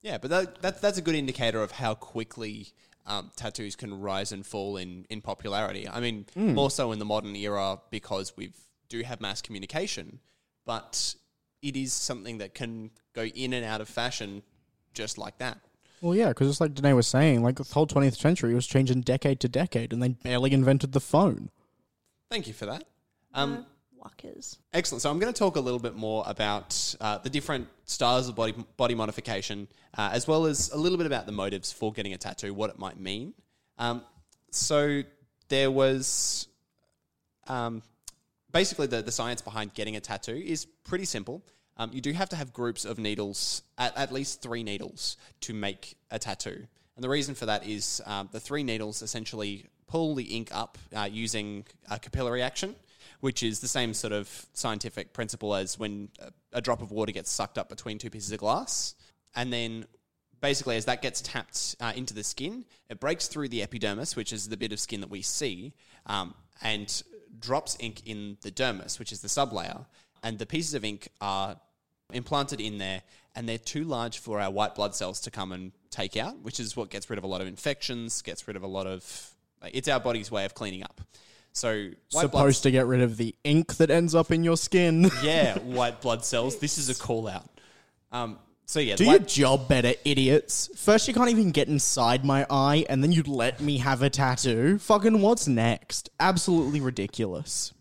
Yeah, 0.02 0.18
but 0.18 0.30
that, 0.30 0.62
that 0.62 0.80
that's 0.80 0.98
a 0.98 1.02
good 1.02 1.16
indicator 1.16 1.60
of 1.60 1.72
how 1.72 1.94
quickly 1.94 2.68
um, 3.06 3.32
tattoos 3.34 3.74
can 3.74 4.00
rise 4.00 4.30
and 4.30 4.46
fall 4.46 4.76
in, 4.76 5.06
in 5.10 5.20
popularity. 5.20 5.88
I 5.88 5.98
mean, 6.00 6.26
more 6.36 6.70
so 6.70 6.92
in 6.92 7.00
the 7.00 7.04
modern 7.04 7.34
era 7.34 7.78
because 7.90 8.36
we 8.36 8.52
do 8.88 9.02
have 9.02 9.20
mass 9.20 9.42
communication, 9.42 10.20
but 10.66 11.14
it 11.62 11.76
is 11.76 11.92
something 11.92 12.38
that 12.38 12.52
can 12.52 12.90
go 13.14 13.22
in 13.22 13.54
and 13.54 13.64
out 13.64 13.80
of 13.80 13.88
fashion 13.88 14.42
just 14.92 15.16
like 15.16 15.38
that. 15.38 15.58
Well, 16.02 16.14
yeah, 16.14 16.28
because 16.28 16.48
it's 16.50 16.60
like 16.60 16.74
Danae 16.74 16.92
was 16.92 17.06
saying, 17.06 17.42
like 17.42 17.56
the 17.56 17.64
whole 17.64 17.86
20th 17.86 18.18
century 18.18 18.54
was 18.54 18.66
changing 18.66 19.00
decade 19.00 19.40
to 19.40 19.48
decade, 19.48 19.92
and 19.92 20.02
they 20.02 20.10
barely 20.10 20.52
invented 20.52 20.92
the 20.92 21.00
phone. 21.00 21.50
Thank 22.30 22.46
you 22.46 22.52
for 22.52 22.66
that. 22.66 22.84
Um, 23.32 23.64
Walkers. 23.96 24.58
Excellent. 24.72 25.02
So 25.02 25.10
I'm 25.10 25.18
going 25.18 25.32
to 25.32 25.38
talk 25.38 25.56
a 25.56 25.60
little 25.60 25.80
bit 25.80 25.96
more 25.96 26.22
about 26.26 26.94
uh, 27.00 27.18
the 27.18 27.30
different 27.30 27.68
styles 27.86 28.28
of 28.28 28.36
body 28.36 28.54
body 28.76 28.94
modification, 28.94 29.68
uh, 29.96 30.10
as 30.12 30.28
well 30.28 30.46
as 30.46 30.70
a 30.70 30.76
little 30.76 30.98
bit 30.98 31.06
about 31.06 31.26
the 31.26 31.32
motives 31.32 31.72
for 31.72 31.92
getting 31.92 32.12
a 32.12 32.18
tattoo, 32.18 32.52
what 32.52 32.70
it 32.70 32.78
might 32.78 33.00
mean. 33.00 33.32
Um, 33.78 34.02
so 34.50 35.02
there 35.48 35.70
was 35.70 36.46
um, 37.48 37.82
basically 38.52 38.86
the, 38.86 39.02
the 39.02 39.12
science 39.12 39.42
behind 39.42 39.74
getting 39.74 39.96
a 39.96 40.00
tattoo 40.00 40.34
is 40.34 40.66
pretty 40.84 41.04
simple. 41.04 41.42
Um, 41.76 41.90
you 41.92 42.00
do 42.00 42.12
have 42.12 42.28
to 42.30 42.36
have 42.36 42.52
groups 42.52 42.84
of 42.84 42.98
needles, 42.98 43.62
at, 43.76 43.96
at 43.96 44.12
least 44.12 44.42
three 44.42 44.62
needles, 44.62 45.16
to 45.42 45.52
make 45.52 45.96
a 46.10 46.18
tattoo. 46.18 46.66
And 46.94 47.04
the 47.04 47.08
reason 47.08 47.34
for 47.34 47.46
that 47.46 47.66
is 47.66 48.00
um, 48.06 48.28
the 48.32 48.40
three 48.40 48.62
needles 48.62 49.02
essentially 49.02 49.66
pull 49.86 50.14
the 50.14 50.24
ink 50.24 50.48
up 50.52 50.78
uh, 50.96 51.08
using 51.10 51.64
a 51.90 51.98
capillary 51.98 52.42
action, 52.42 52.74
which 53.20 53.42
is 53.42 53.60
the 53.60 53.68
same 53.68 53.92
sort 53.92 54.12
of 54.12 54.46
scientific 54.54 55.12
principle 55.12 55.54
as 55.54 55.78
when 55.78 56.08
a, 56.18 56.32
a 56.54 56.60
drop 56.60 56.80
of 56.80 56.90
water 56.90 57.12
gets 57.12 57.30
sucked 57.30 57.58
up 57.58 57.68
between 57.68 57.98
two 57.98 58.10
pieces 58.10 58.32
of 58.32 58.38
glass. 58.38 58.94
And 59.34 59.52
then 59.52 59.84
basically, 60.40 60.76
as 60.76 60.86
that 60.86 61.02
gets 61.02 61.20
tapped 61.20 61.76
uh, 61.80 61.92
into 61.94 62.14
the 62.14 62.24
skin, 62.24 62.64
it 62.88 63.00
breaks 63.00 63.28
through 63.28 63.48
the 63.48 63.62
epidermis, 63.62 64.16
which 64.16 64.32
is 64.32 64.48
the 64.48 64.56
bit 64.56 64.72
of 64.72 64.80
skin 64.80 65.02
that 65.02 65.10
we 65.10 65.20
see, 65.20 65.74
um, 66.06 66.34
and 66.62 67.02
drops 67.38 67.76
ink 67.80 68.02
in 68.06 68.38
the 68.42 68.50
dermis, 68.50 68.98
which 68.98 69.12
is 69.12 69.20
the 69.20 69.28
sublayer. 69.28 69.86
And 70.22 70.38
the 70.38 70.46
pieces 70.46 70.74
of 70.74 70.84
ink 70.84 71.08
are 71.20 71.56
implanted 72.12 72.60
in 72.60 72.78
there, 72.78 73.02
and 73.34 73.48
they're 73.48 73.58
too 73.58 73.84
large 73.84 74.18
for 74.18 74.40
our 74.40 74.50
white 74.50 74.74
blood 74.74 74.94
cells 74.94 75.20
to 75.20 75.30
come 75.30 75.52
and 75.52 75.72
take 75.90 76.16
out, 76.16 76.38
which 76.40 76.58
is 76.60 76.76
what 76.76 76.90
gets 76.90 77.10
rid 77.10 77.18
of 77.18 77.24
a 77.24 77.26
lot 77.26 77.40
of 77.40 77.46
infections, 77.46 78.22
gets 78.22 78.46
rid 78.48 78.56
of 78.56 78.62
a 78.62 78.66
lot 78.66 78.86
of. 78.86 79.34
like, 79.62 79.74
It's 79.74 79.88
our 79.88 80.00
body's 80.00 80.30
way 80.30 80.44
of 80.44 80.54
cleaning 80.54 80.82
up. 80.82 81.00
So, 81.52 81.68
white 82.12 82.30
blood 82.30 82.40
Supposed 82.42 82.62
to 82.64 82.70
get 82.70 82.86
rid 82.86 83.00
of 83.00 83.16
the 83.16 83.34
ink 83.42 83.76
that 83.76 83.90
ends 83.90 84.14
up 84.14 84.30
in 84.30 84.44
your 84.44 84.56
skin. 84.58 85.10
yeah, 85.22 85.58
white 85.60 86.00
blood 86.02 86.24
cells. 86.24 86.58
This 86.58 86.76
is 86.76 86.90
a 86.90 86.94
call 86.94 87.28
out. 87.28 87.48
Um, 88.12 88.38
so 88.66 88.80
yeah, 88.80 88.96
Do 88.96 89.04
your 89.04 89.20
job 89.20 89.68
better, 89.68 89.94
idiots. 90.04 90.68
First, 90.76 91.06
you 91.06 91.14
can't 91.14 91.30
even 91.30 91.52
get 91.52 91.68
inside 91.68 92.24
my 92.24 92.44
eye, 92.50 92.84
and 92.88 93.02
then 93.02 93.12
you 93.12 93.22
let 93.22 93.60
me 93.60 93.78
have 93.78 94.02
a 94.02 94.10
tattoo. 94.10 94.78
Fucking 94.78 95.20
what's 95.20 95.46
next? 95.46 96.10
Absolutely 96.18 96.80
ridiculous. 96.80 97.72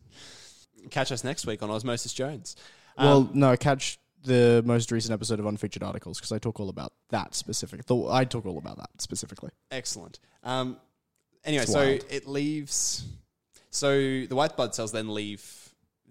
catch 0.91 1.11
us 1.11 1.23
next 1.23 1.47
week 1.47 1.63
on 1.63 1.71
Osmosis 1.71 2.13
Jones. 2.13 2.55
well, 2.97 3.29
no, 3.33 3.57
catch 3.57 3.97
the 4.23 4.61
most 4.65 4.91
recent 4.91 5.11
episode 5.11 5.39
of 5.39 5.45
Unfeatured 5.47 5.83
Articles 5.83 6.19
because 6.19 6.31
I 6.31 6.37
talk 6.37 6.59
all 6.59 6.69
about 6.69 6.93
that 7.09 7.33
specific. 7.33 7.81
I 7.89 8.25
talk 8.25 8.45
all 8.45 8.57
about 8.59 8.77
that 8.77 8.89
specifically. 8.99 9.51
Excellent. 9.71 10.19
Um, 10.43 10.77
anyway, 11.43 11.65
so 11.65 11.81
it 11.81 12.27
leaves. 12.27 13.05
So 13.71 13.91
the 13.91 14.35
white 14.35 14.55
blood 14.55 14.75
cells 14.75 14.91
then 14.91 15.13
leave 15.13 15.64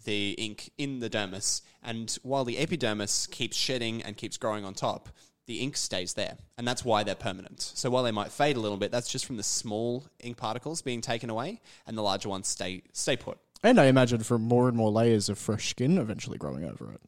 the 0.05 0.33
ink 0.33 0.71
in 0.79 1.01
the 1.01 1.11
dermis, 1.11 1.63
and 1.83 2.17
while 2.23 2.45
the 2.45 2.59
epidermis 2.59 3.27
keeps 3.27 3.57
shedding 3.57 4.03
and 4.03 4.17
keeps 4.17 4.37
growing 4.37 4.65
on 4.65 4.75
top, 4.75 5.09
the 5.47 5.61
ink 5.61 5.77
stays 5.77 6.15
there, 6.15 6.37
and 6.57 6.67
that's 6.67 6.85
why 6.85 7.03
they're 7.03 7.15
permanent. 7.15 7.61
So 7.61 7.91
while 7.91 8.03
they 8.03 8.11
might 8.11 8.33
fade 8.33 8.57
a 8.57 8.61
little 8.61 8.79
bit, 8.79 8.91
that's 8.91 9.11
just 9.11 9.27
from 9.27 9.37
the 9.37 9.43
small 9.43 10.07
ink 10.21 10.37
particles 10.37 10.81
being 10.81 11.01
taken 11.01 11.29
away, 11.29 11.61
and 11.87 11.99
the 11.99 12.03
larger 12.03 12.29
ones 12.29 12.49
stay 12.49 12.83
stay 12.93 13.17
put. 13.17 13.39
And 13.63 13.81
I 13.81 13.87
imagine 13.87 14.21
from 14.21 14.43
more 14.43 14.69
and 14.69 14.77
more 14.77 14.91
layers 14.91 15.29
of 15.29 15.39
fresh 15.39 15.71
skin 15.71 15.99
eventually 15.99 16.39
growing 16.39 16.65
over 16.65 16.93
it. 16.93 17.01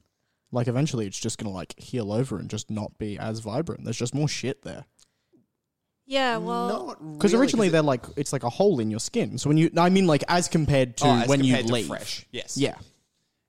Like 0.53 0.69
eventually 0.69 1.07
it's 1.07 1.19
just 1.19 1.39
gonna 1.39 1.55
like 1.55 1.79
heal 1.79 2.13
over 2.13 2.39
and 2.39 2.49
just 2.49 2.71
not 2.71 2.99
be 2.99 3.19
as 3.19 3.41
vibrant. 3.41 3.85
There's 3.85 3.99
just 3.99 4.15
more 4.15 4.29
shit 4.29 4.63
there. 4.63 4.85
Yeah, 6.07 6.37
well, 6.37 6.69
Not 6.69 7.13
Because 7.15 7.33
really, 7.33 7.43
originally 7.43 7.69
they're 7.69 7.83
like 7.83 8.05
it's 8.17 8.33
like 8.33 8.45
a 8.45 8.51
hole 8.51 8.79
in 8.81 8.91
your 8.91 9.01
skin. 9.01 9.39
So 9.39 9.51
when 9.51 9.57
you 9.59 9.71
I 9.77 9.91
mean 9.91 10.07
like 10.07 10.23
as 10.29 10.49
compared 10.49 10.97
to 10.99 11.07
Oh, 11.07 11.17
as 11.19 11.29
when 11.29 11.43
you 11.43 11.53
compared 11.53 11.67
to 11.67 11.73
leave. 11.73 11.87
fresh, 11.87 12.27
yes. 12.31 12.57
Yeah. 12.57 12.77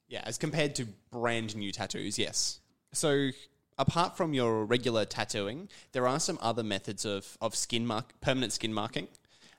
Yeah, 0.07 0.21
as 0.25 0.37
compared 0.37 0.75
to 0.75 0.87
brand 1.11 1.55
new 1.55 1.71
tattoos, 1.71 2.17
yes. 2.17 2.59
So 2.93 3.29
apart 3.77 4.17
from 4.17 4.33
your 4.33 4.65
regular 4.65 5.05
tattooing, 5.05 5.69
there 5.91 6.07
are 6.07 6.19
some 6.19 6.39
other 6.41 6.63
methods 6.63 7.05
of, 7.05 7.37
of 7.41 7.55
skin 7.55 7.85
mark 7.85 8.19
permanent 8.21 8.53
skin 8.53 8.73
marking. 8.73 9.07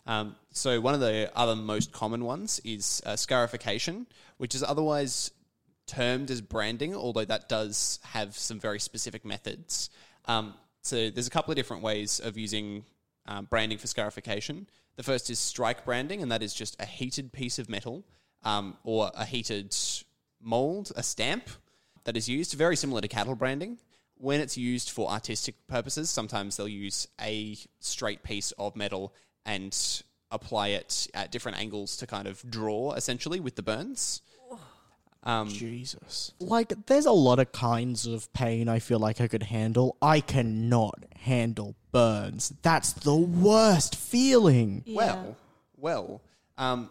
Um, 0.07 0.37
so 0.53 0.81
one 0.81 0.95
of 0.95 1.01
the 1.01 1.31
other 1.37 1.55
most 1.55 1.93
common 1.93 2.25
ones 2.25 2.61
is 2.65 3.03
uh, 3.05 3.15
scarification, 3.15 4.07
which 4.39 4.55
is 4.55 4.63
otherwise 4.63 5.31
termed 5.87 6.31
as 6.31 6.41
branding, 6.41 6.97
although 6.97 7.27
that 7.27 7.49
does 7.49 8.01
have 8.03 8.37
some 8.37 8.59
very 8.59 8.81
specific 8.81 9.25
methods. 9.25 9.91
Um, 10.25 10.55
so 10.83 11.11
there's 11.11 11.27
a 11.27 11.31
couple 11.31 11.53
of 11.53 11.57
different 11.57 11.83
ways 11.83 12.21
of 12.21 12.37
using 12.37 12.85
um, 13.27 13.47
branding 13.47 13.79
for 13.79 13.87
scarification. 13.87 14.69
The 14.97 15.03
first 15.03 15.31
is 15.31 15.39
strike 15.39 15.85
branding, 15.85 16.23
and 16.23 16.33
that 16.33 16.43
is 16.43 16.55
just 16.55 16.81
a 16.81 16.87
heated 16.87 17.33
piece 17.33 17.59
of 17.59 17.69
metal 17.69 18.05
um, 18.43 18.77
or 18.85 19.11
a 19.15 19.25
heated 19.25 19.77
mold, 20.41 20.93
a 20.97 21.03
stamp 21.03 21.49
that 22.05 22.17
is 22.17 22.29
used, 22.29 22.55
very 22.55 22.77
similar 22.77 23.01
to 23.01 23.09
cattle 23.09 23.35
branding. 23.35 23.79
When 24.17 24.41
it's 24.41 24.57
used 24.57 24.91
for 24.91 25.11
artistic 25.11 25.55
purposes, 25.69 26.11
sometimes 26.11 26.57
they'll 26.57 26.67
use 26.67 27.07
a 27.21 27.57
straight 27.81 28.23
piece 28.23 28.51
of 28.53 28.75
metal 28.75 29.15
and 29.47 29.77
apply 30.31 30.69
it 30.69 31.07
at 31.15 31.31
different 31.31 31.59
angles 31.59 31.97
to 31.99 32.07
kind 32.07 32.27
of 32.27 32.43
draw, 32.51 32.93
essentially, 32.95 33.41
with 33.41 33.57
the 33.57 33.63
burns. 33.63 34.21
Um, 35.25 35.49
Jesus. 35.49 36.33
Like, 36.39 36.73
there's 36.87 37.07
a 37.07 37.13
lot 37.13 37.39
of 37.39 37.53
kinds 37.53 38.07
of 38.07 38.33
pain 38.33 38.69
I 38.69 38.79
feel 38.79 38.99
like 38.99 39.21
I 39.21 39.29
could 39.29 39.43
handle. 39.43 39.97
I 40.01 40.21
cannot 40.21 41.05
handle 41.17 41.75
burns. 41.93 42.53
That's 42.63 42.93
the 42.93 43.17
worst 43.17 43.97
feeling. 43.97 44.83
yeah. 44.87 44.97
Well, 44.97 45.37
well, 45.77 46.23
um, 46.57 46.91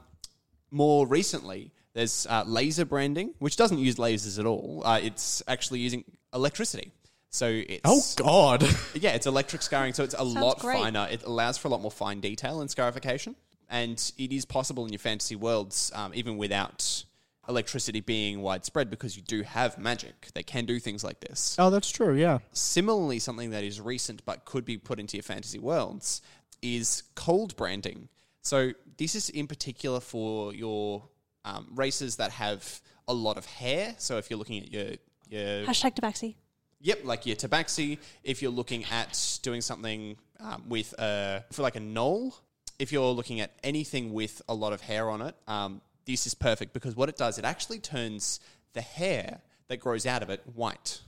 more 0.71 1.07
recently, 1.07 1.71
there's 1.93 2.27
uh, 2.29 2.43
laser 2.45 2.85
branding, 2.85 3.33
which 3.39 3.55
doesn't 3.55 3.79
use 3.79 3.95
lasers 3.95 4.37
at 4.39 4.45
all. 4.45 4.81
Uh, 4.85 4.99
it's 5.01 5.41
actually 5.47 5.79
using 5.79 6.03
electricity. 6.33 6.91
So 7.29 7.47
it's 7.47 7.81
Oh, 7.85 8.01
God. 8.17 8.63
yeah, 8.93 9.11
it's 9.11 9.25
electric 9.25 9.61
scarring, 9.61 9.93
so 9.93 10.03
it's 10.03 10.15
a 10.17 10.23
lot 10.23 10.59
great. 10.59 10.77
finer. 10.77 11.07
It 11.09 11.23
allows 11.23 11.57
for 11.57 11.67
a 11.67 11.71
lot 11.71 11.81
more 11.81 11.91
fine 11.91 12.19
detail 12.19 12.61
in 12.61 12.67
scarification, 12.67 13.35
and 13.69 13.99
it 14.17 14.31
is 14.31 14.45
possible 14.45 14.85
in 14.85 14.91
your 14.93 14.99
fantasy 14.99 15.35
worlds, 15.35 15.91
um, 15.95 16.11
even 16.13 16.37
without 16.37 17.03
electricity 17.47 18.01
being 18.01 18.41
widespread, 18.41 18.89
because 18.89 19.15
you 19.15 19.23
do 19.23 19.41
have 19.43 19.77
magic. 19.77 20.27
They 20.33 20.43
can 20.43 20.65
do 20.65 20.79
things 20.79 21.03
like 21.03 21.19
this. 21.19 21.55
oh, 21.60 21.69
that's 21.69 21.89
true, 21.89 22.15
yeah. 22.15 22.39
Similarly, 22.51 23.19
something 23.19 23.51
that 23.51 23.63
is 23.63 23.79
recent 23.81 24.25
but 24.25 24.45
could 24.45 24.65
be 24.65 24.77
put 24.77 24.99
into 24.99 25.17
your 25.17 25.23
fantasy 25.23 25.60
worlds 25.60 26.21
is 26.62 27.03
cold 27.15 27.55
branding. 27.55 28.10
So 28.41 28.71
this 28.97 29.15
is 29.15 29.29
in 29.29 29.47
particular 29.47 29.99
for 29.99 30.53
your 30.53 31.03
um, 31.45 31.67
races 31.75 32.15
that 32.17 32.31
have 32.31 32.81
a 33.07 33.13
lot 33.13 33.38
of 33.38 33.45
hair. 33.45 33.95
So 33.97 34.17
if 34.17 34.29
you're 34.29 34.39
looking 34.39 34.63
at 34.63 34.71
your 34.71 34.95
your 35.29 35.65
Hashtag 35.65 35.95
tabaxi. 35.95 36.36
Yep, 36.81 37.05
like 37.05 37.25
your 37.25 37.36
tabaxi. 37.36 37.97
If 38.23 38.41
you're 38.41 38.51
looking 38.51 38.86
at 38.86 39.39
doing 39.41 39.62
something 39.62 40.15
um, 40.39 40.63
with 40.69 40.93
a 40.99 41.43
for 41.51 41.62
like 41.63 41.75
a 41.75 41.79
gnoll, 41.79 42.33
if 42.79 42.91
you're 42.91 43.12
looking 43.12 43.41
at 43.41 43.51
anything 43.63 44.13
with 44.13 44.41
a 44.47 44.53
lot 44.53 44.73
of 44.73 44.81
hair 44.81 45.10
on 45.10 45.21
it, 45.21 45.36
um, 45.47 45.81
this 46.08 46.26
is 46.26 46.34
perfect 46.34 46.74
because 46.74 46.96
what 46.96 47.10
it 47.10 47.17
does, 47.17 47.38
it 47.38 47.46
actually 47.46 47.80
turns 47.80 48.39
the 48.74 48.82
hair 48.82 49.41
that 49.67 49.78
grows 49.78 50.06
out 50.08 50.24
of 50.24 50.30
it 50.32 50.41
white. 50.56 51.02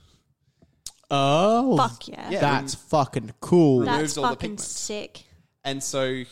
Oh. 1.10 1.76
Fuck 1.76 2.06
yeah. 2.06 2.30
Yeah. 2.30 2.40
That's 2.40 2.74
fucking 2.74 3.32
cool. 3.40 3.80
That's 3.80 3.96
removes 3.96 4.18
all 4.18 4.22
the 4.24 4.28
fucking 4.28 4.50
pigment. 4.50 4.60
sick. 4.60 5.24
And 5.64 5.82
so, 5.82 6.22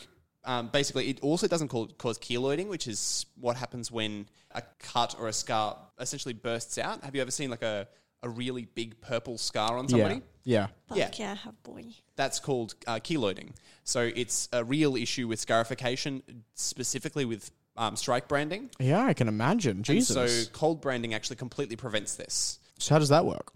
um, 0.45 0.69
basically, 0.69 1.09
it 1.09 1.19
also 1.21 1.47
doesn't 1.47 1.67
call, 1.67 1.87
cause 1.87 2.17
keloiding, 2.17 2.67
which 2.69 2.87
is 2.87 3.25
what 3.39 3.57
happens 3.57 3.91
when 3.91 4.27
a 4.51 4.63
cut 4.79 5.15
or 5.19 5.27
a 5.27 5.33
scar 5.33 5.77
essentially 5.99 6.33
bursts 6.33 6.77
out. 6.77 7.03
Have 7.03 7.15
you 7.15 7.21
ever 7.21 7.31
seen 7.31 7.49
like 7.49 7.61
a, 7.61 7.87
a 8.23 8.29
really 8.29 8.65
big 8.65 9.01
purple 9.01 9.37
scar 9.37 9.77
on 9.77 9.89
somebody? 9.89 10.15
yeah. 10.15 10.21
Yeah. 10.43 10.67
Fuck 10.87 10.97
Yeah. 10.97 11.35
yeah, 11.45 11.51
boy. 11.63 11.85
That's 12.15 12.39
called 12.39 12.73
uh, 12.87 12.95
keloiding. 12.95 13.51
So 13.83 14.09
it's 14.15 14.49
a 14.51 14.63
real 14.63 14.95
issue 14.95 15.27
with 15.27 15.39
scarification, 15.39 16.23
specifically 16.55 17.25
with 17.25 17.51
um, 17.79 17.95
strike 17.95 18.27
branding. 18.27 18.69
Yeah, 18.79 19.03
I 19.05 19.13
can 19.15 19.27
imagine. 19.27 19.77
And 19.77 19.85
Jesus. 19.85 20.45
so 20.45 20.51
cold 20.51 20.81
branding 20.81 21.13
actually 21.15 21.37
completely 21.37 21.75
prevents 21.75 22.15
this. 22.15 22.59
so 22.77 22.93
how 22.93 22.99
does 22.99 23.09
that 23.09 23.25
work? 23.25 23.51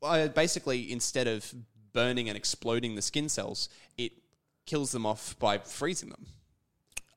Well, 0.00 0.28
basically, 0.28 0.90
instead 0.92 1.26
of 1.26 1.52
burning 1.92 2.28
and 2.28 2.36
exploding 2.38 2.94
the 2.94 3.02
skin 3.02 3.28
cells, 3.28 3.68
it 3.98 4.12
kills 4.64 4.92
them 4.92 5.04
off 5.04 5.36
by 5.40 5.58
freezing 5.58 6.10
them. 6.10 6.26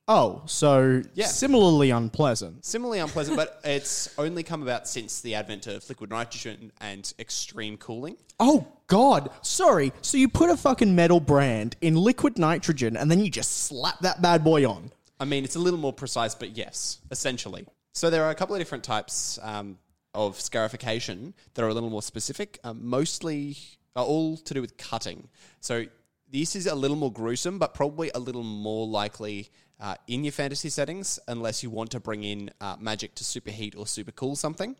Oh, 0.08 0.42
so 0.48 1.04
Yeah. 1.14 1.28
similarly 1.28 1.92
unpleasant. 1.92 2.66
Similarly 2.66 3.00
unpleasant, 3.00 3.38
but 3.38 3.62
it's 3.64 4.10
only 4.18 4.42
come 4.42 4.64
about 4.64 4.88
since 4.88 5.22
the 5.22 5.36
advent 5.36 5.68
of 5.68 5.88
liquid 5.88 6.10
nitrogen 6.10 6.72
and 6.82 7.14
extreme 7.20 7.78
cooling. 7.78 8.18
Oh 8.40 8.68
God! 8.88 9.30
Sorry. 9.44 9.94
So 10.02 10.18
you 10.18 10.28
put 10.28 10.50
a 10.50 10.58
fucking 10.58 10.96
metal 10.96 11.20
brand 11.20 11.76
in 11.82 11.96
liquid 11.96 12.40
nitrogen, 12.40 12.98
and 12.98 13.12
then 13.12 13.20
you 13.24 13.30
just 13.30 13.52
slap 13.66 14.00
that 14.00 14.22
bad 14.24 14.44
boy 14.44 14.68
on. 14.68 14.92
I 15.22 15.26
mean, 15.26 15.44
it's 15.44 15.56
a 15.56 15.60
little 15.60 15.80
more 15.80 15.94
precise, 15.94 16.34
but 16.34 16.58
yes, 16.58 16.98
essentially. 17.12 17.68
So 17.94 18.10
there 18.10 18.24
are 18.24 18.32
a 18.32 18.36
couple 18.36 18.56
of 18.56 18.60
different 18.60 18.84
types 18.84 19.38
um, 19.44 19.78
of 20.16 20.42
scarification 20.42 21.36
that 21.54 21.64
are 21.64 21.68
a 21.68 21.76
little 21.76 21.92
more 21.92 22.02
specific. 22.02 22.58
Um, 22.64 22.80
mostly 22.82 23.56
all 23.96 24.36
to 24.38 24.54
do 24.56 24.62
with 24.62 24.78
cutting. 24.78 25.28
So 25.60 25.86
this 26.32 26.56
is 26.56 26.66
a 26.66 26.74
little 26.74 26.98
more 26.98 27.14
gruesome, 27.14 27.60
but 27.60 27.76
probably 27.76 28.10
a 28.16 28.18
little 28.18 28.42
more 28.42 28.88
likely 28.88 29.50
uh, 29.80 29.94
in 30.08 30.24
your 30.24 30.32
fantasy 30.32 30.70
settings, 30.70 31.20
unless 31.28 31.62
you 31.62 31.70
want 31.70 31.92
to 31.92 32.00
bring 32.00 32.24
in 32.24 32.50
uh, 32.60 32.78
magic 32.80 33.14
to 33.16 33.24
superheat 33.24 33.78
or 33.78 33.86
super 33.86 34.12
cool 34.12 34.36
something. 34.36 34.76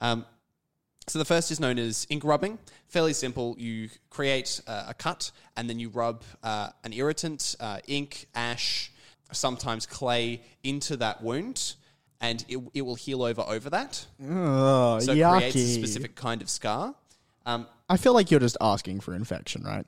Um, 0.00 0.26
so 1.06 1.18
the 1.18 1.24
first 1.24 1.50
is 1.50 1.60
known 1.60 1.78
as 1.78 2.06
ink 2.10 2.24
rubbing. 2.24 2.58
Fairly 2.88 3.14
simple. 3.14 3.56
You 3.58 3.88
create 4.10 4.60
uh, 4.66 4.84
a 4.88 4.92
cut 4.94 5.30
and 5.56 5.70
then 5.70 5.78
you 5.78 5.88
rub 5.88 6.24
uh, 6.42 6.68
an 6.84 6.92
irritant, 6.92 7.56
uh, 7.58 7.78
ink, 7.86 8.26
ash, 8.34 8.92
sometimes 9.32 9.86
clay 9.86 10.40
into 10.62 10.96
that 10.98 11.22
wound, 11.22 11.74
and 12.20 12.44
it, 12.48 12.58
it 12.74 12.82
will 12.82 12.94
heal 12.94 13.22
over 13.22 13.42
over 13.42 13.70
that. 13.70 14.06
Oh, 14.28 14.98
So 15.00 15.12
it 15.12 15.16
yucky. 15.18 15.38
creates 15.38 15.56
a 15.56 15.74
specific 15.74 16.14
kind 16.14 16.42
of 16.42 16.48
scar. 16.48 16.94
Um, 17.44 17.66
I 17.88 17.96
feel 17.96 18.12
like 18.14 18.30
you're 18.30 18.40
just 18.40 18.56
asking 18.60 19.00
for 19.00 19.14
infection, 19.14 19.62
right? 19.62 19.86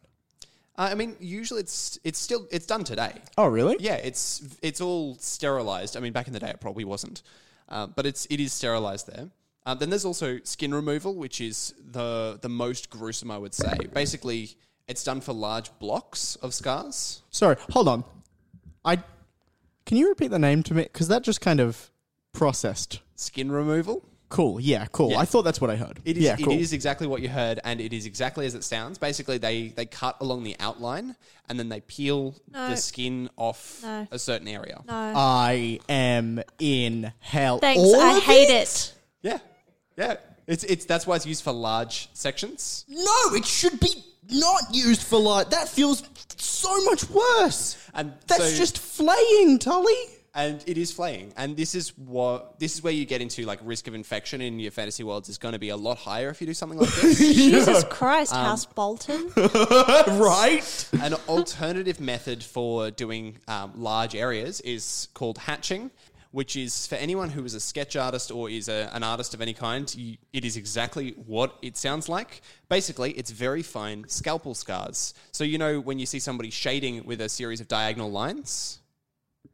I 0.81 0.95
mean, 0.95 1.17
usually 1.19 1.61
it's 1.61 1.99
it's 2.05 2.21
still 2.21 2.47
it's 2.53 2.65
done 2.67 2.85
today. 2.85 3.13
Oh, 3.37 3.49
really? 3.49 3.77
Yeah, 3.81 3.95
it's 3.97 4.43
it's 4.63 4.81
all 4.81 5.17
sterilized. 5.17 5.97
I 5.97 6.01
mean, 6.01 6.13
back 6.13 6.29
in 6.29 6.33
the 6.33 6.39
day, 6.39 6.51
it 6.51 6.61
probably 6.61 6.85
wasn't, 6.85 7.23
uh, 7.69 7.89
but 7.89 8.07
it's 8.07 8.27
it 8.31 8.39
is 8.39 8.53
sterilized 8.53 9.09
there. 9.13 9.29
Uh, 9.67 9.75
then 9.75 9.91
there's 9.91 10.05
also 10.05 10.39
skin 10.45 10.73
removal, 10.73 11.17
which 11.17 11.41
is 11.41 11.75
the 11.91 12.39
the 12.41 12.49
most 12.49 12.91
gruesome, 12.91 13.29
I 13.33 13.39
would 13.39 13.55
say. 13.55 13.77
Basically, 13.93 14.51
it's 14.87 15.03
done 15.03 15.21
for 15.21 15.33
large 15.33 15.77
blocks 15.81 16.37
of 16.37 16.55
scars. 16.55 17.23
Sorry, 17.31 17.57
hold 17.71 17.89
on. 17.89 18.05
I 18.85 19.03
can 19.89 19.97
you 19.97 20.09
repeat 20.11 20.29
the 20.29 20.39
name 20.39 20.63
to 20.65 20.75
me 20.75 20.83
because 20.85 21.09
that 21.09 21.23
just 21.23 21.41
kind 21.41 21.59
of 21.61 21.91
processed. 22.33 23.01
Skin 23.17 23.51
removal. 23.51 24.05
Cool. 24.29 24.61
Yeah. 24.61 24.85
Cool. 24.93 25.13
Yeah. 25.13 25.19
I 25.19 25.25
thought 25.25 25.43
that's 25.43 25.59
what 25.63 25.71
I 25.71 25.77
heard. 25.77 26.01
It 26.05 26.19
is, 26.19 26.25
yeah. 26.25 26.37
Cool. 26.37 26.53
it 26.53 26.61
is 26.61 26.75
exactly 26.75 27.07
what 27.07 27.23
you 27.23 27.31
heard, 27.31 27.59
and 27.65 27.81
it 27.81 27.95
is 27.95 28.05
exactly 28.05 28.45
as 28.45 28.55
it 28.55 28.63
sounds. 28.63 28.99
Basically, 28.99 29.39
they, 29.39 29.69
they 29.69 29.87
cut 29.87 30.19
along 30.21 30.43
the 30.45 30.55
outline, 30.61 31.17
and 31.49 31.59
then 31.59 31.71
they 31.71 31.81
peel 31.81 32.35
No. 32.53 32.69
the 32.69 32.77
skin 32.77 33.31
off 33.39 33.81
No. 33.83 34.07
a 34.11 34.19
certain 34.19 34.47
area. 34.47 34.83
No. 34.87 34.93
I 35.17 35.81
am 35.89 36.43
in 36.59 37.11
hell. 37.21 37.59
Thanks. 37.59 37.81
All 37.81 37.99
I 37.99 38.19
of 38.19 38.23
hate 38.23 38.51
it? 38.51 38.63
it. 38.63 38.95
Yeah, 39.23 39.39
yeah. 39.97 40.17
It's 40.47 40.65
it's 40.65 40.85
that's 40.85 41.07
why 41.07 41.17
it's 41.17 41.27
used 41.27 41.43
for 41.43 41.53
large 41.53 42.11
sections. 42.13 42.85
No, 42.89 43.35
it 43.35 43.47
should 43.47 43.81
be 43.81 44.05
not 44.31 44.75
used 44.75 45.03
for 45.03 45.19
light. 45.19 45.51
That 45.51 45.69
feels 45.69 46.03
so 46.37 46.85
much 46.85 47.09
worse. 47.11 47.77
And 47.95 48.13
That's 48.27 48.51
so- 48.53 48.57
just 48.57 48.79
flaying, 48.79 49.59
Tully. 49.59 49.95
and 50.35 50.63
it 50.67 50.79
is 50.79 50.93
flaying. 50.93 51.33
And 51.37 51.57
this 51.57 51.75
is 51.75 51.97
what 51.99 52.59
this 52.61 52.75
is 52.75 52.83
where 52.83 52.93
you 52.93 53.05
get 53.07 53.21
into 53.23 53.45
like 53.45 53.59
risk 53.65 53.89
of 53.89 53.95
infection 53.95 54.41
in 54.41 54.61
your 54.61 54.71
fantasy 54.71 55.03
worlds 55.03 55.29
is 55.29 55.39
going 55.39 55.53
to 55.55 55.59
be 55.59 55.71
a 55.71 55.77
lot 55.77 55.99
higher 55.99 56.29
if 56.31 56.41
you 56.41 56.47
do 56.47 56.55
something 56.55 56.79
like 56.79 56.91
this. 56.95 57.19
Jesus 57.35 57.83
Christ, 57.85 58.33
Um, 58.35 58.45
House 58.45 58.67
Bolton. 58.67 59.33
right? 59.37 60.89
An 61.03 61.15
alternative 61.29 62.01
method 62.01 62.43
for 62.43 62.91
doing 62.91 63.39
um, 63.49 63.73
large 63.77 64.15
areas 64.15 64.61
is 64.61 65.09
called 65.15 65.39
hatching, 65.39 65.91
which 66.31 66.57
is 66.57 66.87
for 66.87 66.97
anyone 66.97 67.31
who 67.31 67.45
is 67.45 67.55
a 67.55 67.61
sketch 67.61 67.97
artist 67.97 68.31
or 68.31 68.51
is 68.51 68.69
a, 68.69 68.91
an 68.93 69.03
artist 69.03 69.35
of 69.35 69.41
any 69.41 69.55
kind. 69.55 69.93
You, 69.95 70.17
it 70.33 70.45
is 70.45 70.57
exactly 70.57 71.15
what 71.27 71.57
it 71.63 71.77
sounds 71.77 72.09
like. 72.09 72.43
Basically, 72.69 73.13
it's 73.13 73.31
very 73.31 73.63
fine 73.63 74.05
scalpel 74.09 74.55
scars. 74.55 75.15
So 75.33 75.45
you 75.45 75.59
know 75.59 75.81
when 75.81 75.99
you 75.99 76.07
see 76.07 76.19
somebody 76.19 76.51
shading 76.51 77.05
with 77.05 77.21
a 77.21 77.29
series 77.29 77.61
of 77.61 77.69
diagonal 77.69 78.11
lines. 78.11 78.81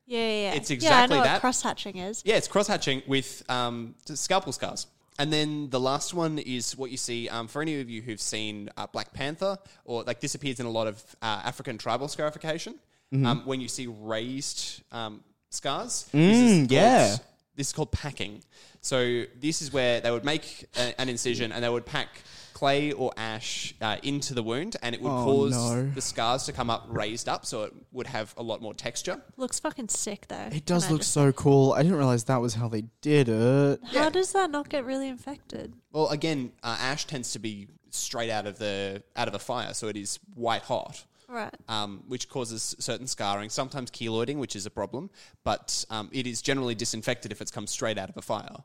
Yeah, 0.07 0.19
yeah, 0.19 0.27
yeah. 0.27 0.55
It's 0.55 0.71
yeah, 0.71 0.75
I 0.75 0.77
exactly 0.77 1.17
know 1.17 1.23
that. 1.23 1.33
what 1.35 1.41
cross 1.41 1.63
hatching 1.63 1.97
is. 1.97 2.23
Yeah, 2.25 2.37
it's 2.37 2.49
cross 2.49 2.67
hatching 2.67 3.03
with 3.07 3.43
um, 3.49 3.95
scalpel 4.05 4.53
scars. 4.53 4.87
And 5.19 5.33
then 5.33 5.71
the 5.71 5.79
last 5.79 6.13
one 6.13 6.39
is 6.41 6.77
what 6.77 6.91
you 6.91 6.97
see 6.97 7.29
um, 7.29 7.47
for 7.47 7.63
any 7.63 7.81
of 7.81 7.89
you 7.89 8.03
who've 8.03 8.21
seen 8.21 8.69
uh, 8.77 8.89
Black 8.89 9.13
Panther, 9.13 9.57
or 9.85 10.03
like 10.03 10.21
this 10.21 10.35
appears 10.35 10.59
in 10.59 10.67
a 10.67 10.71
lot 10.71 10.89
of 10.89 11.03
uh, 11.23 11.43
African 11.45 11.79
tribal 11.79 12.09
scarification. 12.09 12.75
Mm-hmm. 13.13 13.27
Um, 13.27 13.43
when 13.45 13.61
you 13.61 13.69
see 13.69 13.87
raised 13.87 14.83
um, 14.91 15.23
scars, 15.55 16.09
Mm, 16.13 16.19
this 16.29 16.39
is 16.39 16.59
called, 16.59 16.71
yeah. 16.73 17.17
this 17.57 17.67
is 17.69 17.73
called 17.73 17.93
packing. 17.93 18.43
So 18.81 19.25
this 19.41 19.63
is 19.63 19.73
where 19.73 20.01
they 20.01 20.11
would 20.11 20.25
make 20.25 20.67
a, 20.77 21.01
an 21.01 21.09
incision 21.09 21.53
and 21.53 21.65
they 21.65 21.69
would 21.69 21.87
pack 21.87 22.09
clay 22.53 22.93
or 22.93 23.13
ash 23.17 23.75
uh, 23.81 23.97
into 24.05 24.33
the 24.33 24.43
wound, 24.43 24.77
and 24.83 24.95
it 24.95 25.03
would 25.03 25.11
Oh, 25.11 25.25
cause 25.25 25.53
no. 25.53 25.91
the 25.91 26.01
scars 26.01 26.45
to 26.45 26.53
come 26.53 26.71
up 26.71 26.87
raised 26.89 27.29
up, 27.29 27.45
so 27.45 27.65
it 27.65 27.73
would 27.91 28.07
have 28.07 28.33
a 28.37 28.43
lot 28.45 28.63
more 28.63 28.73
texture. 28.75 29.21
Looks 29.37 29.59
fucking 29.59 29.89
sick 29.89 30.27
though. 30.29 30.49
It 30.53 30.65
does 30.65 30.89
look 30.91 31.03
so 31.03 31.33
cool. 31.33 31.73
I 31.73 31.83
didn't 31.83 31.99
realize 31.99 32.25
that 32.25 32.41
was 32.41 32.55
how 32.55 32.69
they 32.69 32.85
did 33.01 33.29
it. 33.29 33.81
How 33.93 34.09
does 34.09 34.33
that 34.35 34.51
not 34.51 34.69
get 34.69 34.85
really 34.85 35.09
infected? 35.09 35.73
Well, 35.93 36.09
again, 36.11 36.53
uh, 36.63 36.77
ash 36.79 37.07
tends 37.07 37.33
to 37.33 37.39
be 37.41 37.67
straight 37.91 38.31
out 38.31 38.47
of 38.47 38.59
the 38.59 39.03
out 39.17 39.27
of 39.27 39.35
a 39.35 39.39
fire, 39.41 39.75
so 39.75 39.89
it 39.89 39.97
is 39.97 40.21
white 40.35 40.63
hot, 40.63 41.05
Right. 41.35 41.55
um, 41.69 42.05
which 42.07 42.29
causes 42.29 42.77
certain 42.79 43.07
scarring, 43.09 43.51
sometimes 43.51 43.91
keloiding, 43.91 44.37
which 44.39 44.55
is 44.55 44.67
a 44.67 44.71
problem. 44.71 45.11
But 45.43 45.85
um, 45.91 46.09
it 46.13 46.27
is 46.27 46.41
generally 46.43 46.75
disinfected 46.77 47.33
if 47.33 47.41
it's 47.41 47.51
come 47.51 47.67
straight 47.67 47.99
out 47.99 48.09
of 48.09 48.17
a 48.17 48.23
fire. 48.23 48.57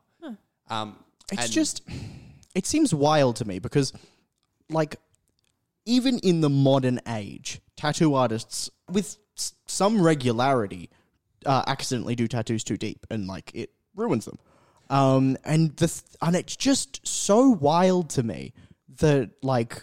Um, 0.68 0.96
It's 1.32 1.42
just, 1.50 1.82
it 2.54 2.64
seems 2.66 2.94
wild 2.94 3.36
to 3.36 3.44
me 3.44 3.58
because, 3.58 3.92
like, 4.68 4.96
even 5.84 6.18
in 6.20 6.40
the 6.42 6.48
modern 6.50 7.00
age, 7.08 7.60
tattoo 7.76 8.14
artists 8.14 8.70
with 8.88 9.16
s- 9.36 9.54
some 9.66 10.00
regularity 10.00 10.90
uh, 11.46 11.64
accidentally 11.66 12.14
do 12.14 12.28
tattoos 12.28 12.62
too 12.62 12.76
deep 12.76 13.04
and 13.10 13.26
like 13.26 13.50
it 13.54 13.70
ruins 13.96 14.26
them. 14.26 14.38
Um, 14.90 15.36
and 15.44 15.70
the 15.76 15.88
th- 15.88 16.02
and 16.22 16.36
it's 16.36 16.54
just 16.54 17.04
so 17.06 17.48
wild 17.48 18.10
to 18.10 18.22
me 18.22 18.52
that 18.98 19.30
like 19.42 19.82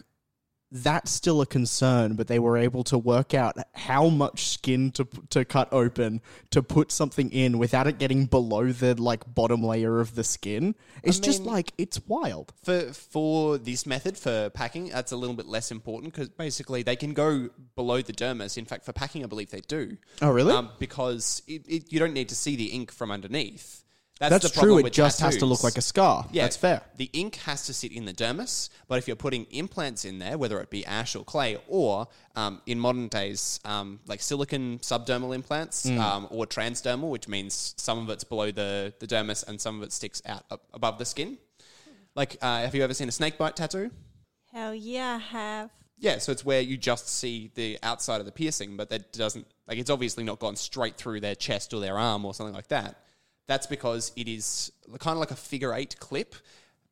that's 0.72 1.12
still 1.12 1.42
a 1.42 1.46
concern, 1.46 2.16
but 2.16 2.28
they 2.28 2.40
were 2.40 2.58
able 2.58 2.84
to 2.86 2.98
work 2.98 3.34
out 3.34 3.58
how 3.74 4.10
much 4.10 4.48
skin 4.50 4.92
to 4.92 5.08
to 5.30 5.46
cut 5.46 5.70
open 5.72 6.22
to 6.52 6.62
put 6.62 6.92
something 6.92 7.32
in 7.32 7.58
without 7.58 7.88
it 7.88 7.98
getting 8.00 8.26
below 8.26 8.72
the 8.72 9.02
like 9.02 9.24
bottom 9.34 9.64
layer 9.64 10.00
of 10.00 10.16
the 10.16 10.24
skin. 10.24 10.76
It's 11.04 11.20
just 11.20 11.42
mean- 11.42 11.54
like 11.54 11.74
it's 11.78 12.00
wild. 12.08 12.54
for 12.64 12.92
for 12.94 13.58
this 13.58 13.86
method 13.86 14.18
for 14.18 14.50
packing, 14.50 14.90
that's 14.90 15.12
a 15.12 15.18
little 15.18 15.36
bit 15.36 15.46
less 15.46 15.72
important 15.72 16.14
because 16.14 16.30
basically 16.30 16.84
they 16.84 16.96
can 16.96 17.14
go 17.14 17.50
below 17.76 18.02
the 18.02 18.14
dermis. 18.14 18.58
In 18.58 18.66
fact, 18.66 18.86
for 18.86 18.94
packing, 18.94 19.24
I 19.24 19.28
believe 19.28 19.52
they 19.52 19.62
do. 19.62 19.98
Oh, 20.22 20.32
really? 20.32 20.54
Um, 20.54 20.72
because 20.80 21.42
it, 21.48 21.64
it, 21.68 21.94
you 21.94 22.00
don't 22.00 22.14
need 22.14 22.30
to 22.30 22.36
see 22.36 22.56
the 22.56 22.68
ink 22.68 22.92
from 22.92 23.12
underneath. 23.12 23.84
That's, 24.20 24.32
That's 24.32 24.52
the 24.52 24.60
true. 24.62 24.80
It 24.80 24.84
with 24.86 24.94
just 24.94 25.20
has 25.20 25.38
to 25.38 25.46
look 25.46 25.64
like 25.64 25.78
a 25.78 25.82
scar. 25.82 26.26
Yeah, 26.32 26.44
That's 26.44 26.58
fair. 26.58 26.82
The 26.96 27.10
ink 27.14 27.36
has 27.46 27.68
to 27.68 27.74
sit 27.74 27.92
in 27.92 28.06
the 28.06 28.14
dermis, 28.14 28.70
but 28.88 28.98
if 28.98 29.08
you're 29.08 29.16
putting 29.16 29.46
implants 29.52 30.06
in 30.06 30.18
there, 30.18 30.38
whether 30.40 30.60
it 30.60 30.72
be 30.72 30.84
ash 30.86 31.16
or 31.16 31.24
clay, 31.24 31.58
or 31.68 32.08
um, 32.36 32.62
in 32.66 32.80
modern 32.80 33.10
days, 33.10 33.60
um, 33.64 34.00
like 34.08 34.22
silicon 34.22 34.80
subdermal 34.80 35.36
implants 35.36 35.86
Mm. 35.86 36.00
um, 36.00 36.28
or 36.32 36.48
transdermal, 36.48 37.10
which 37.12 37.28
means 37.28 37.76
some 37.78 38.00
of 38.00 38.10
it's 38.10 38.24
below 38.24 38.50
the, 38.52 38.92
the 39.00 39.06
dermis 39.06 39.48
and 39.48 39.62
some 39.62 39.78
of 39.78 39.84
it 39.84 39.92
sticks 39.92 40.22
out 40.26 40.44
up 40.50 40.64
above 40.74 40.98
the 40.98 41.06
skin. 41.06 41.38
Like, 42.16 42.38
uh, 42.42 42.62
have 42.62 42.74
you 42.74 42.84
ever 42.84 42.96
seen 42.96 43.08
a 43.08 43.12
snake 43.12 43.38
bite 43.38 43.56
tattoo? 43.56 43.92
Hell 44.52 44.74
yeah, 44.74 45.16
I 45.16 45.18
have. 45.20 45.70
Yeah, 46.00 46.18
so 46.18 46.32
it's 46.32 46.44
where 46.46 46.62
you 46.62 46.78
just 46.78 47.08
see 47.08 47.52
the 47.56 47.78
outside 47.84 48.20
of 48.20 48.26
the 48.26 48.32
piercing, 48.32 48.78
but 48.78 48.90
that 48.90 49.14
doesn't 49.14 49.46
like 49.68 49.78
it's 49.78 49.90
obviously 49.90 50.24
not 50.24 50.40
gone 50.40 50.56
straight 50.56 50.96
through 50.96 51.20
their 51.22 51.36
chest 51.36 51.74
or 51.74 51.80
their 51.80 51.98
arm 51.98 52.26
or 52.26 52.34
something 52.34 52.56
like 52.56 52.68
that. 52.70 52.96
That's 53.48 53.66
because 53.68 54.12
it 54.16 54.28
is 54.28 54.72
kind 55.00 55.14
of 55.14 55.20
like 55.20 55.32
a 55.32 55.36
figure 55.36 55.74
eight 55.74 56.00
clip. 56.00 56.36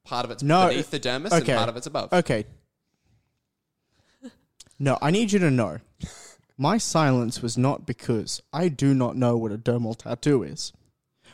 Part 0.03 0.23
of 0.25 0.31
it's 0.31 0.43
No, 0.43 0.67
beneath 0.69 0.91
the 0.91 0.99
dermis 0.99 1.27
okay. 1.27 1.37
and 1.37 1.57
part 1.57 1.69
of 1.69 1.77
it's 1.77 1.87
above. 1.87 2.13
Okay. 2.13 2.45
No, 4.77 4.97
I 5.01 5.09
need 5.11 5.31
you 5.31 5.39
to 5.39 5.49
know. 5.51 5.79
My 6.57 6.77
silence 6.77 7.41
was 7.41 7.57
not 7.57 7.85
because 7.85 8.41
I 8.53 8.69
do 8.69 8.93
not 8.93 9.15
know 9.15 9.35
what 9.37 9.51
a 9.51 9.57
dermal 9.57 9.97
tattoo 9.97 10.43
is. 10.43 10.73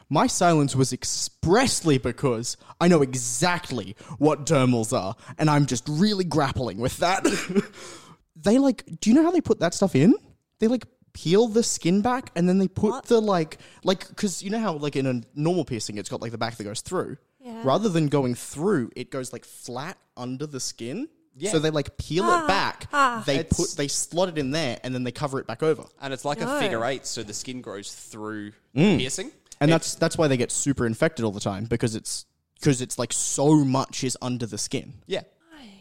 My 0.09 0.27
silence 0.27 0.75
was 0.75 0.91
expressly 0.91 1.97
because 1.97 2.57
I 2.79 2.87
know 2.87 3.01
exactly 3.01 3.95
what 4.17 4.45
dermals 4.45 4.97
are, 4.97 5.15
and 5.37 5.49
I'm 5.49 5.65
just 5.65 5.87
really 5.87 6.23
grappling 6.25 6.79
with 6.79 6.97
that. 6.97 7.23
they 8.35 8.57
like, 8.57 8.83
do 8.99 9.09
you 9.09 9.15
know 9.15 9.23
how 9.23 9.31
they 9.31 9.41
put 9.41 9.59
that 9.59 9.73
stuff 9.73 9.95
in? 9.95 10.13
They 10.59 10.67
like 10.67 10.85
peel 11.13 11.47
the 11.47 11.63
skin 11.63 12.01
back 12.01 12.31
and 12.35 12.47
then 12.47 12.57
they 12.57 12.67
put 12.67 12.91
What? 12.91 13.05
the 13.05 13.21
like, 13.21 13.57
like, 13.83 14.07
because 14.07 14.41
you 14.43 14.49
know 14.49 14.59
how 14.59 14.73
like 14.73 14.95
in 14.95 15.05
a 15.05 15.21
normal 15.35 15.65
piercing 15.65 15.97
it's 15.97 16.09
got 16.09 16.21
like 16.21 16.31
the 16.31 16.37
back 16.37 16.55
that 16.55 16.63
goes 16.63 16.81
through. 16.81 17.17
Yeah. 17.43 17.61
Rather 17.63 17.89
than 17.89 18.07
going 18.07 18.35
through, 18.35 18.91
it 18.95 19.09
goes 19.09 19.33
like 19.33 19.45
flat 19.45 19.97
under 20.15 20.45
the 20.45 20.59
skin. 20.59 21.09
Yeah. 21.37 21.51
So 21.51 21.59
they 21.59 21.69
like 21.69 21.97
peel 21.97 22.25
it 22.25 22.43
ah, 22.43 22.47
back. 22.47 22.87
Ah. 22.93 23.23
They 23.25 23.39
It's- 23.39 23.57
put 23.57 23.77
they 23.77 23.87
slot 23.87 24.29
it 24.29 24.37
in 24.37 24.51
there 24.51 24.79
and 24.83 24.93
then 24.93 25.03
they 25.03 25.11
cover 25.11 25.39
it 25.39 25.47
back 25.47 25.63
over. 25.63 25.85
And 26.01 26.13
it's 26.13 26.25
like 26.25 26.39
No. 26.39 26.55
a 26.55 26.59
figure 26.59 26.83
eight, 26.85 27.05
so 27.05 27.23
the 27.23 27.33
skin 27.33 27.61
grows 27.61 27.91
through 27.91 28.51
the 28.73 28.81
mm. 28.81 28.97
piercing. 28.99 29.31
And 29.59 29.69
It- 29.69 29.73
that's 29.73 29.95
that's 29.95 30.17
why 30.17 30.27
they 30.27 30.37
get 30.37 30.51
super 30.51 30.85
infected 30.85 31.25
all 31.25 31.31
the 31.31 31.39
time 31.39 31.65
because 31.65 31.95
it's 31.95 32.25
because 32.59 32.81
it's 32.81 32.99
like 32.99 33.11
so 33.11 33.63
much 33.65 34.03
is 34.03 34.17
under 34.21 34.45
the 34.45 34.57
skin. 34.57 34.93
yeah. 35.07 35.21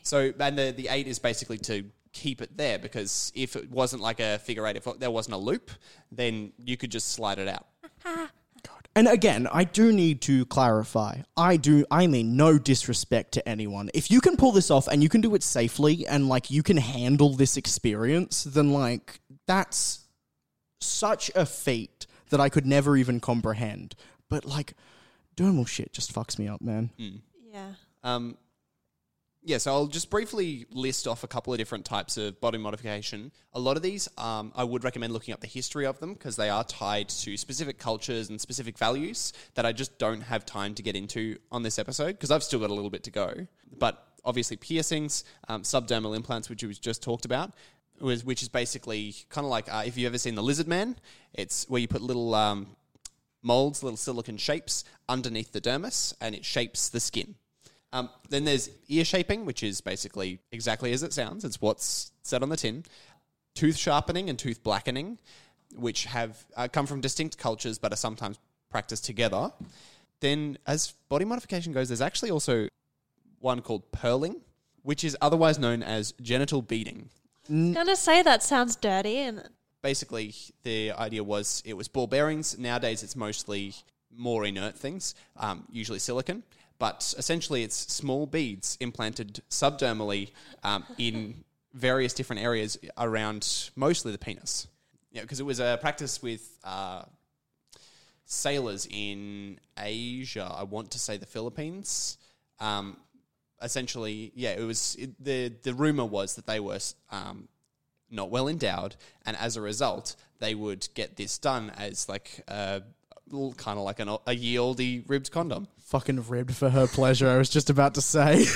So 0.03 0.33
and 0.41 0.57
the 0.57 0.73
the 0.75 0.89
eight 0.89 1.07
is 1.07 1.19
basically 1.19 1.59
to 1.59 1.85
keep 2.13 2.43
it 2.43 2.57
there 2.57 2.79
because 2.79 3.33
if 3.35 3.57
it 3.57 3.71
wasn't 3.71 4.03
like 4.03 4.21
a 4.21 4.39
figure 4.39 4.67
eight, 4.67 4.77
if 4.77 4.87
there 4.99 5.11
wasn't 5.11 5.35
a 5.35 5.39
loop, 5.39 5.71
then 6.11 6.53
you 6.59 6.77
could 6.77 6.91
just 6.91 7.13
slide 7.13 7.39
it 7.39 7.49
out. 7.49 7.67
And 8.97 9.07
again, 9.07 9.47
I 9.53 9.65
do 9.65 9.93
need 9.93 10.21
to 10.23 10.45
clarify. 10.47 11.19
I 11.37 11.57
do 11.57 11.87
I 11.91 12.09
mean 12.09 12.37
no 12.37 12.59
disrespect 12.59 13.33
to 13.33 13.49
anyone. 13.49 13.89
If 13.95 14.11
you 14.11 14.21
can 14.21 14.37
pull 14.37 14.51
this 14.51 14.71
off 14.71 14.89
and 14.89 15.03
you 15.03 15.09
can 15.09 15.21
do 15.21 15.35
it 15.37 15.45
safely 15.45 16.07
and 16.09 16.29
like 16.29 16.51
you 16.51 16.63
can 16.63 16.77
handle 16.77 17.35
this 17.35 17.57
experience, 17.57 18.43
then 18.45 18.73
like 18.73 19.21
that's 19.47 20.09
such 20.81 21.31
a 21.37 21.47
feat 21.47 22.07
that 22.31 22.41
I 22.41 22.49
could 22.49 22.67
never 22.67 22.97
even 22.97 23.21
comprehend. 23.21 23.95
But 24.29 24.45
like 24.45 24.75
dermal 25.37 25.69
shit 25.69 25.93
just 25.93 26.13
fucks 26.13 26.39
me 26.39 26.49
up, 26.49 26.61
man. 26.61 26.91
Yeah. 27.53 27.73
Um, 28.03 28.37
yeah, 29.43 29.57
so 29.57 29.73
I'll 29.73 29.87
just 29.87 30.11
briefly 30.11 30.67
list 30.71 31.09
off 31.09 31.25
a 31.25 31.27
couple 31.27 31.53
of 31.53 31.59
different 31.59 31.87
types 31.87 32.19
of 32.19 32.39
body 32.41 32.59
modification. 32.59 33.33
A 33.55 33.61
lot 33.61 33.77
of 33.77 33.83
these, 33.83 34.07
um, 34.19 34.53
I 34.55 34.65
would 34.65 34.85
recommend 34.85 35.15
looking 35.15 35.33
up 35.33 35.41
the 35.41 35.47
history 35.47 35.87
of 35.87 35.99
them 35.99 36.13
because 36.13 36.37
they 36.37 36.51
are 36.51 36.63
tied 36.65 37.09
to 37.09 37.37
specific 37.39 37.79
cultures 37.79 38.29
and 38.29 38.39
specific 38.39 38.77
values 38.77 39.33
that 39.55 39.65
I 39.65 39.73
just 39.73 39.99
don't 39.99 40.21
have 40.21 40.45
time 40.45 40.75
to 40.75 40.83
get 40.83 40.95
into 40.95 41.39
on 41.51 41.63
this 41.63 41.79
episode 41.79 42.13
because 42.13 42.31
I've 42.31 42.43
still 42.43 42.61
got 42.61 42.69
a 42.69 42.75
little 42.75 42.91
bit 42.91 43.05
to 43.05 43.11
go. 43.11 43.47
But 43.79 44.07
obviously, 44.27 44.59
piercings, 44.59 45.25
um, 45.49 45.63
subdermal 45.63 46.15
implants, 46.15 46.51
which 46.51 46.63
we 46.63 46.75
just 46.75 47.03
talked 47.03 47.25
about, 47.25 47.55
was, 47.99 48.25
which 48.25 48.43
is 48.43 48.49
basically 48.51 49.15
kind 49.31 49.47
of 49.47 49.51
like 49.51 49.73
uh, 49.73 49.85
if 49.87 49.97
you've 49.97 50.09
ever 50.09 50.19
seen 50.19 50.35
the 50.35 50.43
Lizard 50.43 50.69
Man, 50.69 50.97
it's 51.33 51.69
where 51.69 51.81
you 51.81 51.89
put 51.89 52.03
little 52.03 52.35
um, 52.35 52.77
molds, 53.43 53.83
little 53.83 53.97
silicon 53.97 54.37
shapes 54.37 54.85
underneath 55.09 55.53
the 55.53 55.61
dermis, 55.63 56.13
and 56.21 56.35
it 56.35 56.45
shapes 56.45 56.91
the 56.91 57.01
skin. 57.01 57.37
Um, 57.93 58.09
then 58.29 58.45
there's 58.45 58.71
ear 58.89 59.05
shaping, 59.05 59.45
which 59.45 59.63
is 59.63 59.81
basically 59.81 60.39
exactly 60.53 60.93
as 60.93 61.03
it 61.03 61.13
sounds. 61.13 61.45
It's 61.45 61.61
what's 61.61 62.13
said 62.23 62.43
on 62.43 62.49
the 62.49 62.57
tin. 62.57 62.85
Tooth 63.55 63.77
sharpening 63.77 64.31
and 64.31 64.39
tooth 64.39 64.63
blackening, 64.63 65.19
which 65.75 66.05
have 66.05 66.45
uh, 66.57 66.69
come 66.69 66.87
from 66.87 67.01
distinct 67.01 67.37
cultures 67.37 67.79
but 67.79 67.93
are 67.93 67.97
sometimes 67.97 68.39
practiced 68.71 69.05
together. 69.05 69.53
Then, 70.21 70.59
as 70.67 70.93
body 71.09 71.25
modification 71.25 71.73
goes, 71.73 71.89
there's 71.89 72.01
actually 72.01 72.31
also 72.31 72.69
one 73.41 73.61
called 73.61 73.91
pearling, 73.91 74.37
which 74.83 75.03
is 75.03 75.17
otherwise 75.21 75.59
known 75.59 75.83
as 75.83 76.13
genital 76.23 76.63
beading. 76.63 77.09
Gonna 77.49 77.97
say 77.97 78.23
that 78.23 78.45
sounds 78.45 78.77
dirty 78.77 79.17
and 79.19 79.49
basically 79.83 80.35
the 80.63 80.93
idea 80.93 81.25
was 81.25 81.63
it 81.67 81.77
was 81.77 81.89
ball 81.89 82.07
bearings. 82.07 82.59
Nowadays, 82.59 83.03
it's 83.03 83.17
mostly 83.17 83.75
more 84.17 84.45
inert 84.45 84.77
things, 84.77 85.15
um, 85.37 85.65
usually 85.71 85.99
silicon. 85.99 86.43
But 86.81 87.15
essentially 87.19 87.63
it's 87.63 87.77
small 87.77 88.27
beads 88.27 88.77
implanted 88.81 89.43
subdermally 89.51 90.31
um, 90.65 90.83
in 90.97 91.45
various 91.75 92.15
different 92.15 92.43
areas 92.43 92.79
around 92.99 93.71
mostly 93.77 94.11
the 94.11 94.19
penis. 94.19 94.67
Because 95.13 95.41
it 95.41 95.47
was 95.47 95.61
a 95.61 95.79
practice 95.81 96.23
with 96.23 96.59
uh, 96.65 97.03
sailors 98.25 98.89
in 98.91 99.59
Asia. 99.79 100.51
I 100.57 100.63
want 100.63 100.93
to 100.93 100.99
say 100.99 101.19
the 101.19 101.27
Philippines. 101.27 102.17
Um, 102.61 102.97
essentially, 103.61 104.33
yeah, 104.35 104.51
it 104.51 104.63
was 104.63 104.97
it, 104.99 105.23
the 105.23 105.53
the 105.63 105.75
rumor 105.75 106.07
was 106.07 106.37
that 106.37 106.47
they 106.47 106.61
were 106.61 106.79
um, 107.11 107.49
not 108.11 108.31
well 108.31 108.49
endowed, 108.49 108.97
and 109.27 109.37
as 109.37 109.57
a 109.57 109.61
result, 109.61 110.17
they 110.39 110.55
would 110.55 110.89
get 110.95 111.17
this 111.17 111.39
done 111.39 111.71
as 111.77 112.09
like 112.09 112.43
kind 113.57 113.79
of 113.79 113.85
like 113.85 114.01
an, 114.01 114.17
a 114.27 114.35
ye 114.35 114.59
olde 114.59 114.81
ribbed 115.07 115.31
condom. 115.31 115.69
Fucking 115.85 116.29
ribbed 116.29 116.55
for 116.55 116.71
her 116.71 116.87
pleasure. 116.87 117.29
I 117.29 117.37
was 117.37 117.51
just 117.51 117.71
about 117.71 117.95
to 117.95 118.03
say. 118.03 118.47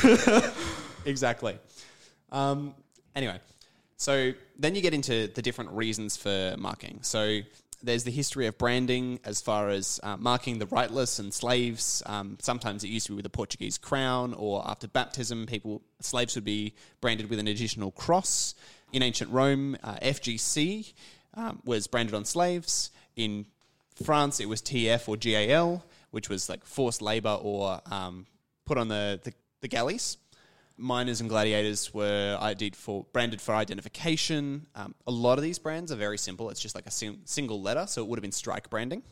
exactly. 1.04 1.58
Um, 2.30 2.74
anyway, 3.14 3.40
so 3.96 4.32
then 4.58 4.74
you 4.74 4.82
get 4.82 4.94
into 4.94 5.28
the 5.28 5.42
different 5.42 5.70
reasons 5.72 6.16
for 6.16 6.54
marking. 6.58 7.00
So 7.02 7.40
there's 7.82 8.04
the 8.04 8.10
history 8.10 8.46
of 8.46 8.56
branding 8.58 9.20
as 9.24 9.40
far 9.40 9.68
as 9.68 10.00
uh, 10.02 10.16
marking 10.16 10.58
the 10.58 10.66
rightless 10.66 11.18
and 11.18 11.32
slaves. 11.32 12.02
Um, 12.06 12.38
sometimes 12.40 12.82
it 12.82 12.88
used 12.88 13.06
to 13.06 13.12
be 13.12 13.16
with 13.16 13.26
a 13.26 13.30
Portuguese 13.30 13.78
crown, 13.78 14.34
or 14.34 14.66
after 14.66 14.88
baptism, 14.88 15.46
people 15.46 15.82
slaves 16.00 16.34
would 16.34 16.44
be 16.44 16.74
branded 17.00 17.30
with 17.30 17.38
an 17.38 17.48
additional 17.48 17.90
cross. 17.90 18.54
In 18.92 19.02
ancient 19.02 19.30
Rome, 19.30 19.76
uh, 19.82 19.96
FGC 19.96 20.92
um, 21.34 21.60
was 21.64 21.86
branded 21.86 22.14
on 22.14 22.24
slaves. 22.24 22.90
In 23.16 23.46
France, 24.02 24.40
it 24.40 24.48
was 24.48 24.60
TF 24.60 25.08
or 25.08 25.16
GAL, 25.16 25.84
which 26.10 26.28
was 26.28 26.48
like 26.48 26.64
forced 26.64 27.02
labor 27.02 27.38
or 27.40 27.80
um, 27.90 28.26
put 28.66 28.78
on 28.78 28.88
the, 28.88 29.20
the, 29.22 29.32
the 29.60 29.68
galleys 29.68 30.16
miners 30.76 31.20
and 31.20 31.30
gladiators 31.30 31.94
were 31.94 32.36
ID'd 32.40 32.76
for 32.76 33.06
branded 33.12 33.40
for 33.40 33.54
identification. 33.54 34.66
Um, 34.74 34.94
a 35.06 35.10
lot 35.10 35.38
of 35.38 35.44
these 35.44 35.58
brands 35.58 35.92
are 35.92 35.96
very 35.96 36.18
simple. 36.18 36.50
It's 36.50 36.60
just 36.60 36.74
like 36.74 36.86
a 36.86 36.90
sing- 36.90 37.20
single 37.24 37.60
letter, 37.60 37.86
so 37.86 38.02
it 38.02 38.08
would 38.08 38.18
have 38.18 38.22
been 38.22 38.32
strike 38.32 38.70
branding. 38.70 39.02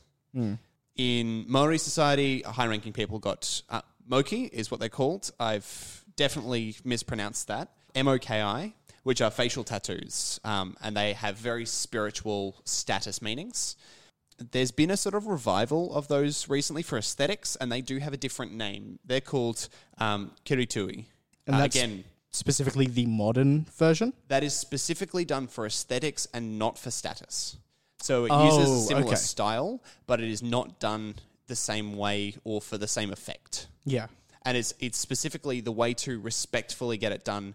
In 0.96 1.44
Maori 1.48 1.78
society, 1.78 2.42
high-ranking 2.42 2.92
people 2.92 3.18
got 3.18 3.62
uh, 3.68 3.82
moki 4.06 4.44
is 4.44 4.70
what 4.70 4.80
they're 4.80 4.88
called. 4.88 5.30
I've 5.38 6.04
definitely 6.16 6.76
mispronounced 6.84 7.48
that. 7.48 7.70
M 7.94 8.08
O 8.08 8.18
K 8.18 8.42
I, 8.42 8.74
which 9.02 9.20
are 9.20 9.30
facial 9.30 9.64
tattoos, 9.64 10.40
um, 10.44 10.76
and 10.82 10.96
they 10.96 11.12
have 11.12 11.36
very 11.36 11.66
spiritual 11.66 12.56
status 12.64 13.22
meanings. 13.22 13.76
There's 14.50 14.70
been 14.72 14.90
a 14.90 14.96
sort 14.96 15.14
of 15.14 15.26
revival 15.26 15.94
of 15.94 16.08
those 16.08 16.48
recently 16.48 16.82
for 16.82 16.98
aesthetics, 16.98 17.56
and 17.56 17.70
they 17.70 17.80
do 17.80 17.98
have 17.98 18.12
a 18.12 18.16
different 18.16 18.52
name. 18.52 18.98
They're 19.04 19.20
called 19.20 19.68
um, 19.98 20.32
kirituhi. 20.44 21.04
And 21.46 21.56
Uh, 21.56 21.58
that's 21.60 21.76
again, 21.76 22.04
specifically 22.30 22.86
the 22.86 23.06
modern 23.06 23.66
version. 23.76 24.12
that 24.28 24.42
is 24.42 24.54
specifically 24.54 25.24
done 25.24 25.46
for 25.46 25.66
aesthetics 25.66 26.26
and 26.34 26.58
not 26.58 26.78
for 26.78 26.90
status. 26.90 27.56
So 28.00 28.24
it 28.24 28.30
Oh, 28.32 28.44
uses 28.44 28.70
a 28.84 28.86
similar 28.88 29.06
okay. 29.08 29.16
style, 29.16 29.80
but 30.06 30.20
it 30.20 30.28
is 30.28 30.42
not 30.42 30.80
done 30.80 31.14
the 31.46 31.56
same 31.56 31.96
way 31.96 32.34
or 32.44 32.60
for 32.60 32.78
the 32.78 32.88
same 32.88 33.12
effect. 33.12 33.68
Yeah. 33.84 34.06
And 34.44 34.56
it's 34.56 34.74
it's 34.80 34.98
specifically 34.98 35.60
the 35.60 35.70
way 35.72 35.94
to 35.94 36.18
respectfully 36.20 36.96
get 36.96 37.12
it 37.12 37.24
done 37.24 37.54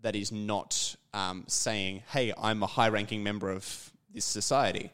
that 0.00 0.16
is 0.16 0.32
not 0.32 0.96
um, 1.12 1.44
saying, 1.46 2.02
"Hey, 2.08 2.32
I'm 2.38 2.62
a 2.62 2.66
high-ranking 2.66 3.22
member 3.22 3.50
of 3.50 3.92
this 4.14 4.24
society." 4.24 4.90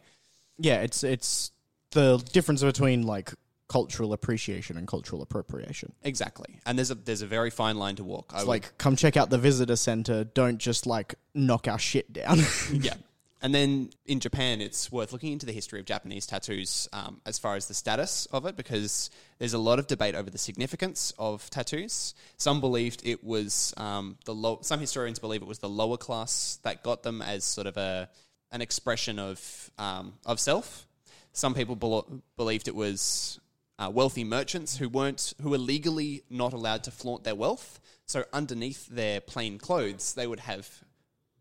Yeah, 0.58 0.82
it's 0.82 1.04
it's 1.04 1.52
the 1.92 2.18
difference 2.32 2.62
between 2.62 3.02
like 3.06 3.32
cultural 3.68 4.12
appreciation 4.12 4.76
and 4.76 4.86
cultural 4.88 5.20
appropriation. 5.22 5.92
Exactly. 6.02 6.58
And 6.66 6.78
there's 6.78 6.90
a 6.90 6.94
there's 6.94 7.22
a 7.22 7.26
very 7.26 7.50
fine 7.50 7.76
line 7.76 7.96
to 7.96 8.04
walk. 8.04 8.32
I 8.32 8.36
It's 8.38 8.44
would- 8.44 8.50
like 8.50 8.78
come 8.78 8.96
check 8.96 9.16
out 9.16 9.30
the 9.30 9.38
visitor 9.38 9.76
center, 9.76 10.24
don't 10.24 10.58
just 10.58 10.86
like 10.86 11.14
knock 11.34 11.68
our 11.68 11.78
shit 11.78 12.12
down. 12.12 12.38
yeah. 12.72 12.94
And 13.40 13.54
then 13.54 13.90
in 14.04 14.18
Japan, 14.18 14.60
it's 14.60 14.90
worth 14.90 15.12
looking 15.12 15.30
into 15.32 15.46
the 15.46 15.52
history 15.52 15.78
of 15.78 15.86
Japanese 15.86 16.26
tattoos 16.26 16.88
um, 16.92 17.20
as 17.24 17.38
far 17.38 17.54
as 17.54 17.68
the 17.68 17.74
status 17.74 18.26
of 18.32 18.46
it, 18.46 18.56
because 18.56 19.10
there's 19.38 19.52
a 19.54 19.58
lot 19.58 19.78
of 19.78 19.86
debate 19.86 20.16
over 20.16 20.28
the 20.28 20.38
significance 20.38 21.12
of 21.20 21.48
tattoos. 21.48 22.14
Some 22.36 22.60
believed 22.60 23.02
it 23.04 23.22
was 23.22 23.72
um, 23.76 24.16
the 24.24 24.34
low. 24.34 24.58
Some 24.62 24.80
historians 24.80 25.20
believe 25.20 25.40
it 25.40 25.46
was 25.46 25.60
the 25.60 25.68
lower 25.68 25.96
class 25.96 26.58
that 26.64 26.82
got 26.82 27.04
them 27.04 27.22
as 27.22 27.44
sort 27.44 27.68
of 27.68 27.76
a 27.76 28.08
an 28.50 28.60
expression 28.60 29.18
of 29.18 29.70
um, 29.78 30.14
of 30.24 30.40
self. 30.40 30.86
Some 31.32 31.54
people 31.54 31.76
belo- 31.76 32.22
believed 32.36 32.68
it 32.68 32.74
was 32.74 33.38
uh, 33.78 33.90
wealthy 33.92 34.24
merchants 34.24 34.76
who 34.76 34.88
weren't 34.88 35.34
who 35.42 35.50
were 35.50 35.58
legally 35.58 36.22
not 36.30 36.52
allowed 36.52 36.84
to 36.84 36.90
flaunt 36.90 37.24
their 37.24 37.34
wealth. 37.34 37.80
So 38.06 38.24
underneath 38.32 38.86
their 38.86 39.20
plain 39.20 39.58
clothes, 39.58 40.14
they 40.14 40.26
would 40.26 40.40
have 40.40 40.82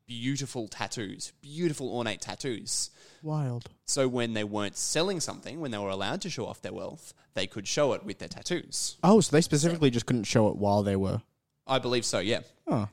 beautiful 0.05 0.67
tattoos, 0.67 1.33
beautiful 1.41 1.89
ornate 1.89 2.21
tattoos. 2.21 2.89
Wild. 3.21 3.69
So 3.85 4.07
when 4.07 4.33
they 4.33 4.43
weren't 4.43 4.77
selling 4.77 5.19
something, 5.19 5.59
when 5.59 5.71
they 5.71 5.77
were 5.77 5.89
allowed 5.89 6.21
to 6.21 6.29
show 6.29 6.45
off 6.45 6.61
their 6.61 6.73
wealth, 6.73 7.13
they 7.33 7.47
could 7.47 7.67
show 7.67 7.93
it 7.93 8.03
with 8.03 8.19
their 8.19 8.29
tattoos. 8.29 8.97
Oh, 9.03 9.19
so 9.19 9.35
they 9.35 9.41
specifically 9.41 9.89
just 9.89 10.05
couldn't 10.05 10.23
show 10.23 10.47
it 10.49 10.55
while 10.55 10.83
they 10.83 10.95
were. 10.95 11.21
I 11.65 11.79
believe 11.79 12.05
so, 12.05 12.19
yeah. 12.19 12.41
Oh. 12.67 12.87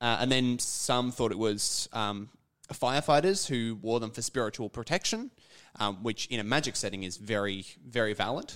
Uh, 0.00 0.18
and 0.20 0.30
then 0.30 0.58
some 0.58 1.10
thought 1.10 1.32
it 1.32 1.38
was 1.38 1.88
um, 1.92 2.28
firefighters 2.74 3.46
who 3.46 3.76
wore 3.80 4.00
them 4.00 4.10
for 4.10 4.22
spiritual 4.22 4.68
protection, 4.68 5.30
um, 5.78 6.02
which 6.02 6.26
in 6.26 6.40
a 6.40 6.44
magic 6.44 6.76
setting 6.76 7.02
is 7.02 7.16
very, 7.16 7.64
very 7.86 8.12
valid. 8.12 8.54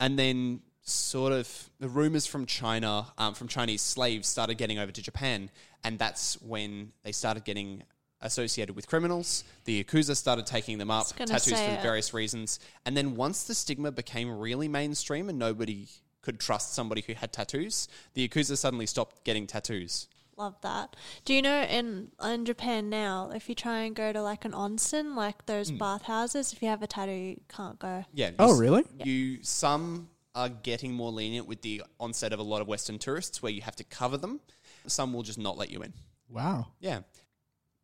And 0.00 0.18
then, 0.18 0.60
sort 0.82 1.32
of, 1.32 1.70
the 1.78 1.88
rumors 1.88 2.26
from 2.26 2.46
China, 2.46 3.06
um, 3.18 3.34
from 3.34 3.48
Chinese 3.48 3.82
slaves, 3.82 4.26
started 4.26 4.58
getting 4.58 4.78
over 4.78 4.90
to 4.90 5.02
Japan, 5.02 5.50
and 5.84 5.98
that's 5.98 6.40
when 6.42 6.92
they 7.04 7.12
started 7.12 7.44
getting 7.44 7.84
associated 8.20 8.74
with 8.74 8.86
criminals. 8.88 9.44
The 9.64 9.84
Yakuza 9.84 10.16
started 10.16 10.46
taking 10.46 10.78
them 10.78 10.90
up, 10.90 11.08
tattoos 11.08 11.60
for 11.60 11.78
uh, 11.78 11.82
various 11.82 12.14
reasons. 12.14 12.58
And 12.84 12.96
then, 12.96 13.14
once 13.14 13.44
the 13.44 13.54
stigma 13.54 13.92
became 13.92 14.38
really 14.38 14.68
mainstream 14.68 15.28
and 15.28 15.38
nobody 15.38 15.88
could 16.22 16.40
trust 16.40 16.74
somebody 16.74 17.02
who 17.06 17.14
had 17.14 17.32
tattoos, 17.32 17.88
the 18.14 18.28
Yakuza 18.28 18.56
suddenly 18.56 18.86
stopped 18.86 19.24
getting 19.24 19.46
tattoos. 19.46 20.08
Love 20.42 20.60
that. 20.62 20.96
Do 21.24 21.34
you 21.34 21.40
know 21.40 21.62
in 21.62 22.10
in 22.20 22.44
Japan 22.44 22.90
now, 22.90 23.30
if 23.32 23.48
you 23.48 23.54
try 23.54 23.82
and 23.82 23.94
go 23.94 24.12
to 24.12 24.20
like 24.20 24.44
an 24.44 24.50
onsen, 24.50 25.14
like 25.14 25.46
those 25.46 25.70
Hmm. 25.70 25.76
bathhouses, 25.78 26.52
if 26.52 26.60
you 26.60 26.66
have 26.68 26.82
a 26.82 26.88
tattoo, 26.88 27.12
you 27.12 27.40
can't 27.48 27.78
go. 27.78 28.04
Yeah. 28.12 28.30
you 28.30 28.34
Oh, 28.40 28.52
s- 28.54 28.58
really? 28.58 28.82
You 29.04 29.44
some 29.44 30.08
are 30.34 30.48
getting 30.48 30.94
more 30.94 31.12
lenient 31.12 31.46
with 31.46 31.62
the 31.62 31.84
onset 32.00 32.32
of 32.32 32.40
a 32.40 32.42
lot 32.42 32.60
of 32.60 32.66
Western 32.66 32.98
tourists, 32.98 33.40
where 33.40 33.52
you 33.52 33.60
have 33.62 33.76
to 33.76 33.84
cover 33.84 34.16
them. 34.16 34.40
Some 34.88 35.12
will 35.12 35.22
just 35.22 35.38
not 35.38 35.56
let 35.56 35.70
you 35.70 35.80
in. 35.82 35.92
Wow. 36.28 36.68
Yeah. 36.80 37.02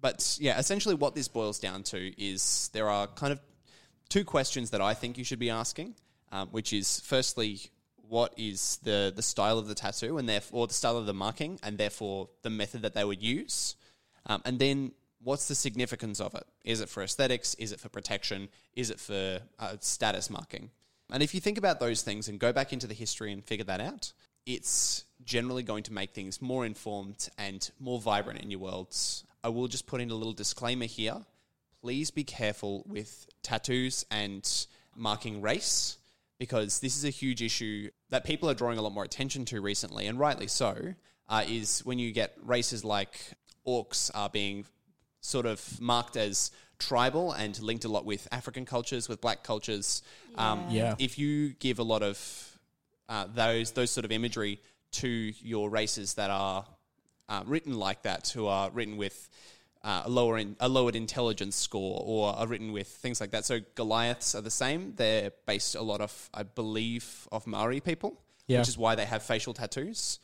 But 0.00 0.36
yeah, 0.40 0.58
essentially, 0.58 0.96
what 0.96 1.14
this 1.14 1.28
boils 1.28 1.60
down 1.60 1.84
to 1.84 1.98
is 2.20 2.70
there 2.72 2.88
are 2.88 3.06
kind 3.06 3.32
of 3.32 3.40
two 4.08 4.24
questions 4.24 4.70
that 4.70 4.80
I 4.80 4.94
think 4.94 5.16
you 5.16 5.22
should 5.22 5.38
be 5.38 5.50
asking, 5.50 5.94
um, 6.32 6.48
which 6.48 6.72
is 6.72 6.98
firstly, 7.00 7.60
what 8.08 8.32
is 8.36 8.78
the 8.82 9.12
the 9.14 9.22
style 9.22 9.58
of 9.58 9.68
the 9.68 9.74
tattoo 9.74 10.18
and 10.18 10.28
therefore 10.28 10.66
the 10.66 10.74
style 10.74 10.96
of 10.96 11.06
the 11.06 11.14
marking 11.14 11.58
and 11.62 11.78
therefore 11.78 12.28
the 12.42 12.50
method 12.50 12.82
that 12.82 12.94
they 12.94 13.04
would 13.04 13.22
use, 13.22 13.76
um, 14.26 14.42
and 14.44 14.58
then 14.58 14.92
what's 15.22 15.48
the 15.48 15.54
significance 15.54 16.20
of 16.20 16.34
it? 16.34 16.44
Is 16.64 16.80
it 16.80 16.88
for 16.88 17.02
aesthetics? 17.02 17.54
Is 17.54 17.72
it 17.72 17.80
for 17.80 17.88
protection? 17.88 18.48
Is 18.74 18.90
it 18.90 19.00
for 19.00 19.40
uh, 19.58 19.76
status 19.80 20.30
marking? 20.30 20.70
And 21.10 21.22
if 21.22 21.34
you 21.34 21.40
think 21.40 21.58
about 21.58 21.80
those 21.80 22.02
things 22.02 22.28
and 22.28 22.38
go 22.38 22.52
back 22.52 22.72
into 22.72 22.86
the 22.86 22.94
history 22.94 23.32
and 23.32 23.44
figure 23.44 23.64
that 23.64 23.80
out, 23.80 24.12
it's 24.46 25.04
generally 25.24 25.62
going 25.62 25.82
to 25.84 25.92
make 25.92 26.14
things 26.14 26.40
more 26.40 26.64
informed 26.64 27.28
and 27.38 27.70
more 27.78 28.00
vibrant 28.00 28.40
in 28.40 28.50
your 28.50 28.60
worlds. 28.60 29.24
I 29.42 29.48
will 29.48 29.68
just 29.68 29.86
put 29.86 30.00
in 30.00 30.10
a 30.10 30.14
little 30.14 30.32
disclaimer 30.32 30.86
here. 30.86 31.24
Please 31.80 32.10
be 32.10 32.24
careful 32.24 32.84
with 32.86 33.26
tattoos 33.42 34.04
and 34.10 34.66
marking 34.96 35.40
race 35.40 35.98
because 36.38 36.80
this 36.80 36.96
is 36.96 37.04
a 37.04 37.10
huge 37.10 37.42
issue 37.42 37.90
that 38.10 38.24
people 38.24 38.48
are 38.48 38.54
drawing 38.54 38.78
a 38.78 38.82
lot 38.82 38.92
more 38.92 39.04
attention 39.04 39.44
to 39.46 39.60
recently, 39.60 40.06
and 40.06 40.18
rightly 40.18 40.46
so. 40.46 40.94
Uh, 41.30 41.44
is 41.46 41.80
when 41.84 41.98
you 41.98 42.10
get 42.10 42.34
races 42.42 42.84
like 42.86 43.18
orcs 43.66 44.10
are 44.14 44.30
being 44.30 44.64
sort 45.20 45.44
of 45.44 45.78
marked 45.78 46.16
as 46.16 46.50
tribal 46.78 47.32
and 47.32 47.60
linked 47.60 47.84
a 47.84 47.88
lot 47.88 48.06
with 48.06 48.26
African 48.32 48.64
cultures, 48.64 49.08
with 49.08 49.20
black 49.20 49.42
cultures. 49.42 50.02
Um, 50.36 50.66
Yeah. 50.70 50.94
If 50.98 51.18
you 51.18 51.50
give 51.50 51.78
a 51.78 51.82
lot 51.82 52.02
of 52.02 52.58
uh, 53.08 53.26
those 53.34 53.72
those 53.72 53.90
sort 53.90 54.04
of 54.04 54.12
imagery 54.12 54.60
to 54.92 55.08
your 55.08 55.68
races 55.68 56.14
that 56.14 56.30
are 56.30 56.64
uh, 57.28 57.42
written 57.46 57.78
like 57.78 58.02
that, 58.02 58.28
who 58.28 58.46
are 58.46 58.70
written 58.70 58.96
with 58.96 59.28
uh, 59.82 60.02
a 60.04 60.08
lower 60.10 60.38
in, 60.38 60.56
a 60.60 60.68
lowered 60.68 60.96
intelligence 60.96 61.56
score, 61.56 62.02
or 62.04 62.34
are 62.34 62.46
written 62.46 62.72
with 62.72 62.88
things 62.88 63.20
like 63.20 63.30
that. 63.30 63.44
So 63.44 63.60
Goliaths 63.74 64.34
are 64.34 64.40
the 64.40 64.50
same. 64.50 64.94
They're 64.96 65.32
based 65.46 65.74
a 65.74 65.82
lot 65.82 66.00
of, 66.00 66.30
I 66.34 66.42
believe, 66.42 67.28
of 67.30 67.46
Maori 67.46 67.80
people, 67.80 68.20
Yeah. 68.46 68.58
which 68.58 68.68
is 68.68 68.76
why 68.78 68.94
they 68.94 69.04
have 69.06 69.22
facial 69.22 69.54
tattoos. 69.54 70.18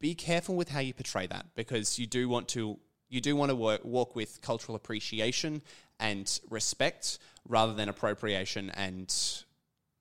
Be 0.00 0.14
careful 0.14 0.54
with 0.54 0.68
how 0.68 0.80
you 0.80 0.94
portray 0.94 1.26
that 1.26 1.46
because 1.54 1.98
you 1.98 2.06
do 2.06 2.28
want 2.28 2.48
to 2.48 2.78
you 3.10 3.22
do 3.22 3.34
want 3.34 3.48
to 3.48 3.56
work, 3.56 3.82
walk 3.84 4.14
with 4.14 4.42
cultural 4.42 4.76
appreciation 4.76 5.62
and 5.98 6.40
respect 6.50 7.18
rather 7.48 7.72
than 7.72 7.88
appropriation 7.88 8.70
and 8.70 9.14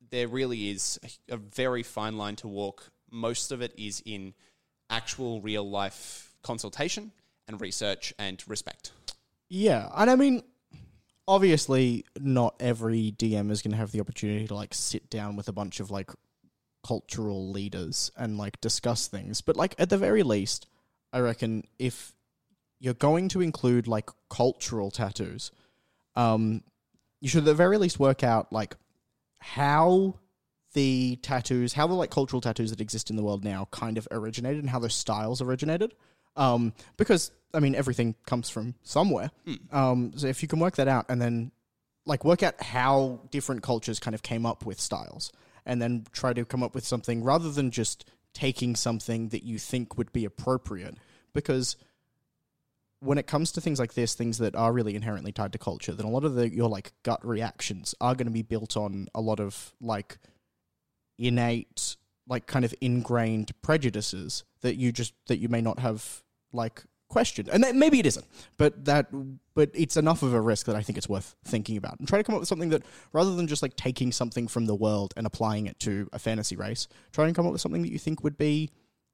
there 0.09 0.27
really 0.27 0.69
is 0.69 0.99
a, 1.29 1.35
a 1.35 1.37
very 1.37 1.83
fine 1.83 2.17
line 2.17 2.35
to 2.35 2.47
walk 2.49 2.91
most 3.09 3.51
of 3.53 3.61
it 3.61 3.73
is 3.77 4.03
in 4.05 4.33
actual 4.89 5.39
real 5.41 5.67
life 5.67 6.35
consultation 6.43 7.11
and 7.47 7.61
research 7.61 8.13
and 8.19 8.43
respect. 8.47 8.91
Yeah, 9.49 9.89
and 9.95 10.09
I 10.09 10.15
mean, 10.15 10.43
obviously, 11.27 12.05
not 12.19 12.55
every 12.59 13.11
DM 13.11 13.51
is 13.51 13.61
going 13.61 13.71
to 13.71 13.77
have 13.77 13.91
the 13.91 14.01
opportunity 14.01 14.47
to 14.47 14.55
like 14.55 14.73
sit 14.73 15.09
down 15.09 15.35
with 15.35 15.47
a 15.47 15.53
bunch 15.53 15.79
of 15.79 15.91
like 15.91 16.11
cultural 16.85 17.49
leaders 17.51 18.11
and 18.17 18.37
like 18.37 18.59
discuss 18.61 19.07
things. 19.07 19.41
But 19.41 19.55
like 19.55 19.75
at 19.77 19.89
the 19.89 19.97
very 19.97 20.23
least, 20.23 20.67
I 21.11 21.19
reckon 21.19 21.63
if 21.79 22.13
you're 22.79 22.93
going 22.93 23.29
to 23.29 23.41
include 23.41 23.87
like 23.87 24.09
cultural 24.29 24.91
tattoos, 24.91 25.51
um, 26.15 26.63
you 27.19 27.29
should 27.29 27.39
at 27.39 27.45
the 27.45 27.53
very 27.53 27.77
least 27.77 27.99
work 27.99 28.23
out 28.23 28.53
like 28.53 28.75
how 29.39 30.15
the 30.73 31.17
tattoos, 31.21 31.73
how 31.73 31.87
the 31.87 31.93
like 31.93 32.11
cultural 32.11 32.41
tattoos 32.41 32.69
that 32.69 32.81
exist 32.81 33.09
in 33.09 33.15
the 33.15 33.23
world 33.23 33.43
now 33.43 33.67
kind 33.71 33.97
of 33.97 34.07
originated 34.11 34.59
and 34.59 34.69
how 34.69 34.79
those 34.79 34.93
styles 34.93 35.41
originated. 35.41 35.93
Um, 36.37 36.73
because 36.95 37.31
I 37.53 37.59
mean 37.59 37.75
everything 37.75 38.15
comes 38.25 38.49
from 38.49 38.75
somewhere. 38.83 39.31
Um, 39.71 40.13
so 40.15 40.27
if 40.27 40.41
you 40.41 40.47
can 40.47 40.59
work 40.59 40.77
that 40.77 40.87
out 40.87 41.05
and 41.09 41.21
then 41.21 41.51
like 42.05 42.23
work 42.23 42.41
out 42.41 42.61
how 42.63 43.19
different 43.31 43.61
cultures 43.61 43.99
kind 43.99 44.15
of 44.15 44.23
came 44.23 44.45
up 44.45 44.65
with 44.65 44.79
styles 44.79 45.31
and 45.65 45.81
then 45.81 46.05
try 46.13 46.33
to 46.33 46.45
come 46.45 46.63
up 46.63 46.73
with 46.73 46.85
something 46.85 47.23
rather 47.23 47.51
than 47.51 47.69
just 47.69 48.09
taking 48.33 48.75
something 48.75 49.29
that 49.29 49.43
you 49.43 49.59
think 49.59 49.97
would 49.97 50.11
be 50.13 50.23
appropriate 50.23 50.95
because 51.33 51.75
when 52.99 53.17
it 53.17 53.27
comes 53.27 53.51
to 53.51 53.61
things 53.61 53.79
like 53.79 53.93
this 53.93 54.13
things 54.13 54.37
that 54.37 54.55
are 54.55 54.71
really 54.71 54.95
inherently 54.95 55.31
tied 55.31 55.51
to 55.51 55.57
culture 55.57 55.91
then 55.91 56.05
a 56.05 56.09
lot 56.09 56.23
of 56.23 56.35
the 56.35 56.49
your 56.53 56.69
like 56.69 56.93
gut 57.03 57.25
reactions 57.25 57.93
are 57.99 58.15
going 58.15 58.27
to 58.27 58.31
be 58.31 58.41
built 58.41 58.77
on 58.77 59.07
a 59.13 59.21
lot 59.21 59.39
of 59.39 59.73
like 59.81 60.17
innate 61.17 61.95
like 62.27 62.47
kind 62.47 62.63
of 62.63 62.73
ingrained 62.79 63.51
prejudices 63.61 64.43
that 64.61 64.75
you 64.75 64.91
just 64.91 65.13
that 65.27 65.37
you 65.37 65.49
may 65.49 65.61
not 65.61 65.79
have 65.79 66.23
like 66.53 66.83
question. 67.09 67.47
and 67.51 67.63
that, 67.63 67.73
maybe 67.75 67.99
it 67.99 68.05
isn't 68.05 68.25
but 68.57 68.83
that 68.83 69.07
but 69.53 69.69
it's 69.73 69.95
enough 69.95 70.23
of 70.23 70.33
a 70.33 70.41
risk 70.41 70.65
that 70.65 70.75
i 70.75 70.81
think 70.81 70.97
it's 70.97 71.07
worth 71.07 71.35
thinking 71.45 71.77
about 71.77 71.97
and 71.99 72.07
try 72.07 72.17
to 72.17 72.23
come 72.23 72.35
up 72.35 72.41
with 72.41 72.49
something 72.49 72.67
that 72.69 72.83
rather 73.13 73.33
than 73.35 73.47
just 73.47 73.61
like 73.61 73.75
taking 73.77 74.11
something 74.11 74.45
from 74.45 74.65
the 74.65 74.75
world 74.75 75.13
and 75.15 75.25
applying 75.25 75.67
it 75.67 75.79
to 75.79 76.09
a 76.11 76.19
fantasy 76.19 76.57
race 76.57 76.87
try 77.13 77.25
and 77.25 77.33
come 77.35 77.45
up 77.45 77.53
with 77.53 77.61
something 77.61 77.81
that 77.81 77.91
you 77.91 77.97
think 77.97 78.23
would 78.25 78.37
be 78.37 78.69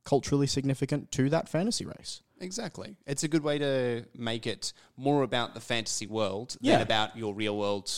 culturally 0.06 0.48
significant 0.48 1.12
to 1.12 1.30
that 1.30 1.48
fantasy 1.48 1.86
race 1.86 2.22
Exactly. 2.42 2.98
It's 3.08 3.24
a 3.24 3.30
good 3.30 3.42
way 3.44 3.58
to 3.60 4.06
make 4.18 4.46
it 4.48 4.74
more 4.98 5.24
about 5.24 5.54
the 5.54 5.62
fantasy 5.62 6.08
world 6.08 6.58
Yeah. 6.60 6.74
than 6.74 6.82
about 6.82 7.16
your 7.16 7.34
real 7.34 7.58
world, 7.58 7.90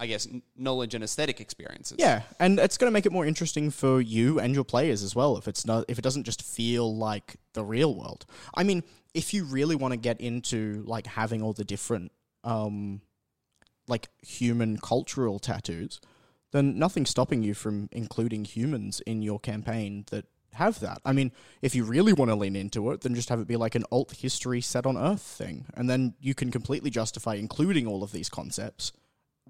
I 0.00 0.06
guess, 0.06 0.28
knowledge 0.56 0.94
and 0.94 1.02
aesthetic 1.02 1.40
experiences. 1.40 1.96
Yeah, 1.98 2.22
and 2.38 2.60
it's 2.60 2.78
going 2.78 2.88
to 2.88 2.92
make 2.92 3.06
it 3.06 3.12
more 3.12 3.26
interesting 3.26 3.70
for 3.70 4.00
you 4.00 4.38
and 4.38 4.54
your 4.54 4.64
players 4.64 5.02
as 5.02 5.16
well. 5.16 5.36
If 5.36 5.48
it's 5.48 5.66
not, 5.66 5.86
if 5.88 5.98
it 5.98 6.02
doesn't 6.02 6.22
just 6.22 6.42
feel 6.42 6.96
like 6.96 7.36
the 7.54 7.64
real 7.64 7.94
world. 7.94 8.24
I 8.54 8.62
mean, 8.62 8.84
if 9.12 9.34
you 9.34 9.44
really 9.44 9.74
want 9.74 9.92
to 9.92 9.98
get 9.98 10.20
into 10.20 10.84
like 10.86 11.06
having 11.08 11.42
all 11.42 11.52
the 11.52 11.64
different, 11.64 12.12
um, 12.44 13.00
like 13.88 14.08
human 14.22 14.78
cultural 14.78 15.40
tattoos, 15.40 16.00
then 16.52 16.78
nothing's 16.78 17.10
stopping 17.10 17.42
you 17.42 17.54
from 17.54 17.88
including 17.90 18.44
humans 18.44 19.00
in 19.00 19.22
your 19.22 19.40
campaign 19.40 20.04
that 20.12 20.26
have 20.54 20.78
that. 20.80 21.00
I 21.04 21.12
mean, 21.12 21.32
if 21.60 21.74
you 21.74 21.82
really 21.84 22.12
want 22.12 22.30
to 22.30 22.36
lean 22.36 22.54
into 22.54 22.90
it, 22.92 23.00
then 23.00 23.14
just 23.14 23.30
have 23.30 23.40
it 23.40 23.48
be 23.48 23.56
like 23.56 23.74
an 23.74 23.84
alt 23.90 24.12
history 24.12 24.60
set 24.60 24.86
on 24.86 24.96
Earth 24.96 25.22
thing, 25.22 25.66
and 25.74 25.90
then 25.90 26.14
you 26.20 26.34
can 26.34 26.50
completely 26.52 26.90
justify 26.90 27.34
including 27.34 27.86
all 27.86 28.04
of 28.04 28.12
these 28.12 28.28
concepts 28.28 28.92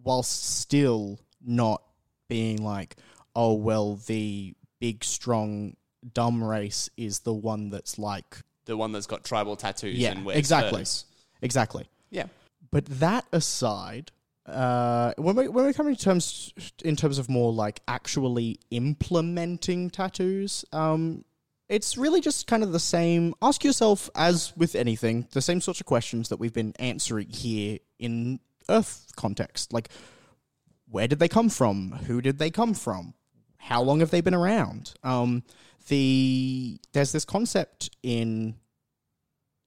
whilst 0.04 0.58
still 0.60 1.18
not 1.44 1.82
being 2.28 2.62
like, 2.62 2.96
oh 3.34 3.54
well, 3.54 3.96
the 4.06 4.54
big 4.80 5.02
strong 5.04 5.76
dumb 6.12 6.42
race 6.42 6.88
is 6.96 7.20
the 7.20 7.32
one 7.34 7.70
that's 7.70 7.98
like 7.98 8.38
The 8.66 8.76
one 8.76 8.92
that's 8.92 9.06
got 9.06 9.24
tribal 9.24 9.56
tattoos 9.56 9.96
yeah 9.98 10.12
and 10.12 10.24
wears 10.24 10.38
exactly 10.38 10.80
furs. 10.80 11.04
exactly. 11.42 11.88
Yeah. 12.10 12.26
But 12.70 12.84
that 12.86 13.24
aside, 13.32 14.12
uh, 14.46 15.12
when 15.18 15.36
we 15.36 15.48
when 15.48 15.66
we 15.66 15.72
come 15.72 15.88
in 15.88 15.96
terms 15.96 16.52
in 16.84 16.96
terms 16.96 17.18
of 17.18 17.28
more 17.28 17.52
like 17.52 17.80
actually 17.88 18.60
implementing 18.70 19.90
tattoos, 19.90 20.64
um, 20.72 21.24
it's 21.68 21.98
really 21.98 22.20
just 22.20 22.46
kind 22.46 22.62
of 22.62 22.72
the 22.72 22.80
same. 22.80 23.34
Ask 23.42 23.64
yourself, 23.64 24.08
as 24.14 24.52
with 24.56 24.74
anything, 24.74 25.26
the 25.32 25.42
same 25.42 25.60
sorts 25.60 25.80
of 25.80 25.86
questions 25.86 26.28
that 26.28 26.38
we've 26.38 26.52
been 26.52 26.74
answering 26.78 27.28
here 27.28 27.78
in 27.98 28.40
Earth 28.68 29.06
context, 29.16 29.72
like 29.72 29.88
where 30.90 31.08
did 31.08 31.18
they 31.18 31.28
come 31.28 31.48
from? 31.48 31.92
Who 32.06 32.20
did 32.20 32.38
they 32.38 32.50
come 32.50 32.74
from? 32.74 33.14
How 33.58 33.82
long 33.82 34.00
have 34.00 34.10
they 34.10 34.20
been 34.20 34.34
around? 34.34 34.94
Um, 35.02 35.42
the 35.88 36.78
there's 36.92 37.12
this 37.12 37.24
concept 37.24 37.90
in 38.02 38.54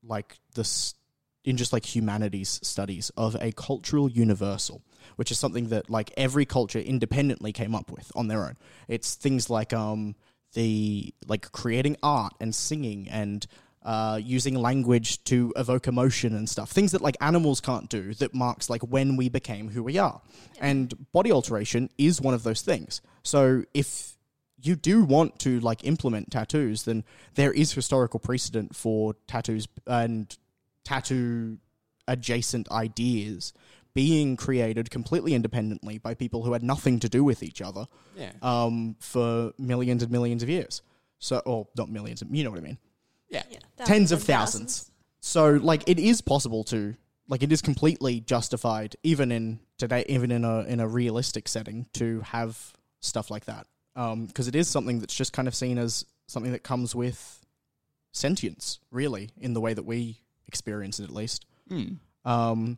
like 0.04 0.40
this 0.56 0.96
in 1.44 1.58
just 1.58 1.74
like 1.74 1.96
humanities 1.96 2.60
studies 2.64 3.12
of 3.18 3.36
a 3.42 3.52
cultural 3.52 4.10
universal 4.10 4.82
which 5.16 5.32
is 5.32 5.40
something 5.40 5.70
that 5.70 5.90
like 5.90 6.12
every 6.16 6.46
culture 6.46 6.80
independently 6.80 7.52
came 7.52 7.74
up 7.74 7.92
with 7.92 8.12
on 8.16 8.28
their 8.28 8.46
own 8.46 8.56
it's 8.88 9.16
things 9.16 9.50
like 9.50 9.74
um 9.74 10.16
the 10.54 11.14
like 11.28 11.52
creating 11.52 11.98
art 12.04 12.34
and 12.40 12.54
singing 12.54 13.08
and 13.10 13.48
uh, 13.84 14.20
using 14.22 14.56
language 14.56 15.24
to 15.24 15.52
evoke 15.56 15.88
emotion 15.88 16.36
and 16.36 16.48
stuff 16.48 16.70
things 16.72 16.92
that 16.92 17.02
like 17.02 17.18
animals 17.20 17.60
can't 17.60 17.90
do 17.90 18.14
that 18.16 18.34
marks 18.34 18.70
like 18.70 18.82
when 18.84 19.18
we 19.18 19.28
became 19.30 19.70
who 19.70 19.82
we 19.82 19.98
are 19.98 20.22
and 20.60 20.94
body 21.12 21.32
alteration 21.32 21.90
is 21.98 22.22
one 22.22 22.34
of 22.34 22.44
those 22.44 22.62
things 22.62 23.02
so 23.24 23.64
if 23.74 24.16
you 24.64 24.76
do 24.76 25.04
want 25.04 25.40
to 25.40 25.60
like 25.62 25.84
implement 25.84 26.30
tattoos, 26.30 26.84
then 26.84 27.04
there 27.34 27.52
is 27.52 27.72
historical 27.72 28.20
precedent 28.20 28.76
for 28.76 29.16
tattoos 29.26 29.68
and 29.88 30.38
tattoo 30.84 31.58
adjacent 32.08 32.70
ideas 32.70 33.54
being 33.96 34.38
created 34.38 34.92
completely 34.92 35.34
independently 35.34 35.98
by 35.98 36.14
people 36.14 36.44
who 36.44 36.54
had 36.54 36.62
nothing 36.62 37.00
to 37.00 37.10
do 37.10 37.24
with 37.24 37.42
each 37.42 37.60
other 37.62 37.88
Yeah. 38.16 38.32
um, 38.44 38.96
for 39.00 39.52
millions 39.58 40.04
and 40.04 40.12
millions 40.12 40.44
of 40.44 40.50
years. 40.50 40.84
So, 41.18 41.40
or 41.46 41.68
not 41.76 41.90
millions, 41.90 42.24
you 42.30 42.44
know 42.44 42.52
what 42.52 42.60
I 42.60 42.64
mean? 42.64 42.78
Yeah. 43.32 43.44
Yeah, 43.50 43.86
tens 43.86 44.12
of 44.12 44.20
and 44.20 44.28
thousands. 44.28 44.92
So 45.20 45.52
like 45.54 45.84
it 45.88 46.00
is 46.00 46.22
possible 46.22 46.64
to 46.66 46.96
like 47.28 47.44
it 47.44 47.52
is 47.52 47.62
completely 47.62 48.20
justified 48.20 48.96
even 49.04 49.32
in 49.32 49.60
today 49.78 50.06
even 50.08 50.32
in 50.32 50.46
a 50.46 50.62
in 50.62 50.80
a 50.80 50.88
realistic 50.88 51.48
setting 51.48 51.88
to 51.94 52.22
have 52.22 52.74
stuff 53.00 53.32
like 53.32 53.46
that. 53.46 53.66
Um 53.96 54.26
because 54.28 54.48
it 54.48 54.56
is 54.56 54.68
something 54.68 55.00
that's 55.00 55.16
just 55.16 55.34
kind 55.34 55.48
of 55.48 55.56
seen 55.56 55.78
as 55.78 56.06
something 56.28 56.52
that 56.52 56.64
comes 56.64 56.94
with 56.94 57.46
sentience 58.12 58.80
really 58.92 59.30
in 59.38 59.54
the 59.54 59.62
way 59.62 59.74
that 59.74 59.84
we 59.84 60.22
experience 60.48 61.00
it 61.00 61.06
at 61.06 61.12
least. 61.12 61.46
Um 62.26 62.78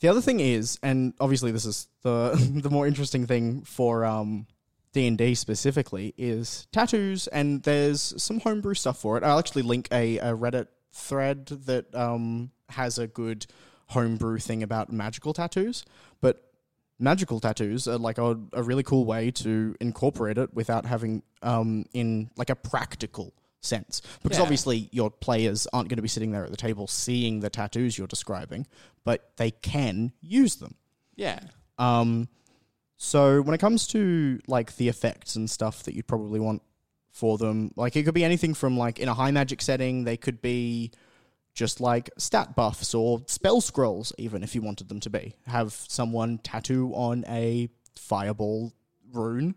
the 0.00 0.10
other 0.10 0.20
thing 0.20 0.38
is, 0.40 0.78
and 0.82 1.14
obviously 1.18 1.50
this 1.50 1.64
is 1.64 1.88
the 2.02 2.32
the 2.62 2.68
more 2.70 2.86
interesting 2.86 3.26
thing 3.26 3.62
for 3.62 4.04
um, 4.04 4.46
D 4.94 5.06
and 5.06 5.18
D 5.18 5.34
specifically, 5.34 6.14
is 6.16 6.66
tattoos, 6.72 7.26
and 7.26 7.62
there's 7.64 8.14
some 8.22 8.40
homebrew 8.40 8.72
stuff 8.74 8.98
for 8.98 9.18
it. 9.18 9.22
I'll 9.24 9.38
actually 9.38 9.62
link 9.62 9.88
a, 9.92 10.16
a 10.18 10.32
Reddit 10.34 10.68
thread 10.92 11.46
that 11.66 11.94
um, 11.94 12.50
has 12.70 12.98
a 12.98 13.06
good 13.06 13.44
homebrew 13.88 14.38
thing 14.38 14.62
about 14.62 14.90
magical 14.90 15.34
tattoos, 15.34 15.84
but 16.22 16.50
magical 16.98 17.40
tattoos 17.40 17.86
are 17.88 17.98
like 17.98 18.18
a, 18.18 18.38
a 18.52 18.62
really 18.62 18.82
cool 18.84 19.04
way 19.04 19.30
to 19.32 19.74
incorporate 19.80 20.38
it 20.38 20.54
without 20.54 20.86
having 20.86 21.22
um, 21.42 21.84
in 21.92 22.30
like 22.36 22.48
a 22.50 22.54
practical 22.56 23.34
sense 23.60 24.00
because 24.22 24.38
Yeah. 24.38 24.42
obviously 24.42 24.88
your 24.92 25.10
players 25.10 25.66
aren't 25.72 25.88
going 25.88 25.96
to 25.96 26.02
be 26.02 26.08
sitting 26.08 26.30
there 26.32 26.44
at 26.44 26.50
the 26.50 26.56
table 26.56 26.86
seeing 26.86 27.40
the 27.40 27.48
tattoos 27.48 27.96
you're 27.96 28.06
describing 28.06 28.66
but 29.04 29.30
they 29.38 29.50
can 29.50 30.12
use 30.20 30.56
them 30.56 30.74
Yeah. 31.16 31.40
um, 31.78 32.28
so 33.04 33.42
when 33.42 33.54
it 33.54 33.58
comes 33.58 33.86
to 33.88 34.40
like 34.46 34.76
the 34.76 34.88
effects 34.88 35.36
and 35.36 35.48
stuff 35.48 35.82
that 35.82 35.94
you'd 35.94 36.06
probably 36.06 36.40
want 36.40 36.62
for 37.12 37.36
them, 37.36 37.70
like 37.76 37.96
it 37.96 38.04
could 38.04 38.14
be 38.14 38.24
anything 38.24 38.54
from 38.54 38.78
like 38.78 38.98
in 38.98 39.10
a 39.10 39.14
high 39.14 39.30
magic 39.30 39.60
setting, 39.60 40.04
they 40.04 40.16
could 40.16 40.40
be 40.40 40.90
just 41.52 41.82
like 41.82 42.08
stat 42.16 42.56
buffs 42.56 42.94
or 42.94 43.20
spell 43.26 43.60
scrolls, 43.60 44.14
even 44.16 44.42
if 44.42 44.54
you 44.54 44.62
wanted 44.62 44.88
them 44.88 45.00
to 45.00 45.10
be. 45.10 45.36
Have 45.46 45.74
someone 45.74 46.38
tattoo 46.38 46.92
on 46.94 47.26
a 47.28 47.68
fireball 47.94 48.72
rune, 49.12 49.54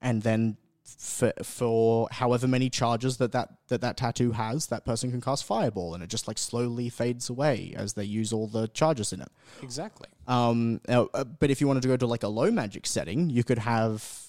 and 0.00 0.22
then 0.22 0.56
for, 0.86 1.32
for 1.42 2.08
however 2.10 2.46
many 2.46 2.70
charges 2.70 3.16
that 3.16 3.32
that, 3.32 3.50
that 3.68 3.80
that 3.80 3.96
tattoo 3.96 4.32
has, 4.32 4.68
that 4.68 4.84
person 4.84 5.10
can 5.10 5.20
cast 5.20 5.44
fireball, 5.44 5.94
and 5.94 6.02
it 6.02 6.08
just 6.08 6.28
like 6.28 6.38
slowly 6.38 6.88
fades 6.88 7.28
away 7.28 7.74
as 7.76 7.94
they 7.94 8.04
use 8.04 8.32
all 8.32 8.46
the 8.46 8.68
charges 8.68 9.12
in 9.12 9.20
it. 9.20 9.28
Exactly. 9.62 10.08
Um, 10.26 10.80
uh, 10.88 11.24
but 11.24 11.50
if 11.50 11.60
you 11.60 11.66
wanted 11.66 11.82
to 11.82 11.88
go 11.88 11.96
to 11.96 12.06
like 12.06 12.22
a 12.22 12.28
low 12.28 12.50
magic 12.50 12.86
setting, 12.86 13.30
you 13.30 13.44
could 13.44 13.58
have 13.58 14.26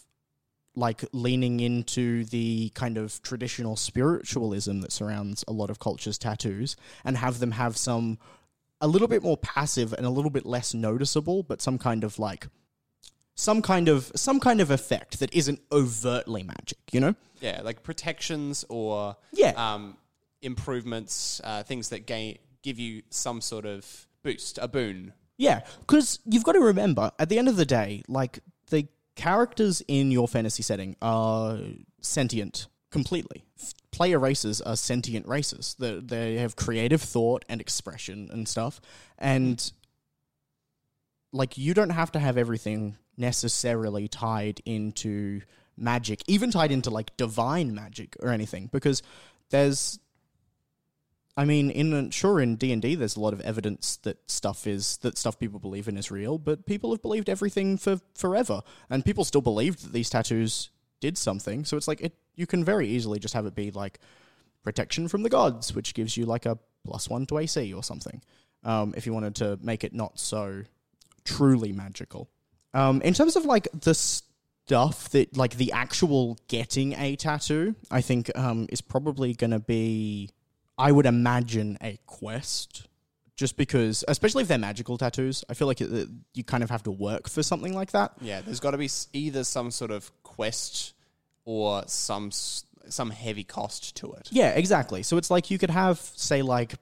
like 0.75 1.03
leaning 1.11 1.59
into 1.59 2.23
the 2.25 2.69
kind 2.75 2.97
of 2.97 3.21
traditional 3.23 3.75
spiritualism 3.75 4.81
that 4.81 4.91
surrounds 4.91 5.43
a 5.47 5.51
lot 5.51 5.69
of 5.69 5.79
cultures' 5.79 6.17
tattoos 6.17 6.75
and 7.03 7.17
have 7.17 7.39
them 7.39 7.51
have 7.51 7.75
some 7.75 8.19
a 8.79 8.87
little 8.87 9.07
bit 9.07 9.23
more 9.23 9.37
passive 9.37 9.91
and 9.93 10.05
a 10.05 10.09
little 10.09 10.29
bit 10.29 10.45
less 10.45 10.73
noticeable, 10.73 11.41
but 11.41 11.61
some 11.61 11.79
kind 11.79 12.03
of 12.03 12.19
like 12.19 12.47
some 13.39 13.61
kind 13.61 13.87
of 13.87 14.11
some 14.15 14.39
kind 14.39 14.59
of 14.59 14.71
effect 14.71 15.19
that 15.19 15.33
isn't 15.33 15.61
overtly 15.71 16.43
magic, 16.43 16.79
you 16.91 16.99
know? 16.99 17.15
Yeah, 17.39 17.61
like 17.63 17.83
protections 17.83 18.65
or 18.67 19.15
Yeah. 19.31 19.51
um, 19.55 19.95
improvements, 20.41 21.39
uh, 21.43 21.61
things 21.63 21.89
that 21.89 22.05
gain 22.07 22.39
give 22.63 22.79
you 22.79 23.03
some 23.11 23.39
sort 23.39 23.65
of 23.65 24.07
boost, 24.23 24.57
a 24.57 24.67
boon. 24.67 25.13
Yeah, 25.37 25.61
because 25.81 26.19
you've 26.25 26.43
got 26.43 26.53
to 26.53 26.59
remember, 26.59 27.11
at 27.19 27.29
the 27.29 27.37
end 27.37 27.47
of 27.47 27.55
the 27.57 27.65
day, 27.65 28.01
like 28.07 28.39
the 28.71 28.87
characters 29.15 29.83
in 29.87 30.09
your 30.09 30.27
fantasy 30.27 30.63
setting 30.63 30.95
are 31.01 31.59
sentient 32.01 32.65
completely. 32.91 33.45
Player 33.91 34.17
races 34.17 34.61
are 34.61 34.75
sentient 34.75 35.27
races. 35.27 35.75
They, 35.77 35.99
they 35.99 36.35
have 36.37 36.55
creative 36.55 37.01
thought 37.03 37.45
and 37.47 37.61
expression 37.61 38.29
and 38.31 38.47
stuff. 38.47 38.81
And 39.19 39.71
like, 41.31 41.55
you 41.57 41.75
don't 41.75 41.91
have 41.91 42.11
to 42.13 42.19
have 42.19 42.35
everything 42.37 42.97
necessarily 43.17 44.07
tied 44.07 44.61
into 44.65 45.41
magic, 45.75 46.23
even 46.27 46.51
tied 46.51 46.71
into 46.71 46.89
like 46.89 47.15
divine 47.17 47.73
magic 47.73 48.15
or 48.21 48.29
anything, 48.29 48.69
because 48.71 49.01
there's 49.49 49.99
I 51.37 51.45
mean, 51.45 51.69
in 51.69 52.09
sure 52.09 52.39
in 52.39 52.55
D 52.55 52.71
and 52.71 52.81
D, 52.81 52.95
there's 52.95 53.15
a 53.15 53.19
lot 53.19 53.31
of 53.33 53.41
evidence 53.41 53.97
that 53.97 54.17
stuff 54.29 54.65
is 54.65 54.97
that 54.97 55.19
stuff 55.19 55.37
people 55.37 55.59
believe 55.59 55.87
in 55.87 55.95
is 55.95 56.09
real, 56.09 56.39
but 56.39 56.65
people 56.65 56.89
have 56.91 57.01
believed 57.03 57.29
everything 57.29 57.77
for 57.77 57.99
forever, 58.15 58.63
and 58.89 59.05
people 59.05 59.23
still 59.23 59.41
believed 59.41 59.85
that 59.85 59.93
these 59.93 60.09
tattoos 60.09 60.71
did 60.99 61.15
something. 61.15 61.63
So 61.63 61.77
it's 61.77 61.87
like 61.87 62.01
it, 62.01 62.15
you 62.35 62.47
can 62.47 62.65
very 62.65 62.87
easily 62.87 63.19
just 63.19 63.35
have 63.35 63.45
it 63.45 63.53
be 63.53 63.69
like 63.69 63.99
protection 64.63 65.07
from 65.07 65.21
the 65.21 65.29
gods, 65.29 65.75
which 65.75 65.93
gives 65.93 66.17
you 66.17 66.25
like 66.25 66.47
a 66.47 66.57
plus 66.83 67.07
one 67.07 67.27
to 67.27 67.37
AC 67.37 67.71
or 67.71 67.83
something. 67.83 68.23
Um, 68.63 68.95
if 68.97 69.05
you 69.05 69.13
wanted 69.13 69.35
to 69.35 69.59
make 69.61 69.83
it 69.83 69.93
not 69.93 70.19
so 70.19 70.63
truly 71.23 71.71
magical. 71.71 72.29
Um, 72.77 73.01
in 73.01 73.13
terms 73.13 73.35
of 73.35 73.45
like 73.45 73.67
the 73.73 73.95
stuff 73.95 75.09
that 75.09 75.35
like 75.35 75.57
the 75.57 75.71
actual 75.71 76.37
getting 76.47 76.93
a 76.93 77.15
tattoo, 77.15 77.75
I 77.89 78.01
think 78.01 78.29
um, 78.37 78.67
is 78.69 78.81
probably 78.81 79.33
going 79.33 79.51
to 79.51 79.59
be, 79.59 80.29
I 80.77 80.91
would 80.91 81.07
imagine 81.07 81.77
a 81.81 81.97
quest. 82.05 82.87
Just 83.35 83.55
because, 83.55 84.03
especially 84.07 84.41
if 84.41 84.47
they're 84.47 84.57
magical 84.57 84.97
tattoos, 84.97 85.43
I 85.47 85.53
feel 85.53 85.67
like 85.67 85.79
it, 85.79 86.09
you 86.33 86.43
kind 86.43 86.63
of 86.63 86.71
have 86.71 86.81
to 86.83 86.91
work 86.91 87.29
for 87.29 87.43
something 87.43 87.73
like 87.73 87.91
that. 87.91 88.13
Yeah, 88.19 88.41
there's 88.41 88.59
got 88.59 88.71
to 88.71 88.79
be 88.79 88.89
either 89.13 89.43
some 89.43 89.69
sort 89.69 89.91
of 89.91 90.11
quest 90.23 90.93
or 91.45 91.83
some 91.85 92.31
some 92.31 93.11
heavy 93.11 93.43
cost 93.43 93.95
to 93.97 94.11
it. 94.13 94.29
Yeah, 94.31 94.49
exactly. 94.49 95.03
So 95.03 95.17
it's 95.17 95.29
like 95.29 95.51
you 95.51 95.59
could 95.59 95.69
have, 95.69 95.99
say, 95.99 96.41
like 96.41 96.75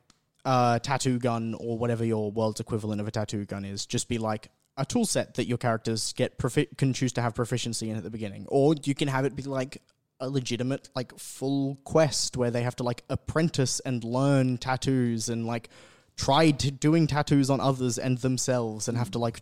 a 0.45 0.79
tattoo 0.81 1.19
gun 1.19 1.55
or 1.59 1.77
whatever 1.77 2.05
your 2.05 2.31
world's 2.31 2.61
equivalent 2.61 3.01
of 3.01 3.07
a 3.07 3.11
tattoo 3.11 3.43
gun 3.45 3.65
is, 3.65 3.85
just 3.85 4.07
be 4.07 4.17
like 4.17 4.49
a 4.77 4.85
tool 4.85 5.05
set 5.05 5.35
that 5.35 5.47
your 5.47 5.57
characters 5.57 6.13
get 6.13 6.37
profi- 6.37 6.75
can 6.77 6.93
choose 6.93 7.13
to 7.13 7.21
have 7.21 7.33
proficiency 7.33 7.89
in 7.89 7.97
at 7.97 8.03
the 8.03 8.09
beginning, 8.09 8.45
or 8.47 8.75
you 8.83 8.95
can 8.95 9.07
have 9.07 9.25
it 9.25 9.35
be 9.35 9.43
like 9.43 9.81
a 10.19 10.29
legitimate 10.29 10.89
like 10.95 11.17
full 11.17 11.77
quest 11.83 12.37
where 12.37 12.49
they 12.49 12.63
have 12.63 12.75
to 12.75 12.83
like 12.83 13.03
apprentice 13.09 13.81
and 13.81 14.03
learn 14.03 14.57
tattoos 14.57 15.27
and 15.27 15.45
like 15.45 15.69
try 16.15 16.51
to 16.51 16.71
doing 16.71 17.05
tattoos 17.05 17.49
on 17.49 17.59
others 17.59 17.97
and 17.97 18.19
themselves 18.19 18.87
and 18.87 18.97
have 18.97 19.11
to 19.11 19.19
like 19.19 19.41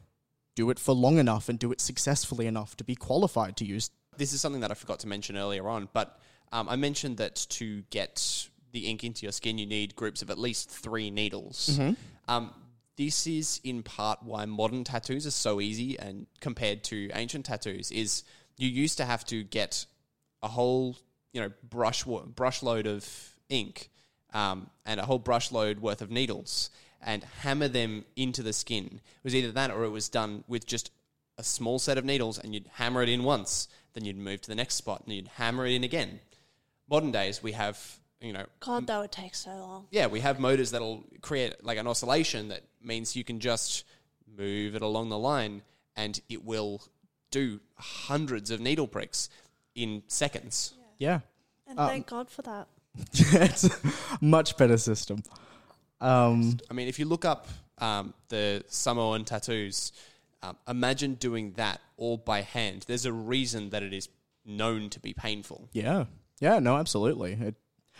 do 0.55 0.69
it 0.71 0.79
for 0.79 0.93
long 0.95 1.19
enough 1.19 1.47
and 1.49 1.59
do 1.59 1.71
it 1.71 1.79
successfully 1.79 2.47
enough 2.47 2.75
to 2.75 2.83
be 2.83 2.95
qualified 2.95 3.55
to 3.57 3.65
use 3.65 3.91
This 4.17 4.33
is 4.33 4.41
something 4.41 4.61
that 4.61 4.71
I 4.71 4.73
forgot 4.73 4.99
to 4.99 5.07
mention 5.07 5.37
earlier 5.37 5.67
on, 5.67 5.89
but 5.93 6.19
um, 6.51 6.67
I 6.69 6.75
mentioned 6.75 7.17
that 7.17 7.35
to 7.49 7.83
get 7.89 8.47
the 8.71 8.87
ink 8.87 9.03
into 9.03 9.23
your 9.23 9.31
skin, 9.31 9.57
you 9.57 9.65
need 9.65 9.95
groups 9.95 10.21
of 10.21 10.29
at 10.29 10.37
least 10.37 10.69
three 10.69 11.09
needles. 11.11 11.79
Um, 12.27 12.51
this 12.97 13.27
is 13.27 13.59
in 13.63 13.83
part 13.83 14.21
why 14.23 14.45
modern 14.45 14.83
tattoos 14.83 15.25
are 15.25 15.31
so 15.31 15.59
easy 15.59 15.97
and 15.97 16.27
compared 16.39 16.83
to 16.83 17.09
ancient 17.13 17.45
tattoos 17.45 17.91
is 17.91 18.23
you 18.57 18.69
used 18.69 18.97
to 18.97 19.05
have 19.05 19.25
to 19.25 19.43
get 19.43 19.85
a 20.41 20.47
whole 20.47 20.95
you 21.31 21.41
know 21.41 21.51
brush 21.67 22.03
brush 22.35 22.61
load 22.61 22.87
of 22.87 23.35
ink 23.49 23.89
um, 24.33 24.69
and 24.85 24.99
a 24.99 25.05
whole 25.05 25.19
brush 25.19 25.51
load 25.51 25.79
worth 25.79 26.01
of 26.01 26.11
needles 26.11 26.69
and 27.05 27.23
hammer 27.41 27.67
them 27.67 28.05
into 28.15 28.41
the 28.41 28.53
skin. 28.53 28.85
It 28.85 29.23
was 29.23 29.35
either 29.35 29.51
that 29.51 29.71
or 29.71 29.83
it 29.83 29.89
was 29.89 30.09
done 30.09 30.43
with 30.47 30.65
just 30.65 30.91
a 31.37 31.43
small 31.43 31.79
set 31.79 31.97
of 31.97 32.05
needles 32.05 32.39
and 32.39 32.53
you'd 32.53 32.69
hammer 32.73 33.03
it 33.03 33.09
in 33.09 33.23
once, 33.23 33.67
then 33.93 34.05
you'd 34.05 34.17
move 34.17 34.41
to 34.41 34.49
the 34.49 34.55
next 34.55 34.75
spot 34.75 35.03
and 35.05 35.15
you'd 35.15 35.27
hammer 35.27 35.65
it 35.65 35.73
in 35.73 35.83
again. 35.83 36.19
Modern 36.89 37.11
days, 37.11 37.41
we 37.41 37.53
have, 37.53 37.99
you 38.23 38.33
know, 38.33 38.45
God, 38.61 38.87
that 38.87 38.99
would 38.99 39.11
take 39.11 39.35
so 39.35 39.51
long. 39.51 39.87
yeah, 39.91 40.07
we 40.07 40.21
have 40.21 40.39
motors 40.39 40.71
that'll 40.71 41.03
create 41.21 41.63
like 41.63 41.77
an 41.77 41.87
oscillation 41.87 42.47
that 42.47 42.61
means 42.81 43.15
you 43.15 43.23
can 43.23 43.39
just 43.39 43.83
move 44.37 44.75
it 44.75 44.81
along 44.81 45.09
the 45.09 45.17
line 45.17 45.61
and 45.95 46.19
it 46.29 46.43
will 46.43 46.81
do 47.31 47.59
hundreds 47.77 48.49
of 48.49 48.59
needle 48.59 48.87
pricks 48.87 49.29
in 49.75 50.03
seconds. 50.07 50.73
yeah 50.97 51.19
And 51.67 51.77
thank 51.77 52.07
God 52.07 52.29
for 52.29 52.41
that. 52.43 52.67
it's 53.13 53.63
a 53.65 53.71
much 54.21 54.55
better 54.55 54.77
system 54.77 55.23
um 55.99 56.57
I 56.69 56.73
mean, 56.73 56.87
if 56.87 56.99
you 56.99 57.05
look 57.05 57.25
up 57.25 57.47
um, 57.79 58.13
the 58.29 58.63
Samoan 58.67 59.25
tattoos, 59.25 59.91
um, 60.43 60.57
imagine 60.67 61.15
doing 61.15 61.53
that 61.53 61.81
all 61.97 62.17
by 62.17 62.41
hand. 62.41 62.85
There's 62.87 63.05
a 63.05 63.13
reason 63.13 63.69
that 63.71 63.83
it 63.83 63.93
is 63.93 64.09
known 64.45 64.89
to 64.91 64.99
be 64.99 65.13
painful. 65.13 65.69
Yeah. 65.73 66.05
Yeah, 66.39 66.59
no, 66.59 66.77
absolutely. 66.77 67.33
It, 67.33 67.55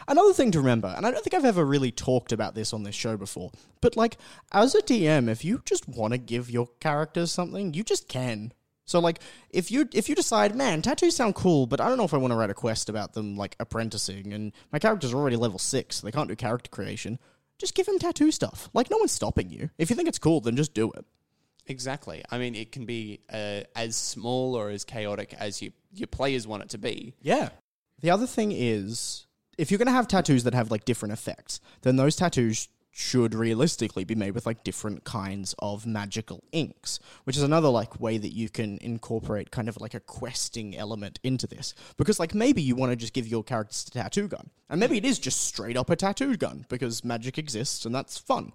another 0.07 0.33
thing 0.33 0.51
to 0.51 0.59
remember, 0.59 0.93
and 0.95 1.05
I 1.05 1.11
don't 1.11 1.23
think 1.23 1.33
I've 1.33 1.45
ever 1.45 1.65
really 1.65 1.91
talked 1.91 2.31
about 2.31 2.55
this 2.55 2.73
on 2.73 2.83
this 2.83 2.95
show 2.95 3.17
before, 3.17 3.51
but 3.81 3.95
like 3.95 4.17
as 4.51 4.75
a 4.75 4.81
DM, 4.81 5.29
if 5.29 5.43
you 5.43 5.61
just 5.65 5.87
want 5.87 6.13
to 6.13 6.17
give 6.17 6.49
your 6.49 6.69
characters 6.79 7.31
something, 7.31 7.73
you 7.73 7.83
just 7.83 8.07
can. 8.07 8.53
So 8.85 8.99
like 8.99 9.19
if 9.49 9.71
you 9.71 9.87
if 9.93 10.09
you 10.09 10.15
decide, 10.15 10.55
man, 10.55 10.81
tattoos 10.81 11.15
sound 11.15 11.35
cool, 11.35 11.67
but 11.67 11.79
I 11.79 11.87
don't 11.87 11.97
know 11.97 12.03
if 12.03 12.13
I 12.13 12.17
want 12.17 12.31
to 12.31 12.37
write 12.37 12.49
a 12.49 12.53
quest 12.53 12.89
about 12.89 13.13
them 13.13 13.37
like 13.37 13.55
apprenticing 13.59 14.33
and 14.33 14.51
my 14.71 14.79
characters 14.79 15.13
are 15.13 15.17
already 15.17 15.37
level 15.37 15.59
6, 15.59 15.95
so 15.95 16.05
they 16.05 16.11
can't 16.11 16.27
do 16.27 16.35
character 16.35 16.69
creation, 16.69 17.17
just 17.57 17.75
give 17.75 17.85
them 17.85 17.99
tattoo 17.99 18.31
stuff. 18.31 18.69
Like 18.73 18.89
no 18.89 18.97
one's 18.97 19.11
stopping 19.11 19.49
you. 19.49 19.69
If 19.77 19.89
you 19.89 19.95
think 19.95 20.09
it's 20.09 20.19
cool, 20.19 20.41
then 20.41 20.55
just 20.55 20.73
do 20.73 20.91
it. 20.91 21.05
Exactly. 21.67 22.23
I 22.29 22.37
mean, 22.37 22.55
it 22.55 22.71
can 22.71 22.85
be 22.85 23.21
uh, 23.31 23.61
as 23.75 23.95
small 23.95 24.55
or 24.55 24.69
as 24.69 24.83
chaotic 24.83 25.33
as 25.33 25.61
you, 25.61 25.71
your 25.93 26.07
players 26.07 26.45
want 26.45 26.63
it 26.63 26.69
to 26.69 26.77
be. 26.77 27.15
Yeah. 27.21 27.49
The 28.01 28.11
other 28.11 28.27
thing 28.27 28.51
is, 28.51 29.27
if 29.57 29.71
you're 29.71 29.77
going 29.77 29.87
to 29.87 29.93
have 29.93 30.07
tattoos 30.07 30.43
that 30.43 30.53
have 30.53 30.71
like 30.71 30.85
different 30.85 31.13
effects, 31.13 31.61
then 31.81 31.95
those 31.95 32.15
tattoos 32.15 32.67
should 32.95 33.33
realistically 33.33 34.03
be 34.03 34.13
made 34.13 34.31
with 34.35 34.45
like 34.45 34.63
different 34.63 35.03
kinds 35.03 35.55
of 35.57 35.87
magical 35.87 36.43
inks, 36.51 36.99
which 37.23 37.35
is 37.35 37.41
another 37.41 37.67
like 37.67 37.99
way 37.99 38.19
that 38.19 38.33
you 38.33 38.49
can 38.49 38.77
incorporate 38.81 39.49
kind 39.49 39.67
of 39.67 39.81
like 39.81 39.95
a 39.95 39.99
questing 39.99 40.77
element 40.77 41.19
into 41.23 41.47
this. 41.47 41.73
Because 41.97 42.19
like 42.19 42.35
maybe 42.35 42.61
you 42.61 42.75
want 42.75 42.91
to 42.91 42.95
just 42.95 43.13
give 43.13 43.27
your 43.27 43.43
characters 43.43 43.85
a 43.87 43.91
tattoo 43.91 44.27
gun, 44.27 44.51
and 44.69 44.79
maybe 44.79 44.97
it 44.97 45.05
is 45.05 45.17
just 45.17 45.41
straight 45.41 45.75
up 45.75 45.89
a 45.89 45.95
tattoo 45.95 46.37
gun 46.37 46.67
because 46.69 47.03
magic 47.03 47.39
exists 47.39 47.83
and 47.85 47.95
that's 47.95 48.17
fun. 48.17 48.53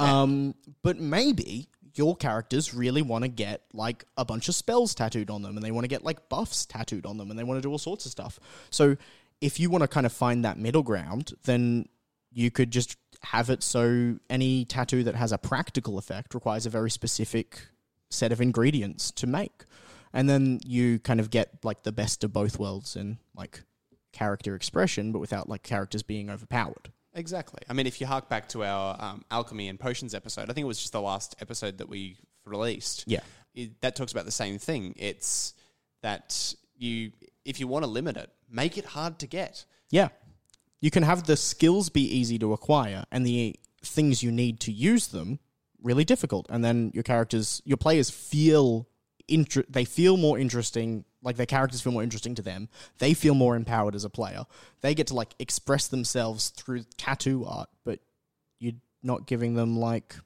Um, 0.00 0.56
but 0.82 0.98
maybe 0.98 1.68
your 1.94 2.16
characters 2.16 2.74
really 2.74 3.02
want 3.02 3.22
to 3.22 3.28
get 3.28 3.62
like 3.72 4.04
a 4.16 4.24
bunch 4.24 4.48
of 4.48 4.54
spells 4.54 4.94
tattooed 4.94 5.30
on 5.30 5.42
them 5.42 5.56
and 5.56 5.64
they 5.64 5.70
want 5.70 5.84
to 5.84 5.88
get 5.88 6.04
like 6.04 6.28
buffs 6.28 6.66
tattooed 6.66 7.06
on 7.06 7.16
them 7.16 7.30
and 7.30 7.38
they 7.38 7.44
want 7.44 7.58
to 7.58 7.62
do 7.62 7.70
all 7.70 7.78
sorts 7.78 8.04
of 8.04 8.12
stuff. 8.12 8.38
So 8.70 8.96
if 9.40 9.60
you 9.60 9.70
want 9.70 9.82
to 9.82 9.88
kind 9.88 10.06
of 10.06 10.12
find 10.12 10.44
that 10.44 10.58
middle 10.58 10.82
ground, 10.82 11.32
then 11.44 11.86
you 12.30 12.50
could 12.50 12.70
just 12.70 12.96
have 13.22 13.50
it 13.50 13.62
so 13.62 14.18
any 14.28 14.64
tattoo 14.64 15.02
that 15.04 15.14
has 15.14 15.32
a 15.32 15.38
practical 15.38 15.98
effect 15.98 16.34
requires 16.34 16.66
a 16.66 16.70
very 16.70 16.90
specific 16.90 17.68
set 18.10 18.32
of 18.32 18.40
ingredients 18.40 19.10
to 19.10 19.26
make. 19.26 19.64
And 20.12 20.28
then 20.28 20.60
you 20.64 20.98
kind 20.98 21.20
of 21.20 21.30
get 21.30 21.64
like 21.64 21.82
the 21.82 21.92
best 21.92 22.24
of 22.24 22.32
both 22.32 22.58
worlds 22.58 22.96
in 22.96 23.18
like 23.34 23.62
character 24.12 24.54
expression, 24.54 25.12
but 25.12 25.18
without 25.18 25.48
like 25.48 25.62
characters 25.62 26.02
being 26.02 26.30
overpowered. 26.30 26.92
Exactly. 27.14 27.60
I 27.68 27.72
mean, 27.72 27.86
if 27.86 28.00
you 28.00 28.06
hark 28.06 28.28
back 28.28 28.48
to 28.50 28.64
our 28.64 28.96
um, 29.00 29.24
alchemy 29.30 29.68
and 29.68 29.80
potions 29.80 30.14
episode, 30.14 30.50
I 30.50 30.52
think 30.52 30.64
it 30.64 30.68
was 30.68 30.78
just 30.78 30.92
the 30.92 31.00
last 31.00 31.34
episode 31.40 31.78
that 31.78 31.88
we 31.88 32.18
released. 32.44 33.04
Yeah. 33.06 33.20
it, 33.54 33.80
that 33.80 33.96
talks 33.96 34.12
about 34.12 34.26
the 34.26 34.30
same 34.30 34.58
thing. 34.58 34.94
It's 34.96 35.54
that 36.02 36.54
you, 36.76 37.12
if 37.44 37.58
you 37.58 37.66
want 37.66 37.84
to 37.84 37.90
limit 37.90 38.16
it, 38.16 38.30
make 38.50 38.78
it 38.78 38.84
hard 38.86 39.18
to 39.20 39.26
get. 39.26 39.64
Yeah. 39.90 40.08
You 40.80 40.90
can 40.90 41.02
have 41.02 41.24
the 41.24 41.36
skills 41.36 41.88
be 41.88 42.02
easy 42.02 42.38
to 42.38 42.52
acquire 42.52 43.04
and 43.10 43.26
the 43.26 43.58
things 43.82 44.22
you 44.22 44.30
need 44.30 44.60
to 44.60 44.72
use 44.72 45.08
them 45.08 45.38
really 45.82 46.04
difficult. 46.04 46.46
And 46.50 46.64
then 46.64 46.90
your 46.94 47.02
characters, 47.02 47.62
your 47.64 47.76
players 47.76 48.10
feel 48.10 48.88
inter- 49.28 49.64
they 49.68 49.84
feel 49.84 50.16
more 50.16 50.38
interesting, 50.38 51.04
like 51.22 51.36
their 51.36 51.46
characters 51.46 51.80
feel 51.80 51.92
more 51.92 52.02
interesting 52.02 52.34
to 52.36 52.42
them. 52.42 52.68
They 52.98 53.14
feel 53.14 53.34
more 53.34 53.56
empowered 53.56 53.94
as 53.94 54.04
a 54.04 54.10
player. 54.10 54.44
They 54.80 54.94
get 54.94 55.08
to 55.08 55.14
like 55.14 55.34
express 55.38 55.88
themselves 55.88 56.50
through 56.50 56.84
tattoo 56.96 57.44
art, 57.46 57.68
but 57.84 58.00
you're 58.58 58.74
not 59.02 59.26
giving 59.26 59.54
them 59.54 59.78
like 59.78 60.16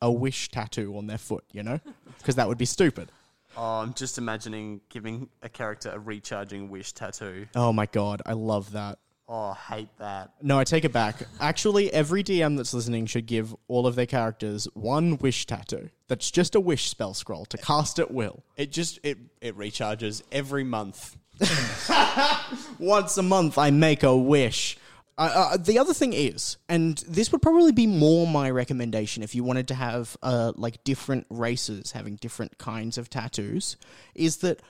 a 0.00 0.10
wish 0.10 0.50
tattoo 0.50 0.96
on 0.96 1.06
their 1.06 1.18
foot, 1.18 1.44
you 1.52 1.62
know? 1.62 1.80
Because 2.18 2.36
that 2.36 2.48
would 2.48 2.58
be 2.58 2.66
stupid. 2.66 3.10
Oh, 3.56 3.80
I'm 3.80 3.94
just 3.94 4.18
imagining 4.18 4.80
giving 4.88 5.28
a 5.42 5.48
character 5.48 5.90
a 5.90 5.98
recharging 5.98 6.70
wish 6.70 6.92
tattoo. 6.92 7.46
Oh 7.54 7.72
my 7.72 7.86
god, 7.86 8.22
I 8.26 8.32
love 8.32 8.72
that. 8.72 8.98
Oh, 9.26 9.54
I 9.70 9.74
hate 9.74 9.98
that. 9.98 10.32
No, 10.42 10.58
I 10.58 10.64
take 10.64 10.84
it 10.84 10.92
back. 10.92 11.22
Actually, 11.40 11.90
every 11.92 12.22
DM 12.22 12.58
that's 12.58 12.74
listening 12.74 13.06
should 13.06 13.26
give 13.26 13.54
all 13.68 13.86
of 13.86 13.94
their 13.94 14.06
characters 14.06 14.68
one 14.74 15.16
wish 15.16 15.46
tattoo. 15.46 15.88
That's 16.08 16.30
just 16.30 16.54
a 16.54 16.60
wish 16.60 16.90
spell 16.90 17.14
scroll 17.14 17.46
to 17.46 17.56
cast 17.56 17.98
at 17.98 18.10
will. 18.10 18.42
It 18.56 18.70
just 18.70 18.98
it 19.02 19.18
it 19.40 19.56
recharges 19.56 20.22
every 20.30 20.64
month. 20.64 21.16
Once 22.78 23.16
a 23.16 23.22
month, 23.22 23.56
I 23.56 23.70
make 23.70 24.02
a 24.02 24.16
wish. 24.16 24.76
Uh, 25.16 25.50
uh, 25.52 25.56
the 25.56 25.78
other 25.78 25.94
thing 25.94 26.12
is, 26.12 26.56
and 26.68 26.98
this 27.08 27.30
would 27.30 27.40
probably 27.40 27.72
be 27.72 27.86
more 27.86 28.26
my 28.26 28.50
recommendation 28.50 29.22
if 29.22 29.34
you 29.34 29.44
wanted 29.44 29.68
to 29.68 29.74
have 29.74 30.16
uh, 30.22 30.52
like 30.56 30.82
different 30.82 31.26
races 31.30 31.92
having 31.92 32.16
different 32.16 32.58
kinds 32.58 32.98
of 32.98 33.08
tattoos, 33.08 33.76
is 34.14 34.38
that 34.38 34.60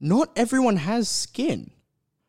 not 0.00 0.30
everyone 0.36 0.76
has 0.76 1.08
skin. 1.08 1.70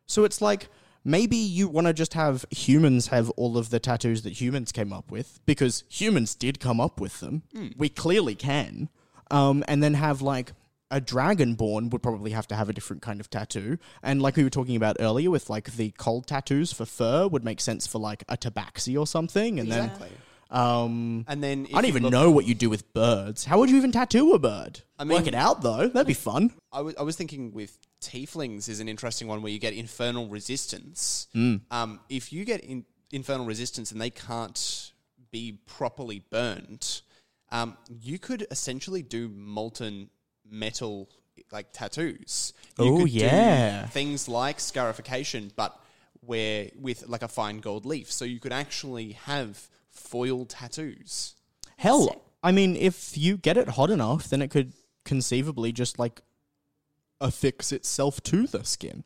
So 0.06 0.24
it's 0.24 0.40
like 0.40 0.68
maybe 1.04 1.36
you 1.36 1.68
want 1.68 1.86
to 1.86 1.92
just 1.92 2.14
have 2.14 2.46
humans 2.50 3.08
have 3.08 3.28
all 3.30 3.58
of 3.58 3.70
the 3.70 3.78
tattoos 3.78 4.22
that 4.22 4.40
humans 4.40 4.72
came 4.72 4.92
up 4.92 5.10
with 5.10 5.40
because 5.44 5.84
humans 5.88 6.34
did 6.34 6.60
come 6.60 6.80
up 6.80 6.98
with 7.00 7.20
them. 7.20 7.42
We 7.76 7.88
clearly 7.90 8.34
can. 8.34 8.88
Um, 9.30 9.64
and 9.66 9.82
then 9.82 9.94
have 9.94 10.22
like 10.22 10.52
a 10.90 11.00
dragonborn 11.00 11.90
would 11.90 12.02
probably 12.02 12.30
have 12.30 12.46
to 12.48 12.54
have 12.54 12.68
a 12.68 12.72
different 12.72 13.02
kind 13.02 13.20
of 13.20 13.28
tattoo. 13.28 13.78
And 14.02 14.22
like 14.22 14.36
we 14.36 14.44
were 14.44 14.50
talking 14.50 14.76
about 14.76 14.96
earlier 15.00 15.30
with 15.30 15.50
like 15.50 15.72
the 15.76 15.90
cold 15.98 16.26
tattoos 16.26 16.72
for 16.72 16.84
fur 16.86 17.26
would 17.26 17.44
make 17.44 17.60
sense 17.60 17.86
for 17.86 17.98
like 17.98 18.22
a 18.28 18.36
tabaxi 18.36 18.98
or 18.98 19.06
something. 19.06 19.58
And 19.58 19.68
Exactly. 19.68 20.08
then 20.08 20.18
um 20.60 21.24
And 21.26 21.42
then 21.42 21.66
I 21.74 21.82
don't 21.82 21.86
even 21.86 22.04
look- 22.04 22.12
know 22.12 22.30
what 22.30 22.46
you 22.46 22.54
do 22.54 22.70
with 22.70 22.92
birds. 22.94 23.44
How 23.46 23.58
would 23.58 23.68
you 23.68 23.76
even 23.76 23.90
tattoo 23.90 24.32
a 24.32 24.38
bird? 24.38 24.82
I 24.98 25.02
mean- 25.04 25.18
Work 25.18 25.26
it 25.26 25.34
out 25.34 25.62
though. 25.62 25.88
That'd 25.88 26.06
be 26.06 26.14
fun. 26.14 26.52
I 26.72 26.82
was 26.82 26.94
I 26.96 27.02
was 27.02 27.16
thinking 27.16 27.52
with 27.52 27.76
tieflings 28.00 28.68
is 28.68 28.78
an 28.78 28.88
interesting 28.88 29.26
one 29.26 29.42
where 29.42 29.50
you 29.52 29.58
get 29.58 29.72
infernal 29.74 30.28
resistance. 30.28 31.26
Hmm. 31.32 31.56
Um, 31.72 31.98
if 32.08 32.32
you 32.32 32.44
get 32.44 32.60
in, 32.60 32.84
infernal 33.10 33.44
resistance 33.46 33.90
and 33.90 34.00
they 34.00 34.10
can't 34.10 34.92
be 35.32 35.58
properly 35.66 36.22
burned, 36.30 37.02
um, 37.50 37.76
you 37.88 38.18
could 38.20 38.46
essentially 38.52 39.02
do 39.02 39.28
molten 39.28 40.10
metal 40.50 41.08
like 41.52 41.68
tattoos. 41.72 42.52
You 42.78 42.84
Oh, 42.84 42.96
could 42.98 43.06
do 43.10 43.18
yeah. 43.18 43.86
things 43.86 44.28
like 44.28 44.58
scarification, 44.60 45.52
but 45.56 45.78
where 46.20 46.70
with 46.76 47.06
like 47.06 47.22
a 47.22 47.28
fine 47.28 47.58
gold 47.60 47.86
leaf, 47.86 48.10
so 48.10 48.24
you 48.24 48.40
could 48.40 48.52
actually 48.52 49.12
have 49.12 49.68
foil 49.90 50.44
tattoos. 50.44 51.34
Hell, 51.76 52.22
I 52.42 52.52
mean, 52.52 52.74
if 52.76 53.16
you 53.16 53.36
get 53.36 53.56
it 53.56 53.68
hot 53.70 53.90
enough, 53.90 54.28
then 54.28 54.42
it 54.42 54.50
could 54.50 54.72
conceivably 55.04 55.72
just 55.72 55.98
like 55.98 56.20
affix 57.20 57.70
itself 57.72 58.22
to 58.24 58.46
the 58.46 58.64
skin, 58.64 59.04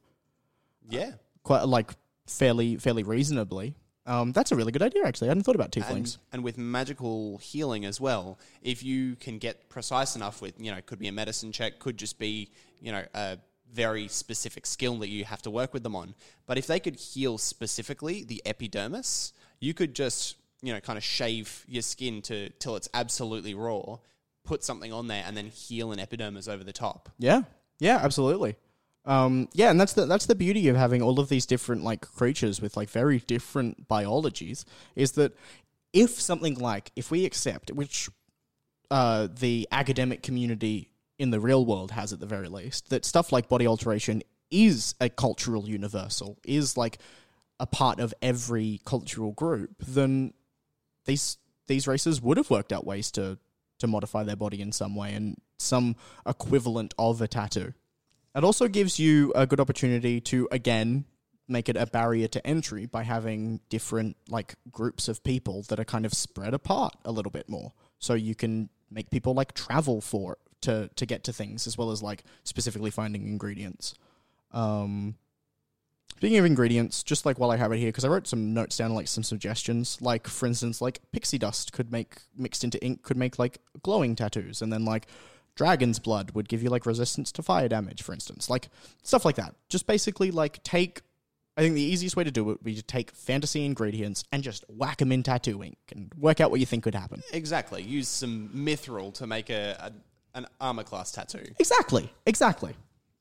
Yeah. 0.89 1.13
quite 1.43 1.65
like 1.65 1.93
fairly 2.27 2.77
fairly 2.77 3.03
reasonably. 3.03 3.75
Um, 4.11 4.33
that's 4.33 4.51
a 4.51 4.57
really 4.57 4.73
good 4.73 4.83
idea, 4.83 5.05
actually. 5.05 5.29
I 5.29 5.31
hadn't 5.31 5.45
thought 5.45 5.55
about 5.55 5.75
and, 5.77 5.85
tieflings. 5.85 6.19
and 6.33 6.43
with 6.43 6.59
magical 6.59 7.39
healing 7.39 7.85
as 7.85 8.01
well, 8.01 8.41
if 8.61 8.83
you 8.83 9.15
can 9.15 9.39
get 9.39 9.69
precise 9.69 10.17
enough 10.17 10.43
with, 10.43 10.61
you 10.61 10.73
know, 10.73 10.81
could 10.85 10.99
be 10.99 11.07
a 11.07 11.13
medicine 11.13 11.53
check, 11.53 11.79
could 11.79 11.97
just 11.97 12.19
be, 12.19 12.51
you 12.81 12.91
know, 12.91 13.05
a 13.15 13.39
very 13.73 14.09
specific 14.09 14.67
skill 14.67 14.99
that 14.99 15.11
you 15.11 15.25
have 15.25 15.43
to 15.43 15.51
work 15.51 15.73
with 15.73 15.85
them 15.85 15.95
on. 15.95 16.17
But 16.47 16.59
if 16.59 16.67
they 16.67 16.81
could 16.81 16.97
heal 16.97 17.39
specifically 17.39 18.25
the 18.25 18.43
epidermis, 18.45 19.33
you 19.61 19.75
could 19.75 19.95
just, 19.95 20.35
you 20.61 20.73
know, 20.73 20.81
kind 20.81 20.97
of 20.97 21.05
shave 21.05 21.65
your 21.69 21.83
skin 21.83 22.21
to 22.23 22.49
till 22.59 22.75
it's 22.75 22.89
absolutely 22.93 23.55
raw, 23.55 23.99
put 24.45 24.65
something 24.65 24.93
on 24.93 25.07
there, 25.07 25.23
and 25.25 25.37
then 25.37 25.47
heal 25.47 25.93
an 25.93 26.01
epidermis 26.01 26.49
over 26.49 26.65
the 26.65 26.73
top. 26.73 27.11
Yeah, 27.21 27.43
yeah, 27.79 27.99
absolutely. 28.03 28.57
Um, 29.05 29.49
yeah, 29.53 29.71
and 29.71 29.81
that's 29.81 29.95
the 29.95 30.07
that's 30.07 30.27
the 30.27 30.35
beauty 30.35 30.69
of 30.69 30.77
having 30.77 31.01
all 31.01 31.19
of 31.19 31.29
these 31.29 31.47
different 31.47 31.83
like 31.83 32.03
creatures 32.03 32.61
with 32.61 32.77
like 32.77 32.91
very 32.91 33.19
different 33.19 33.89
biologies 33.89 34.65
is 34.95 35.13
that 35.13 35.37
if 35.93 36.21
something 36.21 36.55
like 36.55 36.93
if 36.97 37.11
we 37.11 37.25
accept 37.25 37.71
which 37.73 38.11
uh, 38.91 39.29
the 39.39 39.67
academic 39.73 40.23
community 40.23 40.93
in 41.19 41.31
the 41.31 41.41
real 41.41 41.65
world 41.65 41.93
has 41.93 42.13
at 42.13 42.21
the 42.21 42.27
very 42.27 42.49
least 42.49 42.91
that 42.91 43.05
stuff 43.05 43.33
like 43.33 43.49
body 43.49 43.67
alteration 43.67 44.23
is 44.51 44.95
a 45.01 45.09
cultural 45.09 45.69
universal 45.69 46.39
is 46.45 46.77
like 46.77 46.99
a 47.59 47.67
part 47.67 48.01
of 48.01 48.13
every 48.21 48.81
cultural 48.85 49.33
group 49.33 49.71
then 49.87 50.33
these 51.07 51.39
these 51.67 51.87
races 51.87 52.21
would 52.21 52.37
have 52.37 52.51
worked 52.51 52.73
out 52.73 52.87
ways 52.87 53.11
to 53.11 53.39
to 53.81 53.87
modify 53.87 54.23
their 54.23 54.37
body 54.37 54.61
in 54.61 54.71
some 54.73 54.95
way 54.95 55.15
and 55.15 55.37
some 55.59 55.97
equivalent 56.27 56.95
of 56.99 57.21
a 57.21 57.29
tattoo. 57.29 57.75
It 58.35 58.45
also 58.45 58.69
gives 58.69 58.99
you 58.99 59.33
a 59.35 59.47
good 59.47 59.61
opportunity 59.61 60.21
to 60.23 60.49
again 60.51 61.05
make 61.49 61.69
it 61.69 61.77
a 61.77 61.87
barrier 61.87 62.29
to 62.29 62.47
entry 62.47 62.87
by 62.87 63.03
having 63.03 63.61
different 63.69 64.17
like 64.29 64.55
groups 64.71 65.09
of 65.09 65.25
people 65.25 65.65
that 65.69 65.81
are 65.81 65.85
kind 65.85 66.07
of 66.07 66.15
spread 66.15 66.55
apart 66.55 66.95
a 67.05 67.11
little 67.11 67.33
bit 67.33 67.49
more. 67.49 67.73
So 67.99 68.15
you 68.15 68.37
can 68.37 68.69
make 68.91 69.11
people 69.11 69.35
like 69.35 69.53
travel 69.55 70.01
for 70.01 70.39
to 70.63 70.89
to 70.95 71.07
get 71.07 71.25
to 71.25 71.33
things 71.33 71.67
as 71.67 71.77
well 71.77 71.91
as 71.91 72.03
like 72.03 72.23
specifically 72.45 72.91
finding 72.91 73.27
ingredients. 73.27 73.95
Um 74.53 75.17
Speaking 76.17 76.37
of 76.37 76.45
ingredients, 76.45 77.03
just 77.03 77.25
like 77.25 77.39
while 77.39 77.51
I 77.51 77.57
have 77.57 77.73
it 77.73 77.79
here, 77.79 77.89
because 77.89 78.05
I 78.05 78.09
wrote 78.09 78.27
some 78.27 78.53
notes 78.53 78.77
down, 78.77 78.95
like 78.95 79.09
some 79.09 79.25
suggestions. 79.25 79.97
Like, 80.03 80.29
for 80.29 80.45
instance, 80.45 80.83
like 80.83 81.01
pixie 81.13 81.39
dust 81.39 81.73
could 81.73 81.91
make 81.91 82.17
mixed 82.37 82.63
into 82.63 82.83
ink 82.85 83.03
could 83.03 83.17
make 83.17 83.39
like 83.39 83.57
glowing 83.83 84.15
tattoos, 84.15 84.61
and 84.61 84.71
then 84.71 84.85
like 84.85 85.07
dragon's 85.55 85.99
blood 85.99 86.33
would 86.33 86.49
give 86.49 86.63
you 86.63 86.71
like 86.71 86.87
resistance 86.87 87.33
to 87.33 87.43
fire 87.43 87.69
damage, 87.69 88.03
for 88.03 88.13
instance, 88.13 88.49
like 88.49 88.69
stuff 89.03 89.25
like 89.25 89.37
that. 89.37 89.55
Just 89.69 89.87
basically 89.87 90.31
like 90.31 90.63
take. 90.63 91.03
I 91.57 91.63
think 91.63 91.75
the 91.75 91.83
easiest 91.83 92.17
way 92.17 92.25
to 92.25 92.31
do 92.31 92.43
it 92.43 92.47
would 92.47 92.65
be 92.65 92.77
to 92.77 92.83
take 92.83 93.11
fantasy 93.11 93.67
ingredients 93.67 94.25
and 94.33 94.43
just 94.43 94.65
whack 94.69 94.99
them 94.99 95.13
in 95.13 95.23
tattoo 95.23 95.63
ink 95.63 95.77
and 95.91 96.11
work 96.17 96.41
out 96.41 96.51
what 96.51 96.61
you 96.61 96.65
think 96.65 96.85
could 96.85 96.95
happen. 96.95 97.23
Exactly. 97.33 97.83
Use 97.83 98.09
some 98.09 98.49
mithril 98.55 99.13
to 99.15 99.27
make 99.27 99.51
a, 99.51 99.77
a 99.79 99.93
an 100.39 100.47
armor 100.61 100.85
class 100.85 101.11
tattoo. 101.13 101.45
Exactly. 101.59 102.11
Exactly. 102.27 102.75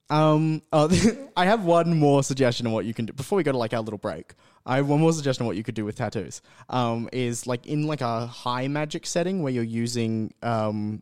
Um, 0.09 0.61
uh, 0.71 0.89
I 1.37 1.45
have 1.45 1.63
one 1.65 1.97
more 1.97 2.23
suggestion 2.23 2.67
on 2.67 2.73
what 2.73 2.85
you 2.85 2.93
can 2.93 3.05
do 3.05 3.13
before 3.13 3.37
we 3.37 3.43
go 3.43 3.51
to 3.51 3.57
like 3.57 3.73
our 3.73 3.81
little 3.81 3.99
break. 3.99 4.33
I 4.65 4.77
have 4.77 4.87
one 4.87 4.99
more 4.99 5.13
suggestion 5.13 5.43
on 5.43 5.47
what 5.47 5.57
you 5.57 5.63
could 5.63 5.75
do 5.75 5.85
with 5.85 5.95
tattoos. 5.95 6.41
Um, 6.69 7.09
is 7.11 7.47
like 7.47 7.65
in 7.65 7.83
like 7.83 8.01
a 8.01 8.25
high 8.25 8.67
magic 8.67 9.05
setting 9.05 9.41
where 9.41 9.51
you're 9.51 9.63
using 9.63 10.33
um 10.41 11.01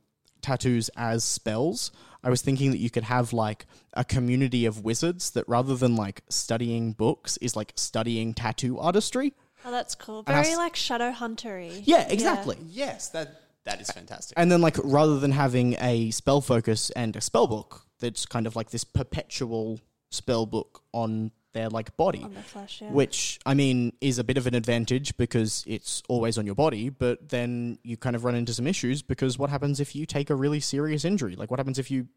tattoos 0.52 0.90
as 0.96 1.24
spells. 1.24 1.92
I 2.24 2.30
was 2.30 2.42
thinking 2.42 2.72
that 2.72 2.78
you 2.80 2.90
could 2.90 3.04
have 3.04 3.34
like 3.34 3.66
a 3.94 4.04
community 4.04 4.66
of 4.66 4.84
wizards 4.84 5.32
that 5.32 5.48
rather 5.48 5.76
than 5.76 5.96
like 5.96 6.22
studying 6.30 6.94
books 6.94 7.38
is 7.38 7.56
like 7.56 7.74
studying 7.76 8.34
tattoo 8.34 8.80
artistry. 8.80 9.34
Oh, 9.66 9.72
that's 9.72 9.96
cool. 9.96 10.20
And 10.20 10.28
Very 10.28 10.54
s- 10.54 10.58
like 10.58 10.76
shadow 10.76 11.12
huntery. 11.12 11.82
Yeah, 11.84 12.08
exactly. 12.10 12.58
Yes, 12.70 13.10
that 13.10 13.42
that 13.66 13.82
is 13.82 13.92
fantastic. 13.92 14.40
And 14.40 14.50
then, 14.50 14.62
like, 14.62 14.78
rather 14.82 15.20
than 15.20 15.32
having 15.32 15.76
a 15.82 16.10
spell 16.12 16.40
focus 16.40 16.90
and 16.92 17.14
a 17.18 17.22
spell 17.22 17.48
book, 17.48 17.82
that's 18.00 18.26
kind 18.26 18.48
of 18.48 18.56
like 18.56 18.70
this 18.70 18.86
perpetual 18.86 19.82
spell 20.10 20.46
book 20.46 20.84
on 20.94 21.32
their 21.54 21.70
like 21.70 21.96
body, 21.98 22.22
On 22.24 22.34
the 22.34 22.42
flesh, 22.42 22.82
yeah. 22.82 22.92
which 22.92 23.40
I 23.46 23.54
mean 23.54 23.94
is 24.02 24.20
a 24.20 24.24
bit 24.24 24.38
of 24.38 24.48
an 24.48 24.54
advantage 24.56 25.16
because 25.18 25.64
it's 25.68 26.04
always 26.08 26.38
on 26.38 26.46
your 26.46 26.56
body. 26.56 26.90
But 26.90 27.30
then 27.30 27.80
you 27.84 27.98
kind 27.98 28.16
of 28.16 28.24
run 28.24 28.36
into 28.36 28.54
some 28.54 28.68
issues 28.68 29.02
because 29.02 29.40
what 29.40 29.50
happens 29.50 29.80
if 29.80 29.96
you 29.96 30.06
take 30.06 30.30
a 30.30 30.36
really 30.36 30.60
serious 30.60 31.04
injury? 31.06 31.36
Like, 31.36 31.50
what 31.50 31.60
happens 31.60 31.80
if 31.80 31.90
you 31.90 32.08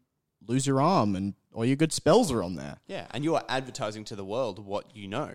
lose 0.47 0.65
your 0.67 0.81
arm 0.81 1.15
and 1.15 1.33
all 1.53 1.65
your 1.65 1.75
good 1.75 1.93
spells 1.93 2.31
are 2.31 2.43
on 2.43 2.55
there? 2.55 2.77
yeah, 2.87 3.07
and 3.11 3.23
you 3.23 3.35
are 3.35 3.43
advertising 3.49 4.03
to 4.05 4.15
the 4.15 4.25
world 4.25 4.59
what 4.63 4.95
you 4.95 5.07
know. 5.07 5.31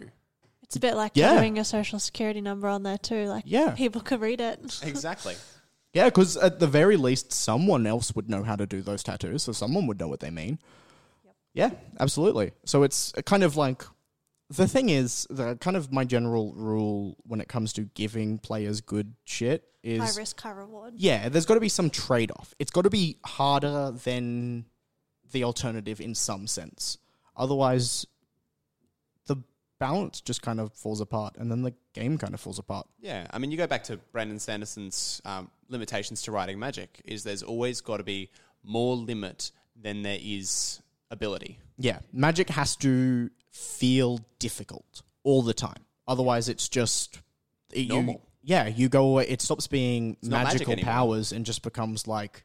It's 0.62 0.76
a 0.76 0.80
bit 0.80 0.94
like 0.96 1.12
Yeah. 1.14 1.32
having 1.34 1.54
your 1.56 1.64
social 1.64 1.98
security 1.98 2.40
number 2.40 2.66
on 2.68 2.82
there 2.82 2.98
too. 2.98 3.26
Like 3.26 3.44
Yeah. 3.46 3.70
people 3.76 4.00
could 4.00 4.20
read 4.20 4.40
it. 4.40 4.80
Exactly. 4.84 5.36
Yeah, 5.92 6.06
because 6.06 6.36
at 6.36 6.58
the 6.58 6.66
very 6.66 6.96
least, 6.98 7.32
someone 7.32 7.86
else 7.86 8.14
would 8.14 8.28
know 8.28 8.42
how 8.42 8.54
to 8.56 8.66
do 8.66 8.82
those 8.82 9.02
tattoos, 9.02 9.44
so 9.44 9.52
someone 9.52 9.86
would 9.86 9.98
know 9.98 10.08
what 10.08 10.20
they 10.20 10.30
mean. 10.30 10.58
Yeah, 11.56 11.70
absolutely. 11.98 12.52
So 12.66 12.82
it's 12.82 13.12
kind 13.24 13.42
of 13.42 13.56
like 13.56 13.82
the 14.50 14.68
thing 14.68 14.90
is 14.90 15.26
the 15.30 15.56
kind 15.56 15.74
of 15.76 15.90
my 15.90 16.04
general 16.04 16.52
rule 16.54 17.16
when 17.24 17.40
it 17.40 17.48
comes 17.48 17.72
to 17.72 17.82
giving 17.94 18.36
players 18.38 18.82
good 18.82 19.14
shit 19.24 19.64
is 19.82 20.00
High 20.00 20.20
risk, 20.20 20.38
high 20.40 20.50
reward. 20.50 20.94
yeah, 20.96 21.30
there's 21.30 21.46
got 21.46 21.54
to 21.54 21.60
be 21.60 21.70
some 21.70 21.88
trade 21.88 22.30
off. 22.38 22.52
It's 22.58 22.70
got 22.70 22.82
to 22.82 22.90
be 22.90 23.16
harder 23.24 23.92
than 24.04 24.66
the 25.32 25.44
alternative 25.44 25.98
in 26.00 26.14
some 26.14 26.46
sense. 26.46 26.98
Otherwise, 27.36 28.04
the 29.26 29.36
balance 29.78 30.20
just 30.20 30.42
kind 30.42 30.60
of 30.60 30.72
falls 30.74 31.00
apart, 31.00 31.36
and 31.38 31.50
then 31.50 31.62
the 31.62 31.72
game 31.94 32.18
kind 32.18 32.34
of 32.34 32.40
falls 32.40 32.58
apart. 32.58 32.86
Yeah, 33.00 33.26
I 33.30 33.38
mean, 33.38 33.50
you 33.50 33.56
go 33.56 33.66
back 33.66 33.84
to 33.84 33.96
Brandon 34.12 34.38
Sanderson's 34.38 35.22
um, 35.24 35.50
limitations 35.68 36.20
to 36.22 36.32
writing 36.32 36.58
magic. 36.58 37.00
Is 37.06 37.24
there's 37.24 37.42
always 37.42 37.80
got 37.80 37.96
to 37.96 38.04
be 38.04 38.30
more 38.62 38.94
limit 38.96 39.52
than 39.80 40.02
there 40.02 40.18
is 40.20 40.82
ability. 41.10 41.58
Yeah, 41.78 41.98
magic 42.12 42.48
has 42.50 42.76
to 42.76 43.30
feel 43.50 44.20
difficult 44.38 45.02
all 45.22 45.42
the 45.42 45.54
time. 45.54 45.84
Otherwise, 46.08 46.48
it's 46.48 46.68
just 46.68 47.20
you- 47.72 47.88
Normal. 47.88 48.22
yeah, 48.42 48.66
you 48.66 48.88
go 48.88 49.06
away. 49.08 49.26
It 49.28 49.40
stops 49.42 49.66
being 49.66 50.16
not 50.22 50.44
magic 50.44 50.52
magical 50.60 50.72
anymore. 50.74 50.92
powers 50.92 51.32
and 51.32 51.44
just 51.44 51.62
becomes 51.62 52.06
like 52.06 52.44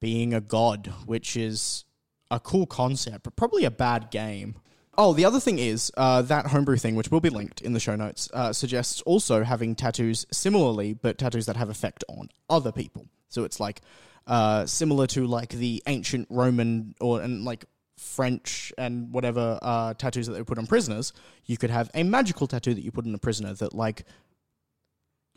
being 0.00 0.34
a 0.34 0.40
god, 0.40 0.92
which 1.06 1.36
is 1.36 1.84
a 2.30 2.40
cool 2.40 2.66
concept, 2.66 3.24
but 3.24 3.36
probably 3.36 3.64
a 3.64 3.70
bad 3.70 4.10
game. 4.10 4.56
Oh, 4.96 5.12
the 5.12 5.24
other 5.24 5.40
thing 5.40 5.58
is 5.58 5.90
uh, 5.96 6.22
that 6.22 6.46
homebrew 6.48 6.76
thing, 6.76 6.94
which 6.94 7.10
will 7.10 7.20
be 7.20 7.30
linked 7.30 7.60
in 7.60 7.72
the 7.72 7.80
show 7.80 7.96
notes, 7.96 8.28
uh, 8.32 8.52
suggests 8.52 9.00
also 9.02 9.42
having 9.42 9.74
tattoos 9.74 10.24
similarly, 10.30 10.94
but 10.94 11.18
tattoos 11.18 11.46
that 11.46 11.56
have 11.56 11.68
effect 11.68 12.04
on 12.08 12.28
other 12.48 12.70
people. 12.70 13.06
So 13.28 13.42
it's 13.44 13.58
like 13.58 13.80
uh, 14.26 14.66
similar 14.66 15.06
to 15.08 15.26
like 15.26 15.50
the 15.50 15.82
ancient 15.86 16.26
Roman 16.30 16.94
or 17.00 17.20
and 17.22 17.44
like 17.44 17.64
French 17.98 18.72
and 18.78 19.12
whatever 19.12 19.58
uh, 19.62 19.94
tattoos 19.94 20.26
that 20.26 20.32
they 20.34 20.42
put 20.42 20.58
on 20.58 20.66
prisoners. 20.66 21.12
You 21.46 21.56
could 21.56 21.70
have 21.70 21.90
a 21.94 22.02
magical 22.02 22.46
tattoo 22.46 22.74
that 22.74 22.82
you 22.82 22.90
put 22.90 23.06
on 23.06 23.14
a 23.14 23.18
prisoner 23.18 23.54
that 23.54 23.74
like 23.74 24.04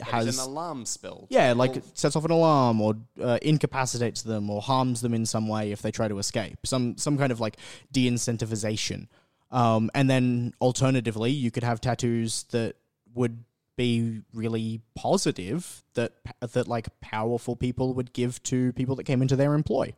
Has 0.02 0.38
an 0.38 0.44
alarm 0.44 0.86
spell. 0.86 1.28
yeah, 1.30 1.54
like 1.54 1.76
it 1.78 1.98
sets 1.98 2.16
off 2.16 2.24
an 2.26 2.32
alarm 2.32 2.82
or 2.82 2.96
uh, 3.22 3.40
incapacitates 3.42 4.22
them 4.22 4.50
or 4.50 4.62
harms 4.62 5.02
them 5.02 5.14
in 5.14 5.26
some 5.26 5.48
way 5.48 5.72
if 5.72 5.82
they 5.82 5.92
try 5.92 6.08
to 6.08 6.18
escape. 6.20 6.60
Some 6.66 6.98
some 6.98 7.18
kind 7.18 7.32
of 7.32 7.40
like 7.40 7.58
de-incentivization. 7.92 9.08
Um, 9.50 9.90
and 9.96 10.10
then 10.10 10.54
alternatively, 10.62 11.32
you 11.32 11.52
could 11.52 11.64
have 11.64 11.80
tattoos 11.82 12.44
that 12.52 12.76
would 13.16 13.44
be 13.78 14.22
really 14.34 14.82
positive 14.96 15.84
that 15.94 16.12
that 16.42 16.68
like 16.68 16.88
powerful 17.00 17.56
people 17.56 17.94
would 17.94 18.12
give 18.12 18.44
to 18.44 18.74
people 18.74 18.96
that 18.98 19.06
came 19.06 19.22
into 19.22 19.38
their 19.38 19.54
employ 19.54 19.94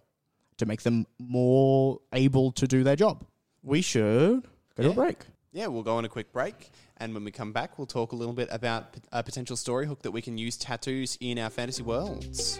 to 0.57 0.65
make 0.67 0.83
them 0.83 1.07
more 1.17 1.99
able 2.13 2.51
to 2.51 2.67
do 2.67 2.83
their 2.83 2.95
job. 2.97 3.25
We 3.63 3.81
should 3.81 4.43
go 4.75 4.83
to 4.83 4.85
a 4.85 4.89
Yeah. 4.89 4.93
break. 4.95 5.17
yeah, 5.53 5.67
we'll 5.67 5.83
go 5.83 5.95
on 5.95 6.05
a 6.05 6.09
quick 6.09 6.31
break, 6.31 6.69
and 6.97 7.13
when 7.13 7.23
we 7.23 7.31
come 7.31 7.51
back, 7.53 7.77
we'll 7.79 7.87
talk 7.87 8.11
a 8.11 8.15
little 8.15 8.33
bit 8.35 8.49
about 8.51 8.95
a 9.11 9.23
potential 9.23 9.55
story 9.57 9.87
hook 9.87 10.01
that 10.03 10.11
we 10.11 10.21
can 10.21 10.37
use 10.37 10.57
tattoos 10.57 11.17
in 11.21 11.39
our 11.39 11.49
fantasy 11.49 11.81
worlds. 11.81 12.59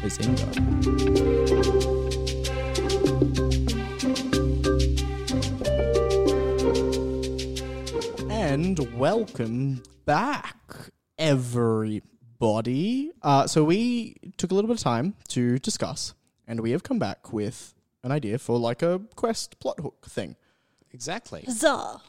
Bazinga. 0.00 0.54
And 8.54 8.78
welcome 8.96 9.82
back, 10.04 10.56
everybody. 11.18 13.10
Uh, 13.20 13.48
so 13.48 13.64
we 13.64 14.14
took 14.36 14.52
a 14.52 14.54
little 14.54 14.68
bit 14.68 14.76
of 14.76 14.80
time 14.80 15.16
to 15.30 15.58
discuss, 15.58 16.14
and 16.46 16.60
we 16.60 16.70
have 16.70 16.84
come 16.84 17.00
back 17.00 17.32
with 17.32 17.74
an 18.04 18.12
idea 18.12 18.38
for 18.38 18.56
like 18.56 18.80
a 18.80 19.00
quest 19.16 19.58
plot 19.58 19.80
hook 19.80 20.06
thing. 20.08 20.36
Exactly. 20.92 21.42
Huzzah! 21.44 22.00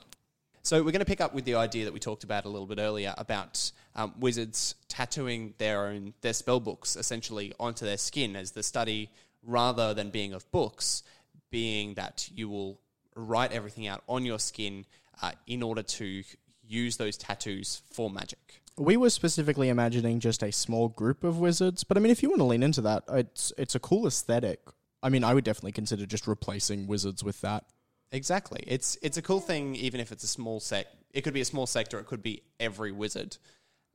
So 0.62 0.84
we're 0.84 0.92
going 0.92 1.00
to 1.00 1.06
pick 1.06 1.20
up 1.20 1.34
with 1.34 1.46
the 1.46 1.56
idea 1.56 1.86
that 1.86 1.94
we 1.96 2.00
talked 2.00 2.24
about 2.24 2.46
a 2.46 2.50
little 2.50 2.68
bit 2.68 2.78
earlier 2.78 3.16
about 3.18 3.72
um, 3.96 4.14
wizards 4.20 4.76
tattooing 4.88 5.56
their 5.58 5.88
own 5.88 6.14
their 6.22 6.34
spell 6.34 6.60
books 6.60 6.96
essentially 6.96 7.54
onto 7.60 7.86
their 7.86 7.98
skin 7.98 8.36
as 8.36 8.52
the 8.52 8.62
study, 8.62 9.10
rather 9.42 9.96
than 9.96 10.12
being 10.12 10.32
of 10.32 10.52
books, 10.52 11.02
being 11.50 11.96
that 11.96 12.30
you 12.36 12.50
will 12.50 12.80
write 13.16 13.52
everything 13.52 13.88
out 13.88 14.04
on 14.08 14.26
your 14.26 14.38
skin 14.38 14.86
uh, 15.22 15.32
in 15.48 15.64
order 15.64 15.84
to 15.84 16.24
use 16.68 16.98
those 16.98 17.18
tattoos 17.18 17.82
for 17.92 18.10
magic. 18.10 18.62
We 18.78 18.98
were 18.98 19.10
specifically 19.10 19.70
imagining 19.70 20.20
just 20.20 20.44
a 20.44 20.52
small 20.52 20.90
group 20.90 21.24
of 21.24 21.40
wizards, 21.40 21.84
but 21.84 21.98
I 21.98 22.02
mean, 22.02 22.12
if 22.12 22.22
you 22.22 22.30
want 22.30 22.40
to 22.42 22.46
lean 22.46 22.64
into 22.64 22.82
that, 22.82 23.04
it's 23.10 23.54
it's 23.58 23.76
a 23.76 23.80
cool 23.80 24.06
aesthetic. 24.06 24.60
I 25.02 25.10
mean, 25.10 25.24
I 25.24 25.34
would 25.34 25.44
definitely 25.44 25.72
consider 25.72 26.06
just 26.06 26.28
replacing 26.28 26.88
wizards 26.88 27.24
with 27.24 27.40
that. 27.42 27.66
Exactly. 28.12 28.64
It's 28.68 28.98
it's 29.02 29.18
a 29.18 29.22
cool 29.22 29.40
thing, 29.40 29.76
even 29.76 30.00
if 30.00 30.12
it's 30.12 30.24
a 30.24 30.28
small 30.28 30.60
sect. 30.60 30.96
It 31.14 31.22
could 31.22 31.34
be 31.34 31.42
a 31.42 31.46
small 31.46 31.68
sector. 31.68 32.00
It 32.00 32.08
could 32.08 32.24
be 32.24 32.44
every 32.60 32.92
wizard. 32.92 33.38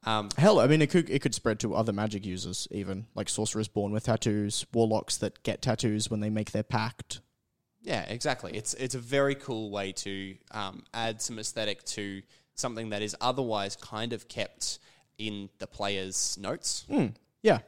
Um, 0.05 0.31
Hell, 0.39 0.61
I 0.61 0.67
mean, 0.67 0.81
it 0.81 0.89
could 0.89 1.11
it 1.11 1.21
could 1.21 1.35
spread 1.35 1.61
to 1.61 1.75
other 1.75 1.93
magic 1.93 2.25
users, 2.25 2.67
even 2.71 3.07
like 3.15 3.29
sorcerers 3.29 3.69
born 3.69 3.93
with 3.93 4.05
tattoos, 4.05 4.65
warlocks 4.73 5.19
that 5.19 5.43
get 5.43 5.61
tattoos 5.61 6.11
when 6.11 6.21
they 6.21 6.31
make 6.31 6.53
their 6.53 6.63
pact. 6.63 7.21
Yeah, 7.83 8.05
exactly. 8.09 8.53
It's 8.55 8.75
it's 8.75 8.95
a 8.95 8.99
very 8.99 9.35
cool 9.35 9.71
way 9.71 9.93
to 9.93 10.37
um, 10.51 10.85
add 10.93 11.23
some 11.23 11.39
aesthetic 11.39 11.83
to 11.85 12.23
something 12.55 12.91
that 12.91 13.03
is 13.03 13.17
otherwise 13.21 13.77
kind 13.77 14.13
of 14.13 14.29
kept 14.29 14.79
in 15.19 15.49
the 15.59 15.67
player's 15.67 16.37
notes. 16.39 16.85
Yeah, 17.43 17.61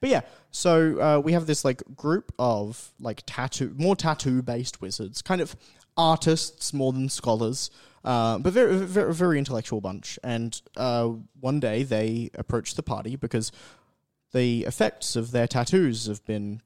but 0.00 0.10
yeah. 0.10 0.20
So 0.50 1.00
uh, 1.00 1.20
we 1.20 1.32
have 1.32 1.46
this 1.46 1.64
like 1.64 1.82
group 1.94 2.32
of 2.38 2.92
like 2.98 3.22
tattoo, 3.26 3.74
more 3.76 3.96
tattoo 3.96 4.42
based 4.42 4.80
wizards, 4.80 5.20
kind 5.20 5.40
of 5.40 5.54
artists 5.96 6.72
more 6.72 6.92
than 6.92 7.08
scholars, 7.08 7.70
uh, 8.04 8.38
but 8.38 8.52
very, 8.52 8.76
very 8.76 9.12
very 9.12 9.38
intellectual 9.38 9.80
bunch. 9.80 10.18
And 10.24 10.60
uh, 10.76 11.08
one 11.40 11.60
day 11.60 11.82
they 11.82 12.30
approach 12.34 12.74
the 12.74 12.82
party 12.82 13.16
because 13.16 13.52
the 14.32 14.64
effects 14.64 15.14
of 15.14 15.30
their 15.30 15.46
tattoos 15.46 16.06
have 16.06 16.24
been 16.24 16.62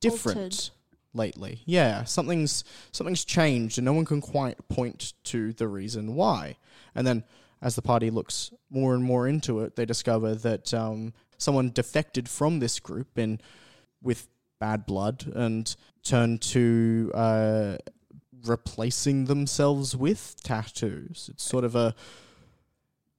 different 0.00 0.38
Altered. 0.38 0.70
Lately. 1.18 1.60
Yeah, 1.66 2.04
something's 2.04 2.64
something's 2.92 3.24
changed, 3.24 3.76
and 3.76 3.84
no 3.84 3.92
one 3.92 4.06
can 4.06 4.20
quite 4.20 4.68
point 4.68 5.12
to 5.24 5.52
the 5.52 5.68
reason 5.68 6.14
why. 6.14 6.56
And 6.94 7.06
then, 7.06 7.24
as 7.60 7.76
the 7.76 7.82
party 7.82 8.10
looks 8.10 8.52
more 8.70 8.94
and 8.94 9.04
more 9.04 9.28
into 9.28 9.60
it, 9.60 9.76
they 9.76 9.84
discover 9.84 10.34
that 10.36 10.72
um, 10.72 11.12
someone 11.36 11.70
defected 11.70 12.28
from 12.28 12.60
this 12.60 12.80
group 12.80 13.18
and 13.18 13.42
with 14.02 14.28
bad 14.58 14.86
blood 14.86 15.30
and 15.34 15.74
turned 16.02 16.40
to 16.40 17.10
uh, 17.14 17.76
replacing 18.44 19.26
themselves 19.26 19.96
with 19.96 20.36
tattoos. 20.42 21.28
It's 21.32 21.44
sort 21.44 21.64
of 21.64 21.74
a 21.74 21.94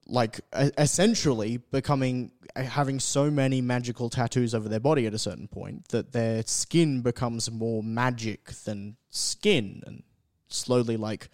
like 0.09 0.41
essentially 0.53 1.57
becoming 1.57 2.31
uh, 2.55 2.63
having 2.63 2.99
so 2.99 3.29
many 3.29 3.61
magical 3.61 4.09
tattoos 4.09 4.55
over 4.55 4.67
their 4.67 4.79
body 4.79 5.05
at 5.05 5.13
a 5.13 5.19
certain 5.19 5.47
point 5.47 5.87
that 5.89 6.11
their 6.11 6.43
skin 6.45 7.01
becomes 7.01 7.51
more 7.51 7.83
magic 7.83 8.47
than 8.65 8.97
skin 9.09 9.83
and 9.85 10.03
slowly 10.47 10.97
like 10.97 11.29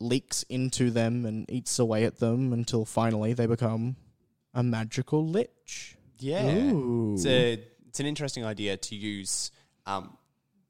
leaks 0.00 0.42
into 0.44 0.90
them 0.90 1.26
and 1.26 1.50
eats 1.50 1.78
away 1.78 2.04
at 2.04 2.18
them 2.18 2.52
until 2.52 2.84
finally 2.84 3.32
they 3.32 3.46
become 3.46 3.96
a 4.54 4.62
magical 4.62 5.26
lich. 5.26 5.96
Yeah, 6.18 6.72
Ooh. 6.72 7.14
it's 7.14 7.26
a 7.26 7.62
it's 7.86 8.00
an 8.00 8.06
interesting 8.06 8.44
idea 8.44 8.76
to 8.76 8.94
use 8.94 9.50
um, 9.86 10.16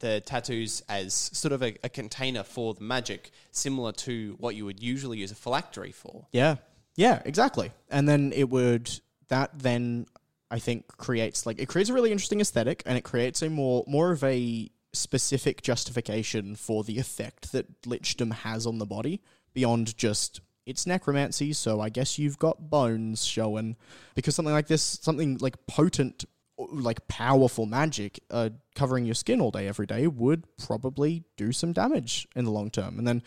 the 0.00 0.20
tattoos 0.20 0.82
as 0.88 1.14
sort 1.14 1.52
of 1.52 1.62
a, 1.62 1.76
a 1.82 1.88
container 1.88 2.42
for 2.42 2.74
the 2.74 2.82
magic, 2.82 3.30
similar 3.50 3.92
to 3.92 4.36
what 4.38 4.54
you 4.54 4.64
would 4.64 4.82
usually 4.82 5.18
use 5.18 5.32
a 5.32 5.34
phylactery 5.34 5.92
for. 5.92 6.26
Yeah. 6.32 6.56
Yeah, 6.98 7.22
exactly. 7.24 7.70
And 7.90 8.08
then 8.08 8.32
it 8.34 8.50
would 8.50 8.90
that 9.28 9.56
then 9.56 10.06
I 10.50 10.58
think 10.58 10.88
creates 10.96 11.46
like 11.46 11.60
it 11.60 11.66
creates 11.66 11.90
a 11.90 11.94
really 11.94 12.10
interesting 12.10 12.40
aesthetic 12.40 12.82
and 12.84 12.98
it 12.98 13.04
creates 13.04 13.40
a 13.40 13.48
more 13.48 13.84
more 13.86 14.10
of 14.10 14.24
a 14.24 14.68
specific 14.92 15.62
justification 15.62 16.56
for 16.56 16.82
the 16.82 16.98
effect 16.98 17.52
that 17.52 17.82
lichdom 17.82 18.32
has 18.32 18.66
on 18.66 18.78
the 18.78 18.84
body 18.84 19.22
beyond 19.54 19.96
just 19.96 20.40
it's 20.66 20.86
necromancy, 20.86 21.52
so 21.52 21.80
I 21.80 21.88
guess 21.88 22.18
you've 22.18 22.38
got 22.38 22.68
bones 22.68 23.24
showing. 23.24 23.76
Because 24.16 24.34
something 24.34 24.52
like 24.52 24.66
this, 24.66 24.82
something 25.00 25.38
like 25.38 25.54
potent, 25.66 26.24
like 26.58 27.06
powerful 27.06 27.64
magic 27.64 28.20
uh, 28.30 28.50
covering 28.74 29.06
your 29.06 29.14
skin 29.14 29.40
all 29.40 29.50
day, 29.52 29.68
every 29.68 29.86
day, 29.86 30.08
would 30.08 30.44
probably 30.58 31.22
do 31.38 31.52
some 31.52 31.72
damage 31.72 32.26
in 32.34 32.44
the 32.44 32.50
long 32.50 32.70
term. 32.70 32.98
And 32.98 33.08
then 33.08 33.22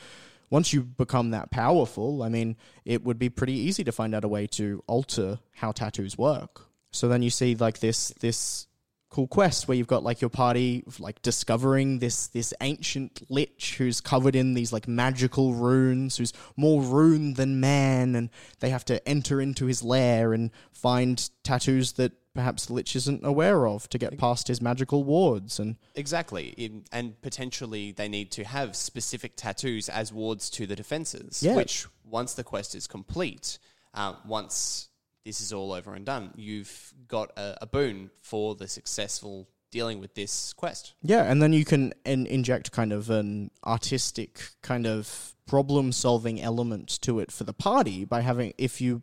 once 0.52 0.74
you 0.74 0.84
become 0.84 1.32
that 1.32 1.50
powerful, 1.50 2.22
I 2.22 2.30
mean, 2.30 2.58
it 2.86 3.04
would 3.04 3.18
be 3.18 3.30
pretty 3.30 3.54
easy 3.54 3.84
to 3.86 3.92
find 3.92 4.14
out 4.14 4.26
a 4.26 4.28
way 4.28 4.46
to 4.48 4.84
alter 4.86 5.40
how 5.54 5.72
tattoos 5.72 6.18
work. 6.18 6.68
So 6.92 7.08
then 7.08 7.24
you 7.24 7.32
see 7.32 7.56
like 7.56 7.80
this 7.80 8.10
this 8.20 8.68
cool 9.10 9.28
quest 9.28 9.68
where 9.68 9.76
you've 9.76 9.88
got 9.88 10.04
like 10.04 10.22
your 10.22 10.30
party 10.30 10.84
like 10.98 11.22
discovering 11.22 12.00
this 12.00 12.28
this 12.28 12.54
ancient 12.62 13.22
lich 13.30 13.76
who's 13.78 14.00
covered 14.00 14.38
in 14.38 14.54
these 14.54 14.72
like 14.72 14.88
magical 14.88 15.54
runes 15.54 16.16
who's 16.16 16.32
more 16.56 16.82
rune 16.82 17.34
than 17.34 17.60
man 17.60 18.16
and 18.16 18.30
they 18.62 18.70
have 18.70 18.86
to 18.86 19.06
enter 19.08 19.42
into 19.42 19.66
his 19.66 19.84
lair 19.84 20.32
and 20.32 20.50
find 20.72 21.30
tattoos 21.44 21.94
that 21.94 22.14
perhaps 22.34 22.70
lich 22.70 22.96
isn't 22.96 23.26
aware 23.26 23.68
of 23.68 23.90
to 23.90 23.98
get 23.98 24.18
past 24.18 24.48
his 24.48 24.62
magical 24.62 25.04
wards 25.04 25.60
and 25.60 25.76
Exactly, 25.96 26.54
in, 26.58 26.86
and 26.92 27.22
potentially 27.22 27.92
they 27.92 28.08
need 28.08 28.32
to 28.32 28.44
have 28.44 28.76
specific 28.76 29.36
tattoos 29.36 29.90
as 29.90 30.14
wards 30.14 30.50
to 30.52 30.66
the 30.66 30.76
defenses. 30.76 31.44
Yeah. 31.44 31.56
Which, 31.56 31.88
once 32.04 32.34
the 32.34 32.44
quest 32.44 32.76
is 32.76 32.88
complete, 32.88 33.60
uh, 33.94 34.14
once 34.26 34.90
this 35.26 35.42
is 35.42 35.54
all 35.54 35.72
over 35.72 35.94
and 35.94 36.06
done, 36.06 36.32
you've 36.36 36.94
got 37.08 37.32
a, 37.38 37.58
a 37.62 37.66
boon 37.66 38.10
for 38.22 38.56
the 38.56 38.68
successful 38.68 39.48
dealing 39.72 40.00
with 40.00 40.14
this 40.16 40.52
quest. 40.54 40.94
Yeah, 41.02 41.24
and 41.24 41.42
then 41.42 41.54
you 41.54 41.64
can 41.64 41.94
in- 42.06 42.28
inject 42.28 42.72
kind 42.72 42.92
of 42.92 43.10
an 43.10 43.52
artistic 43.66 44.50
kind 44.62 44.86
of 44.86 45.34
problem 45.48 45.92
solving 45.92 46.42
element 46.42 46.90
to 47.02 47.20
it 47.20 47.32
for 47.32 47.44
the 47.44 47.54
party 47.54 48.06
by 48.06 48.22
having 48.22 48.54
if 48.58 48.82
you 48.82 49.02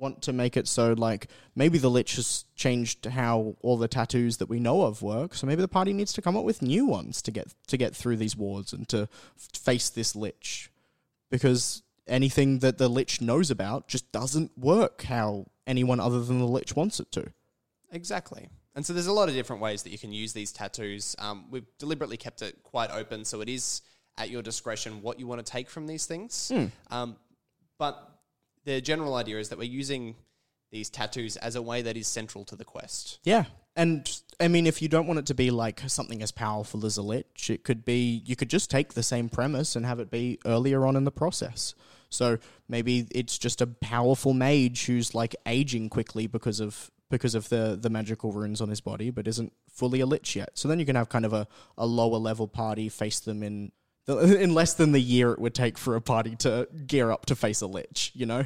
want 0.00 0.22
to 0.22 0.32
make 0.32 0.56
it 0.56 0.66
so 0.66 0.94
like 0.94 1.28
maybe 1.54 1.78
the 1.78 1.90
lich 1.90 2.16
has 2.16 2.44
changed 2.56 3.04
how 3.04 3.54
all 3.60 3.76
the 3.76 3.86
tattoos 3.86 4.38
that 4.38 4.48
we 4.48 4.58
know 4.58 4.82
of 4.82 5.02
work 5.02 5.34
so 5.34 5.46
maybe 5.46 5.60
the 5.60 5.68
party 5.68 5.92
needs 5.92 6.12
to 6.12 6.22
come 6.22 6.36
up 6.36 6.44
with 6.44 6.62
new 6.62 6.86
ones 6.86 7.20
to 7.22 7.30
get 7.30 7.54
to 7.66 7.76
get 7.76 7.94
through 7.94 8.16
these 8.16 8.36
wards 8.36 8.72
and 8.72 8.88
to 8.88 9.02
f- 9.02 9.48
face 9.54 9.90
this 9.90 10.16
lich 10.16 10.70
because 11.30 11.82
anything 12.08 12.60
that 12.60 12.78
the 12.78 12.88
lich 12.88 13.20
knows 13.20 13.50
about 13.50 13.86
just 13.86 14.10
doesn't 14.10 14.56
work 14.58 15.02
how 15.02 15.46
anyone 15.66 16.00
other 16.00 16.24
than 16.24 16.38
the 16.38 16.46
lich 16.46 16.74
wants 16.74 16.98
it 16.98 17.12
to 17.12 17.30
Exactly. 17.92 18.48
And 18.74 18.86
so 18.86 18.92
there's 18.92 19.08
a 19.08 19.12
lot 19.12 19.28
of 19.28 19.34
different 19.34 19.60
ways 19.62 19.82
that 19.82 19.90
you 19.90 19.98
can 19.98 20.12
use 20.12 20.32
these 20.32 20.52
tattoos. 20.52 21.16
Um, 21.18 21.46
we've 21.50 21.66
deliberately 21.78 22.16
kept 22.16 22.42
it 22.42 22.62
quite 22.62 22.90
open, 22.90 23.24
so 23.24 23.40
it 23.40 23.48
is 23.48 23.82
at 24.16 24.30
your 24.30 24.42
discretion 24.42 25.02
what 25.02 25.18
you 25.18 25.26
want 25.26 25.44
to 25.44 25.50
take 25.50 25.68
from 25.68 25.86
these 25.86 26.06
things. 26.06 26.50
Um, 26.90 27.16
but 27.78 28.09
the 28.64 28.80
general 28.80 29.14
idea 29.14 29.38
is 29.38 29.48
that 29.48 29.58
we're 29.58 29.64
using 29.64 30.16
these 30.70 30.88
tattoos 30.88 31.36
as 31.36 31.56
a 31.56 31.62
way 31.62 31.82
that 31.82 31.96
is 31.96 32.06
central 32.06 32.44
to 32.44 32.56
the 32.56 32.64
quest. 32.64 33.18
Yeah. 33.24 33.44
And 33.76 34.08
I 34.38 34.48
mean, 34.48 34.66
if 34.66 34.82
you 34.82 34.88
don't 34.88 35.06
want 35.06 35.18
it 35.18 35.26
to 35.26 35.34
be 35.34 35.50
like 35.50 35.82
something 35.86 36.22
as 36.22 36.30
powerful 36.30 36.84
as 36.86 36.96
a 36.96 37.02
lich, 37.02 37.50
it 37.50 37.64
could 37.64 37.84
be, 37.84 38.22
you 38.24 38.36
could 38.36 38.50
just 38.50 38.70
take 38.70 38.94
the 38.94 39.02
same 39.02 39.28
premise 39.28 39.74
and 39.76 39.84
have 39.86 40.00
it 40.00 40.10
be 40.10 40.38
earlier 40.44 40.86
on 40.86 40.96
in 40.96 41.04
the 41.04 41.12
process. 41.12 41.74
So 42.08 42.38
maybe 42.68 43.06
it's 43.12 43.38
just 43.38 43.60
a 43.60 43.66
powerful 43.66 44.34
mage 44.34 44.86
who's 44.86 45.14
like 45.14 45.34
aging 45.46 45.88
quickly 45.88 46.26
because 46.26 46.60
of 46.60 46.90
because 47.08 47.34
of 47.34 47.48
the 47.48 47.76
the 47.80 47.90
magical 47.90 48.32
runes 48.32 48.60
on 48.60 48.68
his 48.68 48.80
body, 48.80 49.10
but 49.10 49.26
isn't 49.26 49.52
fully 49.68 50.00
a 50.00 50.06
lich 50.06 50.36
yet. 50.36 50.50
So 50.54 50.68
then 50.68 50.78
you 50.78 50.86
can 50.86 50.96
have 50.96 51.08
kind 51.08 51.24
of 51.24 51.32
a, 51.32 51.46
a 51.78 51.86
lower 51.86 52.18
level 52.18 52.48
party 52.48 52.88
face 52.88 53.20
them 53.20 53.42
in 53.42 53.72
in 54.08 54.54
less 54.54 54.74
than 54.74 54.92
the 54.92 55.00
year 55.00 55.32
it 55.32 55.38
would 55.38 55.54
take 55.54 55.78
for 55.78 55.96
a 55.96 56.00
party 56.00 56.36
to 56.36 56.68
gear 56.86 57.10
up 57.10 57.26
to 57.26 57.36
face 57.36 57.60
a 57.60 57.66
lich. 57.66 58.12
You 58.14 58.26
know. 58.26 58.44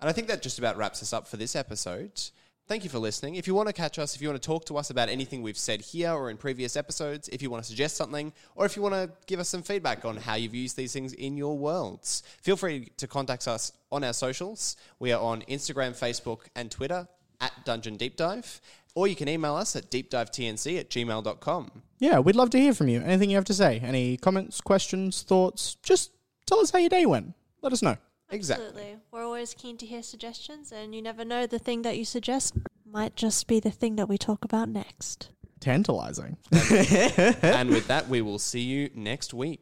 And 0.00 0.08
I 0.08 0.12
think 0.12 0.28
that 0.28 0.42
just 0.42 0.58
about 0.58 0.76
wraps 0.76 1.02
us 1.02 1.12
up 1.12 1.26
for 1.26 1.36
this 1.36 1.56
episode. 1.56 2.30
Thank 2.68 2.84
you 2.84 2.90
for 2.90 2.98
listening. 2.98 3.36
If 3.36 3.46
you 3.46 3.54
want 3.54 3.68
to 3.68 3.72
catch 3.72 3.98
us, 3.98 4.14
if 4.14 4.20
you 4.20 4.28
want 4.28 4.42
to 4.42 4.46
talk 4.46 4.66
to 4.66 4.76
us 4.76 4.90
about 4.90 5.08
anything 5.08 5.40
we've 5.40 5.56
said 5.56 5.80
here 5.80 6.12
or 6.12 6.28
in 6.28 6.36
previous 6.36 6.76
episodes, 6.76 7.26
if 7.30 7.40
you 7.40 7.48
want 7.48 7.64
to 7.64 7.66
suggest 7.66 7.96
something, 7.96 8.30
or 8.56 8.66
if 8.66 8.76
you 8.76 8.82
want 8.82 8.94
to 8.94 9.10
give 9.26 9.40
us 9.40 9.48
some 9.48 9.62
feedback 9.62 10.04
on 10.04 10.18
how 10.18 10.34
you've 10.34 10.54
used 10.54 10.76
these 10.76 10.92
things 10.92 11.14
in 11.14 11.38
your 11.38 11.56
worlds, 11.56 12.22
feel 12.42 12.58
free 12.58 12.92
to 12.98 13.06
contact 13.06 13.48
us 13.48 13.72
on 13.90 14.04
our 14.04 14.12
socials. 14.12 14.76
We 14.98 15.12
are 15.12 15.20
on 15.20 15.40
Instagram, 15.48 15.98
Facebook, 15.98 16.40
and 16.54 16.70
Twitter 16.70 17.08
at 17.40 17.52
Dungeon 17.64 17.96
Deep 17.96 18.16
Dive, 18.16 18.60
or 18.98 19.06
you 19.06 19.14
can 19.14 19.28
email 19.28 19.54
us 19.54 19.76
at 19.76 19.92
deepdivetnc 19.92 20.76
at 20.76 20.90
gmail.com. 20.90 21.70
Yeah, 22.00 22.18
we'd 22.18 22.34
love 22.34 22.50
to 22.50 22.58
hear 22.58 22.74
from 22.74 22.88
you. 22.88 23.00
Anything 23.00 23.30
you 23.30 23.36
have 23.36 23.44
to 23.44 23.54
say? 23.54 23.78
Any 23.78 24.16
comments, 24.16 24.60
questions, 24.60 25.22
thoughts? 25.22 25.76
Just 25.84 26.10
tell 26.46 26.58
us 26.58 26.70
how 26.72 26.80
your 26.80 26.88
day 26.88 27.06
went. 27.06 27.34
Let 27.62 27.72
us 27.72 27.80
know. 27.80 27.96
Exactly. 28.30 28.66
Absolutely. 28.66 28.96
We're 29.12 29.22
always 29.22 29.54
keen 29.54 29.78
to 29.78 29.86
hear 29.86 30.02
suggestions, 30.02 30.72
and 30.72 30.96
you 30.96 31.00
never 31.00 31.24
know, 31.24 31.46
the 31.46 31.60
thing 31.60 31.82
that 31.82 31.96
you 31.96 32.04
suggest 32.04 32.54
might 32.84 33.14
just 33.14 33.46
be 33.46 33.60
the 33.60 33.70
thing 33.70 33.94
that 33.96 34.08
we 34.08 34.18
talk 34.18 34.44
about 34.44 34.68
next. 34.68 35.30
Tantalizing. 35.60 36.36
and 36.52 37.70
with 37.70 37.86
that, 37.86 38.08
we 38.08 38.20
will 38.20 38.40
see 38.40 38.62
you 38.62 38.90
next 38.96 39.32
week. 39.32 39.60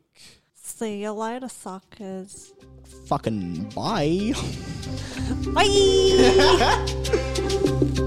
See 0.55 1.03
you 1.03 1.13
later, 1.13 1.49
suckers. 1.49 2.55
Fucking 3.07 3.71
bye. 3.75 4.33
bye. 7.93 8.03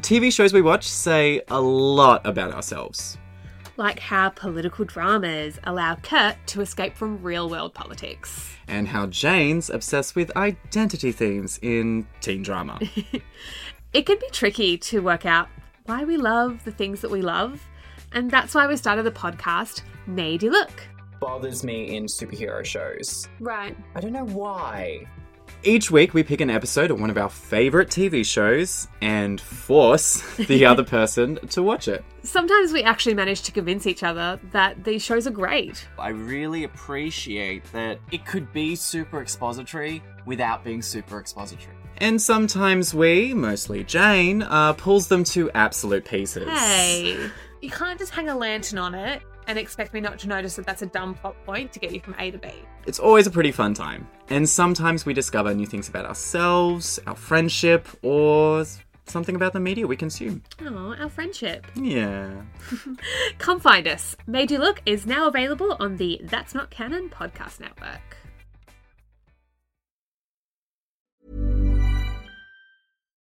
The 0.00 0.18
TV 0.18 0.32
shows 0.32 0.54
we 0.54 0.62
watch 0.62 0.88
say 0.88 1.42
a 1.48 1.60
lot 1.60 2.24
about 2.24 2.54
ourselves. 2.54 3.18
Like 3.76 3.98
how 3.98 4.30
political 4.30 4.86
dramas 4.86 5.58
allow 5.64 5.96
Kurt 5.96 6.36
to 6.46 6.62
escape 6.62 6.96
from 6.96 7.22
real 7.22 7.50
world 7.50 7.74
politics. 7.74 8.50
And 8.66 8.88
how 8.88 9.08
Jane's 9.08 9.68
obsessed 9.68 10.16
with 10.16 10.34
identity 10.38 11.12
themes 11.12 11.58
in 11.60 12.06
teen 12.22 12.42
drama. 12.42 12.80
It 13.92 14.06
can 14.06 14.18
be 14.20 14.28
tricky 14.30 14.78
to 14.78 15.00
work 15.00 15.26
out 15.26 15.48
why 15.84 16.04
we 16.04 16.16
love 16.16 16.64
the 16.64 16.70
things 16.70 17.00
that 17.00 17.10
we 17.10 17.20
love, 17.20 17.60
and 18.12 18.30
that's 18.30 18.54
why 18.54 18.68
we 18.68 18.76
started 18.76 19.02
the 19.02 19.10
podcast 19.10 19.82
Made 20.06 20.44
You 20.44 20.52
Look. 20.52 20.80
bothers 21.20 21.62
me 21.64 21.96
in 21.96 22.06
superhero 22.06 22.64
shows. 22.64 23.28
Right. 23.40 23.76
I 23.96 24.00
don't 24.00 24.12
know 24.12 24.24
why. 24.24 25.06
Each 25.62 25.90
week 25.90 26.14
we 26.14 26.22
pick 26.22 26.40
an 26.40 26.48
episode 26.48 26.90
of 26.90 26.98
one 26.98 27.10
of 27.10 27.18
our 27.18 27.28
favourite 27.28 27.88
TV 27.88 28.24
shows 28.24 28.88
and 29.02 29.38
force 29.38 30.22
the 30.36 30.64
other 30.66 30.82
person 30.82 31.38
to 31.48 31.62
watch 31.62 31.86
it. 31.86 32.02
Sometimes 32.22 32.72
we 32.72 32.82
actually 32.82 33.12
manage 33.12 33.42
to 33.42 33.52
convince 33.52 33.86
each 33.86 34.02
other 34.02 34.40
that 34.52 34.84
these 34.84 35.02
shows 35.02 35.26
are 35.26 35.32
great. 35.32 35.86
I 35.98 36.08
really 36.08 36.64
appreciate 36.64 37.70
that 37.72 37.98
it 38.10 38.24
could 38.24 38.50
be 38.54 38.74
super 38.74 39.20
expository 39.20 40.02
without 40.24 40.64
being 40.64 40.80
super 40.80 41.20
expository. 41.20 41.76
And 41.98 42.22
sometimes 42.22 42.94
we, 42.94 43.34
mostly 43.34 43.84
Jane, 43.84 44.40
uh, 44.40 44.72
pulls 44.72 45.08
them 45.08 45.24
to 45.24 45.50
absolute 45.50 46.06
pieces. 46.06 46.48
Hey, 46.48 47.28
you 47.60 47.68
can't 47.68 47.98
just 47.98 48.12
hang 48.12 48.30
a 48.30 48.34
lantern 48.34 48.78
on 48.78 48.94
it 48.94 49.20
and 49.46 49.58
expect 49.58 49.92
me 49.94 50.00
not 50.00 50.18
to 50.20 50.28
notice 50.28 50.56
that 50.56 50.66
that's 50.66 50.82
a 50.82 50.86
dumb 50.86 51.14
plot 51.14 51.36
point 51.44 51.72
to 51.72 51.78
get 51.78 51.92
you 51.92 52.00
from 52.00 52.14
A 52.18 52.30
to 52.30 52.38
B. 52.38 52.48
It's 52.86 52.98
always 52.98 53.26
a 53.26 53.30
pretty 53.30 53.52
fun 53.52 53.74
time. 53.74 54.08
And 54.28 54.48
sometimes 54.48 55.04
we 55.04 55.12
discover 55.14 55.54
new 55.54 55.66
things 55.66 55.88
about 55.88 56.04
ourselves, 56.06 56.98
our 57.06 57.16
friendship, 57.16 57.88
or 58.02 58.64
something 59.06 59.34
about 59.34 59.52
the 59.52 59.60
media 59.60 59.86
we 59.86 59.96
consume. 59.96 60.42
Oh, 60.62 60.94
our 60.98 61.08
friendship. 61.08 61.66
Yeah. 61.76 62.30
Come 63.38 63.58
find 63.60 63.88
us. 63.88 64.16
Made 64.26 64.50
You 64.50 64.58
Look 64.58 64.82
is 64.86 65.06
now 65.06 65.26
available 65.26 65.76
on 65.80 65.96
the 65.96 66.20
That's 66.24 66.54
Not 66.54 66.70
Canon 66.70 67.10
podcast 67.10 67.60
network. 67.60 68.16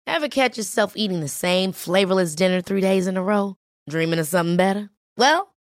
Ever 0.06 0.28
catch 0.28 0.56
yourself 0.56 0.92
eating 0.96 1.20
the 1.20 1.28
same 1.28 1.72
flavorless 1.72 2.34
dinner 2.34 2.60
three 2.62 2.80
days 2.80 3.06
in 3.06 3.16
a 3.16 3.22
row? 3.22 3.56
Dreaming 3.88 4.18
of 4.18 4.26
something 4.26 4.56
better? 4.56 4.88
Well, 5.16 5.54